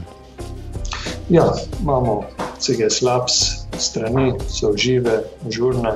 Ja, 1.29 1.53
imamo 1.83 2.23
CGS 2.59 3.03
Labs 3.03 3.35
strani, 3.79 4.33
so 4.49 4.73
žive, 4.77 5.23
žurne, 5.51 5.93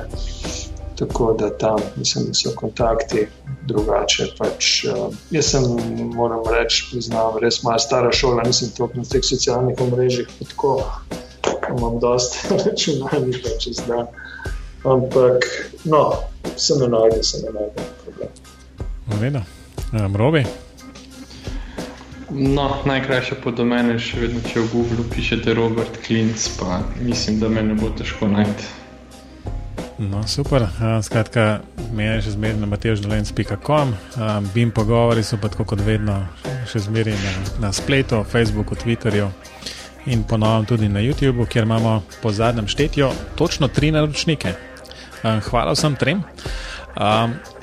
tako 0.99 1.33
da 1.39 1.49
tam 1.57 1.79
mislim, 1.95 2.25
da 2.27 2.33
so 2.33 2.51
kontakti 2.55 3.27
drugače. 3.67 4.27
Pač, 4.37 4.85
uh, 4.85 5.15
jaz 5.31 5.53
sem, 5.55 5.63
moram 6.15 6.43
reči, 6.51 6.89
priznam, 6.91 7.39
res 7.41 7.63
moja 7.63 7.79
stara 7.79 8.11
šola, 8.11 8.43
nisem 8.43 8.69
toliko 8.77 8.99
na 8.99 9.11
teh 9.11 9.23
socialnih 9.23 9.79
omrežjih, 9.87 10.27
tako 10.43 10.81
imam 11.77 11.99
dosta 11.99 12.37
računalnikov 12.65 13.57
čez 13.59 13.81
dan. 13.87 14.07
Ampak, 14.85 15.45
no, 15.83 16.13
sem 16.55 16.79
na 16.79 16.87
nogi, 16.87 17.23
sem 17.23 17.41
na 17.45 17.59
nogi, 17.59 17.87
problem. 18.03 18.29
No, 19.07 19.17
vedno, 19.17 19.41
um, 19.93 20.15
robi. 20.15 20.45
No, 22.29 22.69
najkrajša 22.85 23.35
pod 23.43 23.57
domene, 23.57 23.97
še 24.01 24.19
vedno, 24.19 24.41
če 24.45 24.65
v 24.65 24.69
Google 24.73 25.05
pišete 25.13 25.53
Robert 25.57 26.01
Klinc, 26.05 26.47
pa 26.59 26.81
mislim, 27.01 27.39
da 27.39 27.49
me 27.49 27.63
ne 27.63 27.77
bo 27.77 27.89
težko 27.97 28.27
najti. 28.29 28.65
No, 29.97 30.25
super. 30.27 30.65
Skratka, 31.01 31.61
me 31.95 32.09
je 32.09 32.25
še 32.25 32.35
zmeraj 32.35 32.59
na 32.59 32.67
mateždolenc.com, 32.67 33.93
bim 34.53 34.73
pogovori 34.75 35.23
so 35.23 35.39
pa 35.39 35.47
tako 35.53 35.69
kot 35.71 35.85
vedno 35.85 36.17
še 36.67 36.83
zmeraj 36.89 37.15
na, 37.15 37.35
na 37.67 37.71
spletu, 37.73 38.19
Facebooku, 38.27 38.75
Twitterju 38.75 39.29
in 40.05 40.23
ponovno 40.23 40.65
tudi 40.65 40.89
na 40.89 40.99
YouTubu, 40.99 41.47
kjer 41.47 41.63
imamo 41.63 42.03
po 42.21 42.31
zadnjem 42.31 42.67
štetju 42.67 43.09
točno 43.35 43.67
tri 43.67 43.91
naročnike. 43.91 44.53
Hvala 45.49 45.71
vsem 45.71 45.95
trem. 45.95 46.23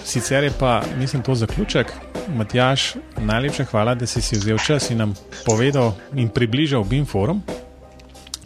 Sicer 0.05 0.45
je 0.45 0.53
pa, 0.59 0.83
mislim, 0.99 1.23
to 1.23 1.35
zaključek. 1.35 1.93
Matjaš, 2.29 2.95
najlepša 3.19 3.65
hvala, 3.65 3.95
da 3.95 4.07
si 4.07 4.23
si 4.23 4.37
vzel 4.37 4.59
čas 4.59 4.91
in 4.91 4.99
nam 4.99 5.15
povedal 5.47 5.93
in 6.15 6.29
približal 6.29 6.85
BIM 6.85 7.07
forum. 7.07 7.43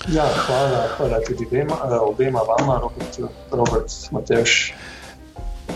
Ja, 0.08 0.24
hvala, 0.46 0.88
hvala 0.96 1.18
tudi 1.26 1.46
obema, 1.46 1.76
obema 2.00 2.40
vama, 2.40 2.80
Robert, 2.80 3.18
Robert 3.50 3.90
Matjaš. 4.10 4.74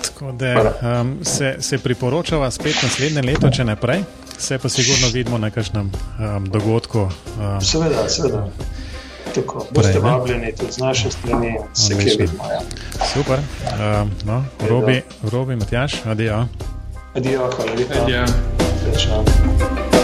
Tako 0.02 0.32
da 0.32 0.74
um, 1.00 1.18
se, 1.24 1.56
se 1.60 1.78
priporočava 1.78 2.50
spet 2.50 2.82
naslednje 2.82 3.22
leto, 3.22 3.50
če 3.50 3.64
ne 3.64 3.76
prej, 3.76 4.04
se 4.40 4.58
pa 4.58 4.68
sigurno 4.68 5.08
vidimo 5.12 5.38
na 5.38 5.50
kakšnem 5.50 5.90
um, 5.90 6.44
dogodku. 6.50 6.98
Um, 6.98 7.60
seveda, 7.60 8.08
seveda. 8.08 8.48
Tako, 9.34 9.66
boste 9.70 9.92
prej, 9.92 10.02
vabljeni 10.02 10.52
tudi 10.56 10.72
z 10.72 10.78
naše 10.78 11.10
strani, 11.10 11.54
se 11.74 11.94
kje 11.94 12.16
vidimo. 12.18 12.44
Ja. 12.50 12.60
Super. 13.14 13.38
Um, 13.38 14.10
no, 14.24 14.44
Robi, 14.68 15.02
Robi, 15.32 15.56
Matjaš, 15.56 15.94
adijo. 16.04 16.46
Adijo, 17.14 17.50
hvala 17.56 17.72
lepa. 17.72 17.94
Adijo. 18.02 19.99